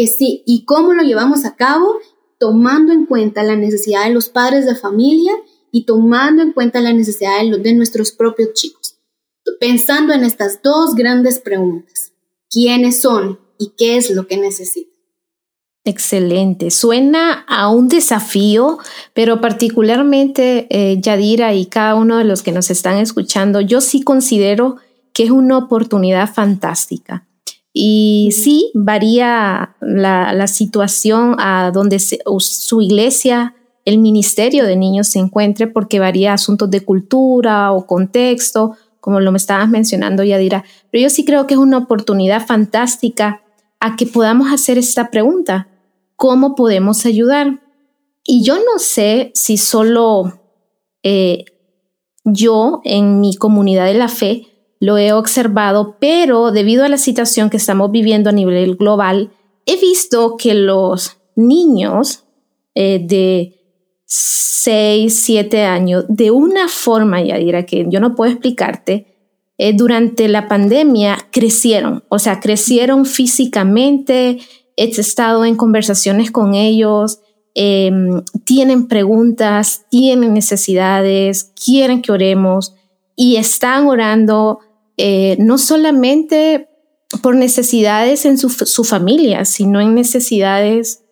Que 0.00 0.06
sí, 0.06 0.42
¿y 0.46 0.64
cómo 0.64 0.94
lo 0.94 1.02
llevamos 1.02 1.44
a 1.44 1.56
cabo? 1.56 1.98
Tomando 2.38 2.92
en 2.94 3.04
cuenta 3.04 3.42
la 3.42 3.56
necesidad 3.56 4.04
de 4.06 4.14
los 4.14 4.30
padres 4.30 4.64
de 4.64 4.74
familia 4.74 5.32
y 5.70 5.84
tomando 5.84 6.42
en 6.42 6.52
cuenta 6.52 6.80
la 6.80 6.92
necesidad 6.92 7.42
de, 7.42 7.58
de 7.58 7.74
nuestros 7.74 8.12
propios 8.12 8.54
chicos 8.54 8.80
pensando 9.58 10.12
en 10.12 10.24
estas 10.24 10.62
dos 10.62 10.94
grandes 10.94 11.38
preguntas. 11.38 12.12
¿Quiénes 12.50 13.00
son 13.00 13.38
y 13.58 13.72
qué 13.76 13.96
es 13.96 14.10
lo 14.10 14.26
que 14.26 14.36
necesitan? 14.36 14.90
Excelente. 15.84 16.70
Suena 16.70 17.44
a 17.48 17.70
un 17.70 17.88
desafío, 17.88 18.78
pero 19.14 19.40
particularmente 19.40 20.66
eh, 20.68 21.00
Yadira 21.00 21.54
y 21.54 21.66
cada 21.66 21.94
uno 21.94 22.18
de 22.18 22.24
los 22.24 22.42
que 22.42 22.52
nos 22.52 22.70
están 22.70 22.98
escuchando, 22.98 23.60
yo 23.60 23.80
sí 23.80 24.02
considero 24.02 24.76
que 25.14 25.24
es 25.24 25.30
una 25.30 25.56
oportunidad 25.56 26.32
fantástica. 26.32 27.26
Y 27.72 28.30
sí, 28.32 28.70
varía 28.74 29.76
la, 29.80 30.46
situación 30.46 31.36
a 31.38 31.70
donde 31.72 31.98
su 32.00 32.80
iglesia, 32.80 33.54
el 33.84 33.98
ministerio 33.98 34.66
de 34.66 34.76
niños 34.76 35.08
se 35.08 35.18
encuentre, 35.18 35.66
porque 35.66 36.00
varía 36.00 36.32
asuntos 36.32 36.70
de 36.70 36.80
cultura 36.84 37.72
o 37.72 37.86
contexto 37.86 38.76
como 39.00 39.20
lo 39.20 39.32
me 39.32 39.38
estabas 39.38 39.68
mencionando, 39.68 40.22
Yadira, 40.22 40.64
pero 40.90 41.02
yo 41.02 41.10
sí 41.10 41.24
creo 41.24 41.46
que 41.46 41.54
es 41.54 41.60
una 41.60 41.78
oportunidad 41.78 42.46
fantástica 42.46 43.42
a 43.80 43.96
que 43.96 44.06
podamos 44.06 44.52
hacer 44.52 44.78
esta 44.78 45.10
pregunta, 45.10 45.68
¿cómo 46.16 46.54
podemos 46.54 47.06
ayudar? 47.06 47.60
Y 48.24 48.44
yo 48.44 48.56
no 48.56 48.78
sé 48.78 49.32
si 49.34 49.56
solo 49.56 50.40
eh, 51.02 51.46
yo 52.24 52.82
en 52.84 53.20
mi 53.20 53.34
comunidad 53.34 53.86
de 53.86 53.94
la 53.94 54.08
fe 54.08 54.48
lo 54.80 54.96
he 54.96 55.12
observado, 55.12 55.96
pero 56.00 56.50
debido 56.50 56.84
a 56.84 56.88
la 56.88 56.96
situación 56.96 57.50
que 57.50 57.58
estamos 57.58 57.90
viviendo 57.92 58.30
a 58.30 58.32
nivel 58.32 58.76
global, 58.76 59.30
he 59.66 59.78
visto 59.78 60.36
que 60.38 60.54
los 60.54 61.18
niños 61.36 62.24
eh, 62.74 62.98
de 63.06 63.60
6, 64.06 65.14
7 65.14 65.62
años, 65.64 66.06
de 66.08 66.30
una 66.30 66.68
forma, 66.68 67.22
ya 67.22 67.36
dirá 67.36 67.66
que 67.66 67.86
yo 67.88 68.00
no 68.00 68.14
puedo 68.14 68.32
explicarte, 68.32 69.06
eh, 69.58 69.74
durante 69.74 70.26
la 70.28 70.48
pandemia 70.48 71.18
crecieron, 71.30 72.02
o 72.08 72.18
sea, 72.18 72.40
crecieron 72.40 73.04
físicamente, 73.04 74.38
he 74.76 74.84
estado 74.84 75.44
en 75.44 75.56
conversaciones 75.56 76.30
con 76.30 76.54
ellos, 76.54 77.20
em, 77.54 78.22
tienen 78.44 78.88
preguntas, 78.88 79.84
tienen 79.90 80.32
necesidades, 80.32 81.52
quieren 81.62 82.00
que 82.00 82.12
oremos 82.12 82.74
y 83.16 83.36
están 83.36 83.86
orando 83.86 84.60
eh, 85.02 85.36
no 85.38 85.56
solamente 85.56 86.68
por 87.22 87.34
necesidades 87.34 88.26
en 88.26 88.36
su, 88.36 88.50
su 88.50 88.84
familia, 88.84 89.46
sino 89.46 89.80
en 89.80 89.94
necesidades 89.94 91.04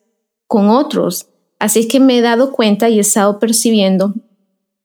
con 0.46 0.68
otros. 0.68 1.28
Así 1.58 1.80
es 1.80 1.86
que 1.86 1.98
me 1.98 2.18
he 2.18 2.20
dado 2.20 2.52
cuenta 2.52 2.88
y 2.88 2.98
he 2.98 3.00
estado 3.00 3.38
percibiendo 3.38 4.14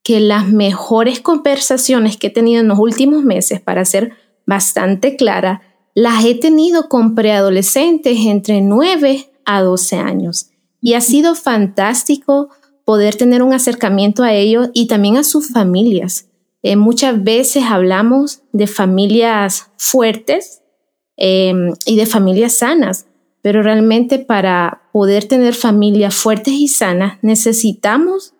que 0.04 0.22
las 0.22 0.48
mejores 0.48 1.20
conversaciones 1.20 2.16
que 2.18 2.28
he 2.28 2.30
tenido 2.30 2.62
en 2.62 2.70
los 2.70 2.80
últimos 2.80 3.24
meses, 3.24 3.62
para 3.62 3.86
ser 3.86 4.14
bastante 4.46 5.18
clara, 5.18 5.62
las 5.94 6.24
he 6.24 6.36
tenido 6.36 6.88
con 6.88 7.14
preadolescentes 7.14 8.18
entre 8.26 8.62
9 8.62 9.32
a 9.46 9.62
12 9.62 9.98
años. 9.98 10.50
Y 10.82 10.94
ha 10.94 11.02
sido 11.02 11.36
fantástico 11.36 12.50
poder 12.86 13.16
tener 13.16 13.44
un 13.44 13.54
acercamiento 13.54 14.24
a 14.24 14.34
ellos 14.34 14.70
y 14.74 14.88
también 14.88 15.18
a 15.18 15.24
sus 15.24 15.50
familias. 15.50 16.30
Eh, 16.64 16.78
muchas 16.78 17.24
veces 17.24 17.66
hablamos 17.70 18.42
de 18.54 18.68
familias 18.68 19.70
fuertes 19.78 20.62
em, 21.18 21.74
y 21.86 21.98
de 21.98 22.06
familias 22.06 22.54
sanas, 22.54 23.06
pero 23.42 23.62
realmente 23.62 24.18
para 24.18 24.84
poder 24.94 25.26
tener 25.26 25.54
familias 25.54 26.16
fuertes 26.16 26.54
y 26.54 26.70
sanas 26.70 27.20
necesitamos 27.22 28.34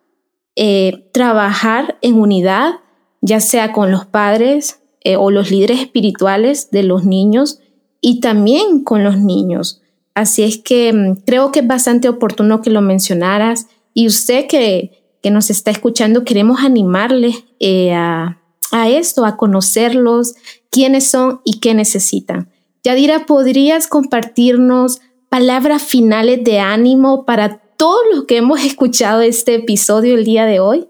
eh, 0.56 1.10
trabajar 1.12 1.98
en 2.02 2.16
unidad, 2.16 2.76
ya 3.22 3.42
sea 3.42 3.74
con 3.74 3.92
los 3.92 4.06
padres 4.06 4.80
eh, 5.02 5.18
o 5.18 5.30
los 5.30 5.52
líderes 5.52 5.82
espirituales 5.82 6.72
de 6.72 6.84
los 6.84 7.04
niños 7.04 7.60
y 8.00 8.22
también 8.22 8.86
con 8.86 9.04
los 9.04 9.18
niños. 9.18 9.82
Así 10.14 10.44
es 10.44 10.60
que 10.60 10.94
mm, 10.94 11.24
creo 11.26 11.52
que 11.52 11.60
es 11.60 11.68
bastante 11.68 12.08
oportuno 12.08 12.62
que 12.62 12.70
lo 12.70 12.82
mencionaras 12.82 13.68
y 13.94 14.08
usted 14.08 14.48
que, 14.48 15.03
que 15.24 15.32
nos 15.32 15.50
está 15.50 15.72
escuchando, 15.72 16.26
queremos 16.26 16.60
animarle 16.60 17.46
eh, 17.60 17.94
a, 17.94 18.42
a 18.72 18.90
esto, 18.90 19.26
a 19.26 19.38
conocerlos, 19.38 20.36
quiénes 20.70 21.10
son 21.10 21.42
y 21.46 21.62
qué 21.62 21.74
necesitan. 21.74 22.52
Yadira, 22.84 23.26
¿podrías 23.26 23.88
compartirnos 23.88 25.00
palabras 25.30 25.82
finales 25.82 26.44
de 26.44 26.60
ánimo 26.60 27.26
para 27.26 27.60
todos 27.78 28.02
los 28.14 28.26
que 28.26 28.38
hemos 28.38 28.64
escuchado 28.66 29.22
este 29.22 29.56
episodio 29.56 30.16
el 30.16 30.26
día 30.26 30.46
de 30.46 30.60
hoy? 30.60 30.90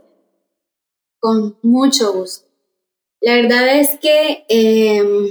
Con 1.20 1.58
mucho 1.62 2.12
gusto. 2.14 2.48
La 3.22 3.36
verdad 3.36 3.80
es 3.80 3.98
que 4.02 4.46
em, 4.50 5.28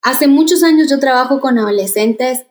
hace 0.00 0.26
muchos 0.26 0.62
años 0.62 0.90
yo 0.90 0.98
trabajo 0.98 1.40
con 1.40 1.58
adolescentes 1.58 2.46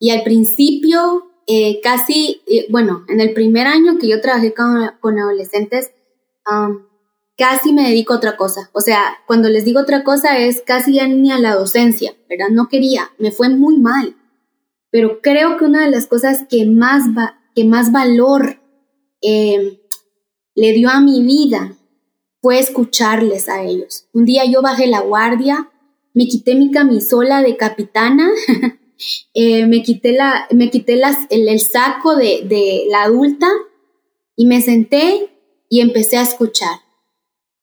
y 0.00 0.10
al 0.10 0.22
principio, 0.22 1.29
eh, 1.52 1.80
casi, 1.82 2.42
eh, 2.46 2.66
bueno, 2.70 3.04
en 3.08 3.20
el 3.20 3.34
primer 3.34 3.66
año 3.66 3.98
que 3.98 4.06
yo 4.06 4.20
trabajé 4.20 4.54
con, 4.54 5.18
adolescentes, 5.18 5.90
casi 7.36 7.72
me 7.72 7.88
dedico 7.88 8.12
a 8.12 8.18
otra 8.18 8.36
cosa. 8.36 8.70
O 8.72 8.80
sea, 8.80 9.18
cuando 9.26 9.48
les 9.48 9.64
digo 9.64 9.80
otra 9.80 10.04
cosa 10.04 10.38
es 10.38 10.62
casi 10.64 10.94
ya 10.94 11.08
ni 11.08 11.32
a 11.32 11.40
la 11.40 11.56
docencia, 11.56 12.14
¿verdad? 12.28 12.50
No 12.52 12.68
quería, 12.68 13.10
me 13.18 13.32
fue 13.32 13.48
muy 13.48 13.78
mal. 13.78 14.14
Pero 14.92 15.20
creo 15.20 15.56
que 15.56 15.64
una 15.64 15.84
de 15.84 15.90
las 15.90 16.06
cosas 16.06 16.44
que 16.48 16.66
más, 16.66 17.02
que 17.56 17.64
más 17.64 17.90
valor 17.90 18.60
em, 19.20 19.76
le 20.54 20.72
dio 20.72 20.88
a 20.88 21.00
mi 21.00 21.20
vida 21.24 21.76
fue 22.40 22.60
escucharles 22.60 23.48
a 23.48 23.64
ellos. 23.64 24.06
Un 24.12 24.24
día 24.24 24.44
yo 24.44 24.62
bajé 24.62 24.86
la 24.86 25.00
guardia, 25.00 25.68
me 26.14 26.28
quité 26.28 26.54
mi 26.54 26.70
camisola 26.70 27.42
de 27.42 27.56
capitana, 27.56 28.30
eh, 29.34 29.66
me 29.66 29.82
quité, 29.82 30.12
la, 30.12 30.46
me 30.50 30.70
quité 30.70 30.96
las, 30.96 31.16
el, 31.30 31.58
saco 31.60 32.16
de, 32.16 32.42
de 32.44 32.84
la 32.88 33.04
adulta 33.04 33.48
y 34.36 34.46
me 34.46 34.60
senté 34.60 35.30
y 35.68 35.80
empecé 35.80 36.16
a 36.16 36.22
escuchar. 36.22 36.80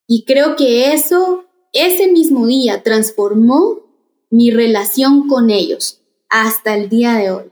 Y 0.08 0.24
creo 0.26 0.56
que 0.56 0.94
eso, 0.94 1.46
ese 1.74 2.12
mismo 2.12 2.48
día, 2.48 2.84
transformó 2.84 3.82
mi 4.30 4.52
relación 4.52 5.28
con 5.28 5.50
ellos 5.50 6.02
hasta 6.30 6.76
el 6.76 6.90
día 6.90 7.14
de 7.14 7.32
hoy. 7.32 7.52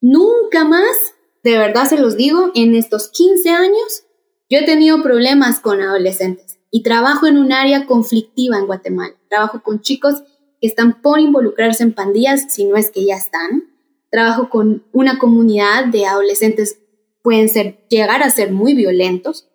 Nunca 0.00 0.64
más, 0.64 0.96
de 1.42 1.58
verdad 1.58 1.88
se 1.88 1.98
los 1.98 2.16
digo, 2.16 2.50
en 2.54 2.74
estos 2.74 3.08
15 3.08 3.50
años, 3.50 4.04
yo 4.48 4.58
he 4.58 4.64
tenido 4.64 5.02
problemas 5.02 5.60
con 5.60 5.80
adolescentes 5.80 6.58
y 6.70 6.82
trabajo 6.82 7.26
en 7.26 7.38
un 7.38 7.52
área 7.52 7.86
conflictiva 7.86 8.58
en 8.58 8.66
Guatemala. 8.66 9.14
Trabajo 9.28 9.62
con 9.62 9.80
chicos 9.80 10.22
que 10.60 10.66
están 10.66 11.00
por 11.02 11.20
involucrarse 11.20 11.82
en 11.82 11.94
pandillas, 11.94 12.46
si 12.52 12.64
no 12.64 12.76
es 12.76 12.90
que 12.90 13.04
ya 13.04 13.16
están. 13.16 13.64
trabajo 14.10 14.48
con 14.48 14.86
una 14.92 15.18
comunidad 15.18 15.84
de 15.86 16.06
adolescentes, 16.06 16.80
pueden 17.22 17.50
ser, 17.50 17.86
llegar 17.90 18.22
a 18.22 18.30
ser 18.30 18.52
muy 18.52 18.72
violentos, 18.72 19.48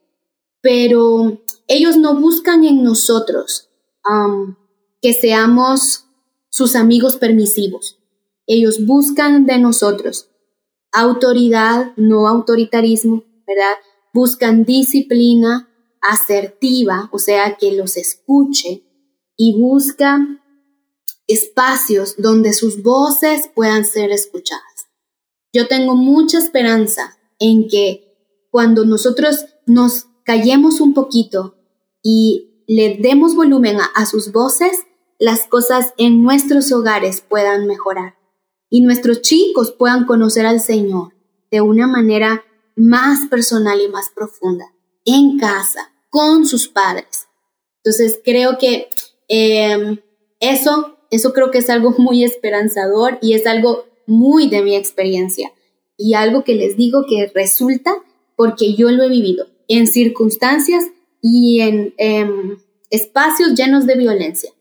pero 0.62 1.42
ellos 1.68 1.98
no 1.98 2.20
buscan 2.20 2.64
en 2.64 2.84
nosotros 2.84 3.70
um, 4.08 4.56
que 5.02 5.14
seamos 5.14 6.06
sus 6.50 6.76
amigos 6.76 7.18
permisivos. 7.18 7.98
Ellos 8.46 8.86
buscan 8.86 9.48
de 9.48 9.58
nosotros 9.58 10.30
autoridad, 10.94 11.94
no 11.98 12.28
autoritarismo, 12.28 13.24
¿verdad? 13.46 13.74
Buscan 14.14 14.64
disciplina 14.64 15.68
asertiva, 16.02 17.10
o 17.12 17.18
sea, 17.18 17.58
que 17.58 17.72
los 17.74 17.98
escuche 17.98 18.84
y 19.36 19.60
buscan 19.60 20.42
espacios 21.28 22.16
donde 22.18 22.54
sus 22.54 22.84
voces 22.84 23.50
puedan 23.54 23.86
ser 23.86 24.12
escuchadas. 24.12 24.88
Yo 25.54 25.68
tengo 25.68 25.96
mucha 25.96 26.40
esperanza 26.40 27.18
en 27.40 27.68
que 27.68 28.14
cuando 28.50 28.86
nosotros 28.86 29.46
nos 29.66 30.08
callemos 30.24 30.82
un 30.82 30.94
poquito 30.94 31.56
y 32.02 32.66
le 32.68 32.98
demos 32.98 33.36
volumen 33.36 33.78
a, 33.96 34.06
sus 34.06 34.32
voces, 34.32 34.80
las 35.20 35.48
cosas 35.48 35.94
en 35.98 36.24
nuestros 36.24 36.72
hogares 36.72 37.22
puedan 37.22 37.68
mejorar 37.68 38.16
y 38.70 38.82
nuestros 38.82 39.22
chicos 39.22 39.72
puedan 39.72 40.06
conocer 40.06 40.46
al 40.46 40.60
Señor 40.60 41.14
de 41.52 41.62
una 41.62 41.88
manera 41.88 42.44
más 42.76 43.28
personal 43.28 43.80
y 43.80 43.88
más 43.90 44.10
profunda, 44.10 44.74
en 45.06 45.38
casa, 45.38 45.92
con 46.10 46.46
sus 46.48 46.68
padres. 46.68 47.28
Entonces 47.84 48.20
creo 48.24 48.58
que 48.58 48.90
em, 49.28 50.00
eso, 50.40 50.98
eso 51.14 51.32
creo 51.32 51.52
que 51.52 51.60
es 51.60 51.70
algo 51.70 51.92
muy 51.98 52.24
esperanzador 52.24 53.20
y 53.22 53.34
es 53.34 53.46
algo 53.46 53.86
muy 54.06 54.50
de 54.50 54.62
mi 54.62 54.76
experiencia 54.76 55.54
y 55.98 56.16
algo 56.16 56.44
que 56.44 56.56
les 56.56 56.76
digo 56.76 57.06
que 57.08 57.32
resulta 57.34 57.96
porque 58.36 58.74
yo 58.74 58.90
lo 58.92 59.04
he 59.04 59.10
vivido 59.10 59.48
en 59.68 59.88
circunstancias 59.88 60.86
y 61.22 61.62
en 61.62 61.94
em, 61.98 62.58
espacios 62.90 63.54
llenos 63.54 63.86
de 63.86 63.96
violencia. 63.96 64.52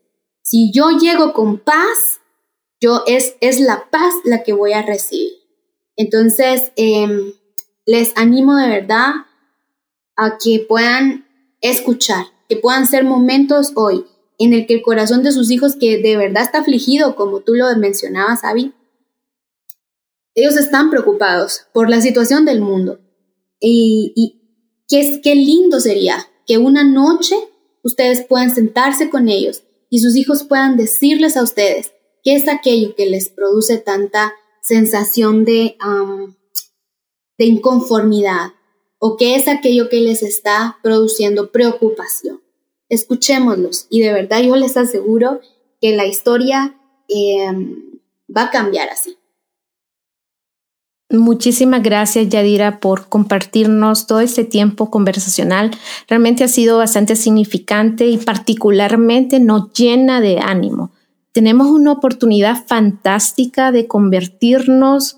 Si 0.43 0.71
yo 0.73 0.91
llego 0.91 1.33
con 1.33 1.59
paz, 1.59 2.21
yo 2.81 3.03
es, 3.07 3.35
es 3.41 3.61
la 3.61 3.89
paz 3.91 4.15
la 4.25 4.43
que 4.43 4.53
voy 4.53 4.75
a 4.75 4.83
recibir. 4.83 5.33
Entonces, 5.97 6.71
em, 6.77 7.33
les 7.87 8.13
animo 8.17 8.57
de 8.57 8.69
verdad 8.69 9.13
a 10.17 10.39
que 10.39 10.65
puedan 10.69 11.27
escuchar, 11.61 12.27
que 12.49 12.57
puedan 12.57 12.87
ser 12.87 13.05
momentos 13.05 13.73
hoy 13.75 14.05
en 14.45 14.55
el 14.55 14.67
que 14.67 14.75
el 14.75 14.83
corazón 14.83 15.23
de 15.23 15.33
sus 15.33 15.51
hijos, 15.51 15.77
que 15.77 15.99
de 15.99 16.17
verdad 16.17 16.43
está 16.43 16.59
afligido, 16.59 17.17
como 17.17 17.41
tú 17.41 17.55
lo 17.55 17.65
mencionabas, 17.77 18.45
Abby, 18.45 18.73
ellos 20.35 20.57
están 20.57 20.91
preocupados 20.91 21.67
por 21.73 21.91
la 21.91 22.01
situación 22.01 22.45
del 22.45 22.61
mundo. 22.61 23.01
Y, 23.61 24.13
y 24.17 24.43
qué, 24.89 25.21
qué 25.23 25.35
lindo 25.35 25.81
sería 25.81 26.27
que 26.47 26.59
una 26.59 26.85
noche 26.85 27.37
ustedes 27.83 28.25
puedan 28.27 28.55
sentarse 28.55 29.11
con 29.11 29.29
ellos 29.29 29.65
y 29.91 30.01
sus 30.01 30.17
hijos 30.17 30.45
puedan 30.45 30.77
decirles 30.77 31.37
a 31.37 31.43
ustedes 31.43 31.93
qué 32.23 32.35
es 32.35 32.49
aquello 32.49 32.95
que 32.95 33.07
les 33.07 33.29
produce 33.29 33.79
tanta 33.79 34.33
sensación 34.63 35.45
de, 35.45 35.77
de 37.39 37.45
inconformidad 37.45 38.53
o 38.99 39.17
qué 39.17 39.35
es 39.35 39.49
aquello 39.49 39.89
que 39.89 40.01
les 40.01 40.23
está 40.23 40.79
produciendo 40.83 41.51
preocupación. 41.51 42.41
Escuchémoslos 42.93 43.87
y 43.89 44.03
de 44.03 44.13
verdad 44.13 44.43
yo 44.43 44.55
les 44.55 44.77
aseguro 44.77 45.41
que 45.81 45.97
la 45.97 46.05
historia 46.05 46.77
em, 47.09 47.75
va 48.29 48.43
a 48.43 48.51
cambiar 48.51 48.91
así. 48.91 49.17
Muchísimas 51.09 51.83
gracias, 51.83 52.29
Yadira, 52.29 52.81
por 52.81 53.09
compartirnos 53.09 54.07
todo 54.07 54.21
este 54.21 54.45
tiempo 54.45 54.91
conversacional. 54.91 55.71
Realmente 56.07 56.45
ha 56.45 56.49
sido 56.49 56.77
bastante 56.77 57.17
significante 57.17 58.09
y 58.09 58.19
particularmente 58.19 59.41
nos 59.41 59.73
llena 59.73 60.21
de 60.21 60.41
ánimo. 60.41 60.93
Tenemos 61.33 61.69
una 61.69 61.93
oportunidad 61.93 62.67
fantástica 62.67 63.73
de 63.73 63.87
convertirnos 63.87 65.17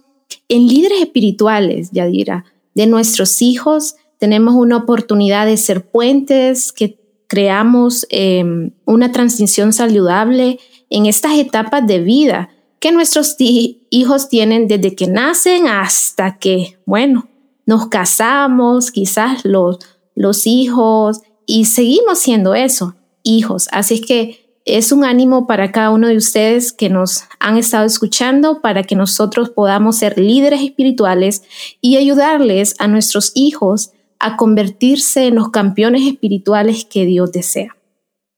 en 0.49 0.68
líderes 0.68 1.01
espirituales, 1.01 1.91
Yadira, 1.91 2.45
de 2.77 2.87
nuestros 2.87 3.43
hijos. 3.43 3.97
Tenemos 4.18 4.55
una 4.55 4.77
oportunidad 4.77 5.47
de 5.47 5.57
ser 5.57 5.91
puentes, 5.91 6.72
que 6.72 7.04
creamos 7.27 8.07
em, 8.11 8.72
una 8.85 9.12
transición 9.12 9.72
saludable 9.72 10.59
en 10.91 11.07
estas 11.07 11.39
etapas 11.39 11.87
de 11.87 12.01
vida 12.01 12.51
que 12.81 12.93
nuestros 12.93 13.37
hijos 13.39 14.29
tienen 14.29 14.68
desde 14.68 14.95
que 14.95 15.07
nacen 15.07 15.66
hasta 15.66 16.39
que, 16.39 16.79
bueno, 16.85 17.29
nos 17.66 17.89
casamos, 17.89 18.91
quizás 18.91 19.45
los, 19.45 19.79
los 20.14 20.47
hijos, 20.47 21.22
y 21.47 21.64
seguimos 21.64 22.18
siendo 22.18 22.55
eso, 22.55 22.95
hijos. 23.22 23.68
Así 23.72 23.95
es 23.95 24.01
que 24.03 24.45
es 24.64 24.93
un 24.93 25.05
ánimo 25.05 25.47
para 25.47 25.72
cada 25.72 25.91
uno 25.91 26.09
de 26.09 26.16
ustedes 26.16 26.72
que 26.72 26.89
nos 26.89 27.25
han 27.39 27.59
estado 27.59 27.85
escuchando 27.85 28.61
para 28.61 28.83
que 28.83 28.97
nosotros 28.97 29.51
podamos 29.51 29.97
ser 29.97 30.18
líderes 30.18 30.62
espirituales 30.62 31.43
y 31.81 31.97
ayudarles 31.97 32.75
a 32.79 32.87
nuestros 32.87 33.33
hijos 33.35 33.93
a 34.25 34.37
convertirse 34.37 35.27
en 35.27 35.37
los 35.37 35.51
campeones 35.51 36.07
espirituales 36.07 36.85
que 36.85 37.05
Dios 37.05 37.33
desea. 37.33 37.77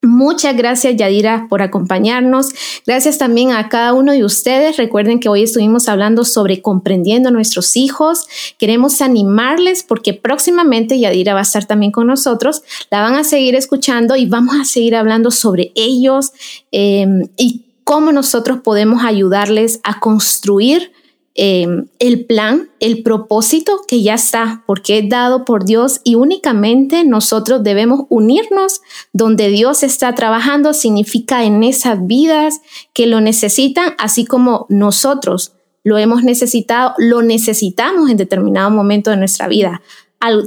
Muchas 0.02 0.56
gracias 0.56 0.94
Yadira 0.96 1.46
por 1.48 1.62
acompañarnos. 1.62 2.50
Gracias 2.86 3.18
también 3.18 3.52
a 3.52 3.68
cada 3.68 3.92
uno 3.92 4.12
de 4.12 4.24
ustedes. 4.24 4.76
Recuerden 4.76 5.18
que 5.18 5.28
hoy 5.28 5.42
estuvimos 5.42 5.88
hablando 5.88 6.24
sobre 6.24 6.62
comprendiendo 6.62 7.30
a 7.30 7.32
nuestros 7.32 7.76
hijos. 7.76 8.26
Queremos 8.58 9.00
animarles 9.00 9.82
porque 9.82 10.14
próximamente 10.14 10.98
Yadira 10.98 11.34
va 11.34 11.40
a 11.40 11.42
estar 11.42 11.64
también 11.64 11.92
con 11.92 12.06
nosotros. 12.06 12.62
La 12.90 13.02
van 13.02 13.14
a 13.14 13.24
seguir 13.24 13.56
escuchando 13.56 14.16
y 14.16 14.26
vamos 14.26 14.54
a 14.60 14.64
seguir 14.64 14.94
hablando 14.94 15.30
sobre 15.30 15.72
ellos 15.74 16.32
eh, 16.72 17.06
y 17.36 17.64
cómo 17.82 18.12
nosotros 18.12 18.60
podemos 18.62 19.04
ayudarles 19.04 19.80
a 19.82 19.98
construir 19.98 20.92
Em, 21.38 21.88
el 21.98 22.24
plan, 22.24 22.70
el 22.80 23.02
propósito 23.02 23.82
que 23.86 24.02
ya 24.02 24.14
está, 24.14 24.64
porque 24.66 24.98
es 24.98 25.08
dado 25.10 25.44
por 25.44 25.66
Dios 25.66 26.00
y 26.02 26.14
únicamente 26.14 27.04
nosotros 27.04 27.62
debemos 27.62 28.06
unirnos 28.08 28.80
donde 29.12 29.50
Dios 29.50 29.82
está 29.82 30.14
trabajando, 30.14 30.72
significa 30.72 31.44
en 31.44 31.62
esas 31.62 32.06
vidas 32.06 32.62
que 32.94 33.06
lo 33.06 33.20
necesitan, 33.20 33.92
así 33.98 34.24
como 34.24 34.64
nosotros 34.70 35.52
lo 35.84 35.98
hemos 35.98 36.24
necesitado, 36.24 36.94
lo 36.96 37.20
necesitamos 37.20 38.08
en 38.10 38.16
determinado 38.16 38.70
momento 38.70 39.10
de 39.10 39.18
nuestra 39.18 39.46
vida 39.46 39.82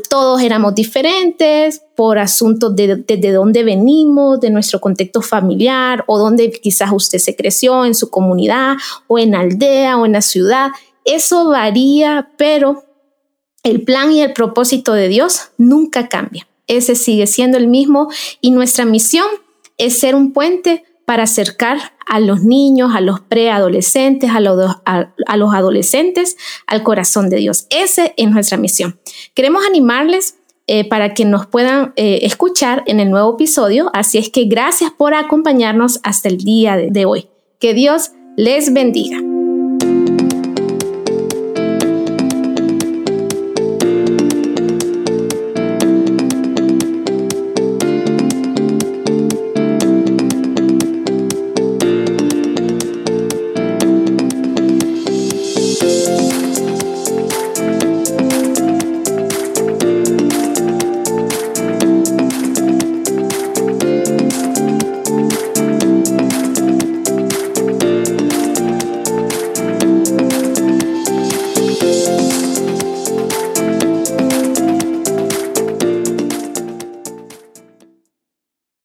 todos 0.09 0.41
éramos 0.41 0.75
diferentes 0.75 1.81
por 1.95 2.19
asuntos 2.19 2.75
de, 2.75 2.95
de, 2.95 3.31
dónde 3.31 3.63
venimos, 3.63 4.39
de 4.39 4.49
nuestro 4.49 4.81
contexto 4.81 5.21
familiar 5.21 6.03
o 6.07 6.17
donde 6.17 6.51
quizás 6.51 6.91
usted 6.91 7.19
se 7.19 7.35
creció 7.35 7.85
en 7.85 7.95
su 7.95 8.09
comunidad 8.09 8.75
o 9.07 9.19
en 9.19 9.35
aldea 9.35 9.97
o 9.97 10.05
en 10.05 10.13
la 10.13 10.21
ciudad. 10.21 10.69
Eso 11.05 11.49
varía, 11.49 12.31
pero 12.37 12.83
el 13.63 13.83
plan 13.83 14.11
y 14.11 14.21
el 14.21 14.33
propósito 14.33 14.93
de 14.93 15.07
Dios 15.07 15.49
nunca 15.57 16.09
cambia. 16.09 16.47
Ese 16.67 16.95
sigue 16.95 17.27
siendo 17.27 17.57
el 17.57 17.67
mismo 17.67 18.09
y 18.41 18.51
nuestra 18.51 18.85
misión 18.85 19.27
es 19.77 19.97
ser 19.97 20.15
un 20.15 20.33
puente 20.33 20.83
para 21.05 21.23
acercar 21.23 21.93
a 22.09 22.19
los 22.19 22.43
niños, 22.43 22.91
a 22.95 23.01
los 23.01 23.21
preadolescentes, 23.21 24.31
a 24.31 24.39
los, 24.39 24.77
a, 24.85 25.13
los 25.37 25.53
adolescentes 25.53 26.35
al 26.65 26.83
corazón 26.83 27.29
de 27.29 27.37
Dios. 27.37 27.67
Esa 27.69 28.11
es 28.17 28.29
nuestra 28.29 28.57
misión. 28.57 28.99
Queremos 29.35 29.63
animarles 29.65 30.35
eh, 30.65 30.89
para 30.89 31.13
que 31.13 31.23
nos 31.23 31.45
puedan 31.45 31.93
eh, 31.95 32.19
escuchar 32.23 32.83
en 32.87 32.99
el 32.99 33.11
nuevo 33.11 33.35
episodio. 33.35 33.91
Así 33.93 34.17
es 34.17 34.29
que 34.29 34.45
gracias 34.45 34.91
por 34.91 35.13
acompañarnos 35.13 35.99
hasta 36.03 36.29
el 36.29 36.37
día 36.37 36.77
de 36.77 37.05
hoy. 37.05 37.29
Que 37.59 37.75
Dios 37.75 38.11
les 38.35 38.73
bendiga. 38.73 39.28